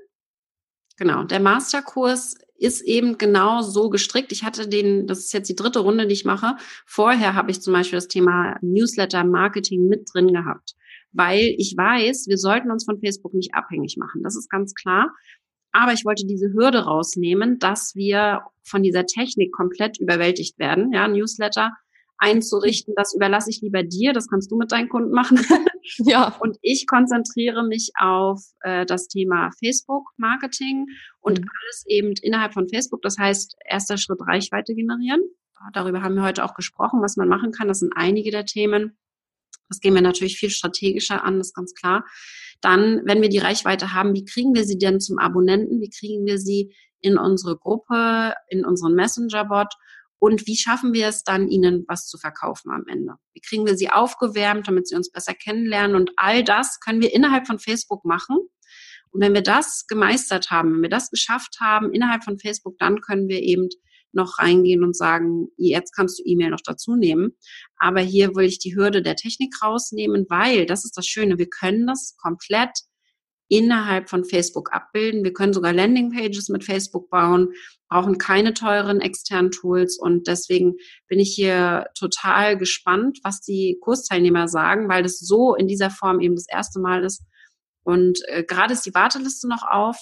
Genau, 0.96 1.24
der 1.24 1.40
Masterkurs 1.40 2.36
ist 2.56 2.82
eben 2.82 3.18
genau 3.18 3.62
so 3.62 3.90
gestrickt. 3.90 4.32
Ich 4.32 4.44
hatte 4.44 4.68
den, 4.68 5.06
das 5.08 5.18
ist 5.18 5.32
jetzt 5.32 5.48
die 5.48 5.56
dritte 5.56 5.80
Runde, 5.80 6.06
die 6.06 6.14
ich 6.14 6.24
mache. 6.24 6.56
Vorher 6.86 7.34
habe 7.34 7.50
ich 7.50 7.60
zum 7.60 7.72
Beispiel 7.72 7.98
das 7.98 8.08
Thema 8.08 8.58
Newsletter 8.62 9.24
Marketing 9.24 9.88
mit 9.88 10.08
drin 10.12 10.32
gehabt 10.32 10.76
weil 11.16 11.54
ich 11.58 11.74
weiß, 11.76 12.26
wir 12.28 12.38
sollten 12.38 12.70
uns 12.70 12.84
von 12.84 13.00
Facebook 13.00 13.34
nicht 13.34 13.54
abhängig 13.54 13.96
machen. 13.98 14.22
Das 14.22 14.36
ist 14.36 14.50
ganz 14.50 14.74
klar. 14.74 15.10
Aber 15.72 15.92
ich 15.92 16.04
wollte 16.04 16.26
diese 16.26 16.52
Hürde 16.52 16.84
rausnehmen, 16.84 17.58
dass 17.58 17.94
wir 17.94 18.42
von 18.62 18.82
dieser 18.82 19.04
Technik 19.06 19.52
komplett 19.52 19.98
überwältigt 20.00 20.58
werden. 20.58 20.92
Ja, 20.92 21.06
Newsletter 21.06 21.72
einzurichten, 22.18 22.94
das 22.96 23.14
überlasse 23.14 23.50
ich 23.50 23.60
lieber 23.60 23.82
dir. 23.82 24.12
Das 24.12 24.28
kannst 24.28 24.50
du 24.50 24.56
mit 24.56 24.72
deinen 24.72 24.88
Kunden 24.88 25.12
machen. 25.12 25.38
ja. 25.98 26.34
Und 26.40 26.56
ich 26.62 26.86
konzentriere 26.86 27.66
mich 27.66 27.90
auf 27.98 28.42
äh, 28.60 28.86
das 28.86 29.08
Thema 29.08 29.50
Facebook-Marketing 29.62 30.86
und 31.20 31.40
mhm. 31.40 31.48
alles 31.62 31.84
eben 31.86 32.14
innerhalb 32.22 32.54
von 32.54 32.68
Facebook. 32.68 33.02
Das 33.02 33.18
heißt, 33.18 33.56
erster 33.64 33.98
Schritt 33.98 34.20
Reichweite 34.26 34.74
generieren. 34.74 35.20
Darüber 35.72 36.02
haben 36.02 36.14
wir 36.14 36.22
heute 36.22 36.44
auch 36.44 36.54
gesprochen, 36.54 37.02
was 37.02 37.16
man 37.16 37.28
machen 37.28 37.50
kann. 37.50 37.68
Das 37.68 37.80
sind 37.80 37.92
einige 37.96 38.30
der 38.30 38.44
Themen. 38.44 38.96
Das 39.68 39.80
gehen 39.80 39.94
wir 39.94 40.02
natürlich 40.02 40.38
viel 40.38 40.50
strategischer 40.50 41.24
an, 41.24 41.38
das 41.38 41.48
ist 41.48 41.54
ganz 41.54 41.74
klar. 41.74 42.04
Dann, 42.60 43.02
wenn 43.04 43.22
wir 43.22 43.28
die 43.28 43.38
Reichweite 43.38 43.92
haben, 43.92 44.14
wie 44.14 44.24
kriegen 44.24 44.54
wir 44.54 44.64
sie 44.64 44.78
denn 44.78 45.00
zum 45.00 45.18
Abonnenten? 45.18 45.80
Wie 45.80 45.90
kriegen 45.90 46.24
wir 46.24 46.38
sie 46.38 46.74
in 47.00 47.18
unsere 47.18 47.56
Gruppe, 47.56 48.34
in 48.48 48.64
unseren 48.64 48.94
Messenger-Bot? 48.94 49.74
Und 50.18 50.46
wie 50.46 50.56
schaffen 50.56 50.94
wir 50.94 51.08
es 51.08 51.24
dann, 51.24 51.48
ihnen 51.48 51.84
was 51.88 52.06
zu 52.06 52.16
verkaufen 52.16 52.70
am 52.70 52.86
Ende? 52.88 53.14
Wie 53.34 53.40
kriegen 53.40 53.66
wir 53.66 53.76
sie 53.76 53.90
aufgewärmt, 53.90 54.66
damit 54.66 54.88
sie 54.88 54.96
uns 54.96 55.10
besser 55.10 55.34
kennenlernen? 55.34 55.94
Und 55.94 56.12
all 56.16 56.42
das 56.42 56.80
können 56.80 57.02
wir 57.02 57.14
innerhalb 57.14 57.46
von 57.46 57.58
Facebook 57.58 58.04
machen. 58.04 58.38
Und 59.10 59.20
wenn 59.20 59.34
wir 59.34 59.42
das 59.42 59.86
gemeistert 59.86 60.50
haben, 60.50 60.74
wenn 60.74 60.82
wir 60.82 60.88
das 60.88 61.10
geschafft 61.10 61.58
haben 61.60 61.92
innerhalb 61.92 62.24
von 62.24 62.38
Facebook, 62.38 62.78
dann 62.78 63.00
können 63.00 63.28
wir 63.28 63.42
eben 63.42 63.68
noch 64.16 64.38
reingehen 64.38 64.82
und 64.82 64.96
sagen, 64.96 65.48
jetzt 65.56 65.94
kannst 65.94 66.18
du 66.18 66.24
E-Mail 66.24 66.50
noch 66.50 66.62
dazu 66.64 66.96
nehmen. 66.96 67.36
Aber 67.78 68.00
hier 68.00 68.34
will 68.34 68.46
ich 68.46 68.58
die 68.58 68.74
Hürde 68.74 69.02
der 69.02 69.16
Technik 69.16 69.54
rausnehmen, 69.62 70.26
weil 70.28 70.66
das 70.66 70.84
ist 70.84 70.96
das 70.96 71.06
Schöne, 71.06 71.38
wir 71.38 71.48
können 71.48 71.86
das 71.86 72.16
komplett 72.16 72.70
innerhalb 73.48 74.10
von 74.10 74.24
Facebook 74.24 74.72
abbilden. 74.72 75.24
Wir 75.24 75.32
können 75.32 75.52
sogar 75.52 75.72
Landingpages 75.72 76.48
mit 76.48 76.64
Facebook 76.64 77.10
bauen, 77.10 77.52
brauchen 77.88 78.18
keine 78.18 78.54
teuren 78.54 79.00
externen 79.00 79.52
Tools 79.52 79.98
und 79.98 80.26
deswegen 80.26 80.74
bin 81.06 81.20
ich 81.20 81.32
hier 81.34 81.86
total 81.96 82.58
gespannt, 82.58 83.20
was 83.22 83.40
die 83.40 83.78
Kursteilnehmer 83.80 84.48
sagen, 84.48 84.88
weil 84.88 85.02
das 85.02 85.18
so 85.20 85.54
in 85.54 85.68
dieser 85.68 85.90
Form 85.90 86.20
eben 86.20 86.34
das 86.34 86.48
erste 86.48 86.80
Mal 86.80 87.04
ist. 87.04 87.22
Und 87.84 88.18
äh, 88.26 88.42
gerade 88.42 88.72
ist 88.72 88.84
die 88.84 88.94
Warteliste 88.94 89.48
noch 89.48 89.62
auf. 89.62 89.96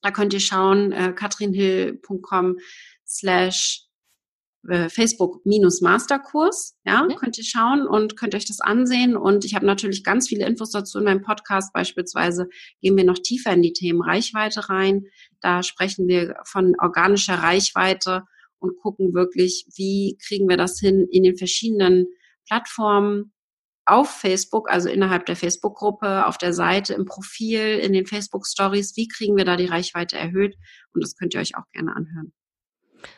Da 0.00 0.10
könnt 0.10 0.32
ihr 0.32 0.40
schauen, 0.40 0.92
äh, 0.92 1.12
katrinhill.com 1.12 2.56
slash 3.06 3.86
äh, 4.68 4.88
Facebook-Masterkurs, 4.88 6.76
ja, 6.84 7.04
mhm. 7.04 7.16
könnt 7.16 7.38
ihr 7.38 7.44
schauen 7.44 7.86
und 7.86 8.16
könnt 8.16 8.34
euch 8.34 8.46
das 8.46 8.60
ansehen. 8.60 9.16
Und 9.16 9.44
ich 9.44 9.54
habe 9.54 9.66
natürlich 9.66 10.02
ganz 10.02 10.28
viele 10.28 10.46
Infos 10.46 10.70
dazu 10.70 10.98
in 10.98 11.04
meinem 11.04 11.22
Podcast. 11.22 11.72
Beispielsweise 11.72 12.48
gehen 12.80 12.96
wir 12.96 13.04
noch 13.04 13.18
tiefer 13.18 13.52
in 13.52 13.62
die 13.62 13.72
Themen 13.72 14.02
Reichweite 14.02 14.68
rein. 14.68 15.04
Da 15.40 15.62
sprechen 15.62 16.08
wir 16.08 16.36
von 16.44 16.74
organischer 16.80 17.36
Reichweite 17.36 18.24
und 18.58 18.76
gucken 18.78 19.14
wirklich, 19.14 19.66
wie 19.76 20.18
kriegen 20.26 20.48
wir 20.48 20.56
das 20.56 20.80
hin 20.80 21.06
in 21.10 21.22
den 21.22 21.36
verschiedenen 21.36 22.06
Plattformen 22.46 23.32
auf 23.84 24.10
Facebook, 24.10 24.68
also 24.68 24.88
innerhalb 24.88 25.26
der 25.26 25.36
Facebook-Gruppe, 25.36 26.26
auf 26.26 26.38
der 26.38 26.52
Seite, 26.52 26.94
im 26.94 27.04
Profil, 27.04 27.78
in 27.78 27.92
den 27.92 28.06
Facebook-Stories. 28.06 28.96
Wie 28.96 29.06
kriegen 29.06 29.36
wir 29.36 29.44
da 29.44 29.56
die 29.56 29.66
Reichweite 29.66 30.16
erhöht? 30.16 30.56
Und 30.92 31.04
das 31.04 31.14
könnt 31.14 31.34
ihr 31.34 31.40
euch 31.40 31.56
auch 31.56 31.70
gerne 31.72 31.94
anhören. 31.94 32.32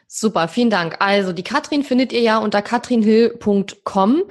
Super, 0.07 0.49
vielen 0.49 0.71
Dank. 0.71 0.97
Also 1.01 1.33
die 1.33 1.43
Katrin 1.43 1.85
findet 1.85 2.13
ihr 2.13 2.21
ja 2.21 2.39
unter 2.39 2.63
katrinhill.com 2.63 4.23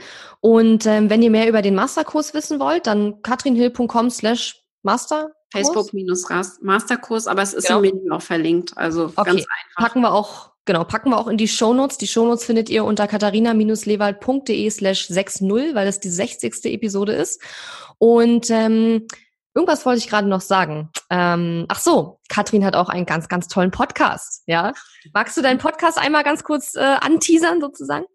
und 0.42 0.86
ähm, 0.86 1.10
wenn 1.10 1.22
ihr 1.22 1.30
mehr 1.30 1.48
über 1.48 1.62
den 1.62 1.76
Masterkurs 1.76 2.34
wissen 2.34 2.60
wollt, 2.60 2.88
dann 2.88 3.22
katrinhill.com 3.22 4.10
slash 4.10 4.64
master. 4.82 5.32
Facebook 5.52 5.94
minus 5.94 6.28
Masterkurs, 6.62 7.28
aber 7.28 7.42
es 7.42 7.54
ist 7.54 7.68
genau. 7.68 7.82
im 7.82 7.96
Menü 7.96 8.12
auch 8.12 8.22
verlinkt, 8.22 8.78
also 8.78 9.06
okay. 9.06 9.24
ganz 9.24 9.30
einfach. 9.40 9.78
Packen 9.78 10.02
wir 10.02 10.12
auch, 10.12 10.52
genau, 10.66 10.84
packen 10.84 11.12
wir 11.12 11.18
auch 11.18 11.28
in 11.28 11.38
die 11.38 11.48
Shownotes. 11.48 11.98
Die 11.98 12.08
Shownotes 12.08 12.44
findet 12.44 12.70
ihr 12.70 12.84
unter 12.84 13.08
katharina-lewald.de 13.08 14.70
slash 14.70 15.08
60, 15.08 15.74
weil 15.74 15.86
das 15.86 16.02
die 16.02 16.10
60. 16.10 16.66
Episode 16.66 17.14
ist. 17.14 17.42
Und 17.98 18.50
ähm, 18.50 19.08
Irgendwas 19.58 19.88
wollte 19.88 19.98
ich 19.98 20.08
gerade 20.08 20.28
noch 20.28 20.42
sagen. 20.42 20.92
Ähm, 21.10 21.66
ach 21.68 21.80
so, 21.80 22.20
Katrin 22.30 22.64
hat 22.64 22.76
auch 22.76 22.90
einen 22.90 23.08
ganz, 23.08 23.28
ganz 23.28 23.48
tollen 23.48 23.72
Podcast. 23.72 24.44
Ja, 24.46 24.72
magst 25.16 25.36
du 25.36 25.42
deinen 25.42 25.58
Podcast 25.58 25.98
einmal 25.98 26.24
ganz 26.24 26.44
kurz 26.44 26.76
äh, 26.76 26.80
anteasern 26.82 27.60
sozusagen? 27.60 28.06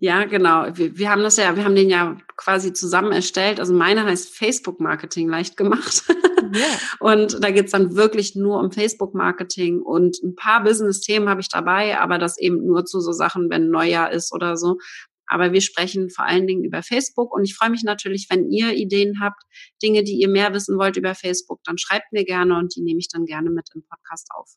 Ja, 0.00 0.24
genau. 0.24 0.66
Wir, 0.74 0.98
wir 0.98 1.10
haben 1.10 1.22
das 1.22 1.36
ja, 1.36 1.54
wir 1.54 1.64
haben 1.64 1.76
den 1.76 1.90
ja 1.90 2.16
quasi 2.36 2.72
zusammen 2.72 3.12
erstellt. 3.12 3.60
Also 3.60 3.72
meine 3.72 4.04
heißt 4.04 4.36
Facebook 4.36 4.80
Marketing 4.80 5.28
leicht 5.28 5.56
gemacht. 5.56 6.02
Yeah. 6.42 6.66
Und 6.98 7.40
da 7.40 7.52
geht's 7.52 7.70
dann 7.70 7.94
wirklich 7.94 8.34
nur 8.34 8.58
um 8.58 8.72
Facebook 8.72 9.14
Marketing 9.14 9.80
und 9.80 10.22
ein 10.22 10.34
paar 10.34 10.62
Business-Themen 10.62 11.28
habe 11.28 11.40
ich 11.40 11.48
dabei, 11.48 11.98
aber 11.98 12.18
das 12.18 12.36
eben 12.38 12.66
nur 12.66 12.84
zu 12.84 13.00
so 13.00 13.12
Sachen, 13.12 13.48
wenn 13.48 13.70
Neujahr 13.70 14.10
ist 14.10 14.32
oder 14.32 14.56
so. 14.56 14.78
Aber 15.26 15.52
wir 15.52 15.60
sprechen 15.60 16.10
vor 16.10 16.26
allen 16.26 16.46
Dingen 16.46 16.64
über 16.64 16.82
Facebook 16.82 17.34
und 17.34 17.44
ich 17.44 17.54
freue 17.54 17.70
mich 17.70 17.82
natürlich, 17.82 18.26
wenn 18.30 18.50
ihr 18.50 18.72
Ideen 18.74 19.20
habt, 19.20 19.42
Dinge, 19.82 20.04
die 20.04 20.20
ihr 20.20 20.28
mehr 20.28 20.52
wissen 20.52 20.78
wollt 20.78 20.96
über 20.96 21.14
Facebook, 21.14 21.60
dann 21.64 21.78
schreibt 21.78 22.12
mir 22.12 22.24
gerne 22.24 22.56
und 22.58 22.74
die 22.76 22.82
nehme 22.82 22.98
ich 22.98 23.08
dann 23.08 23.24
gerne 23.24 23.50
mit 23.50 23.68
im 23.74 23.82
Podcast 23.82 24.28
auf. 24.36 24.50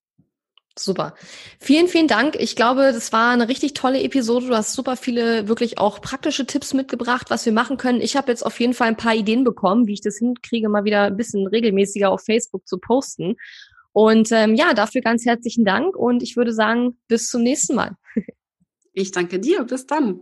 Super. 0.79 1.15
Vielen, 1.59 1.87
vielen 1.87 2.07
Dank. 2.07 2.35
Ich 2.35 2.55
glaube, 2.55 2.91
das 2.93 3.11
war 3.11 3.31
eine 3.31 3.47
richtig 3.47 3.73
tolle 3.73 4.01
Episode. 4.03 4.47
Du 4.47 4.55
hast 4.55 4.73
super 4.73 4.95
viele 4.95 5.47
wirklich 5.47 5.79
auch 5.79 6.01
praktische 6.01 6.45
Tipps 6.45 6.73
mitgebracht, 6.73 7.29
was 7.29 7.45
wir 7.45 7.53
machen 7.53 7.77
können. 7.77 8.01
Ich 8.01 8.15
habe 8.15 8.29
jetzt 8.31 8.45
auf 8.45 8.59
jeden 8.59 8.73
Fall 8.73 8.89
ein 8.89 8.97
paar 8.97 9.15
Ideen 9.15 9.43
bekommen, 9.43 9.87
wie 9.87 9.93
ich 9.93 10.01
das 10.01 10.17
hinkriege, 10.17 10.69
mal 10.69 10.83
wieder 10.83 11.03
ein 11.03 11.17
bisschen 11.17 11.47
regelmäßiger 11.47 12.11
auf 12.11 12.21
Facebook 12.23 12.67
zu 12.67 12.77
posten. 12.77 13.35
Und 13.91 14.31
ähm, 14.31 14.53
ja, 14.53 14.75
dafür 14.75 15.01
ganz 15.01 15.25
herzlichen 15.25 15.65
Dank 15.65 15.95
und 15.95 16.21
ich 16.21 16.37
würde 16.37 16.53
sagen, 16.53 16.99
bis 17.07 17.29
zum 17.29 17.41
nächsten 17.41 17.73
Mal. 17.75 17.95
Ich 18.93 19.11
danke 19.11 19.39
dir. 19.39 19.63
Bis 19.63 19.85
dann. 19.85 20.21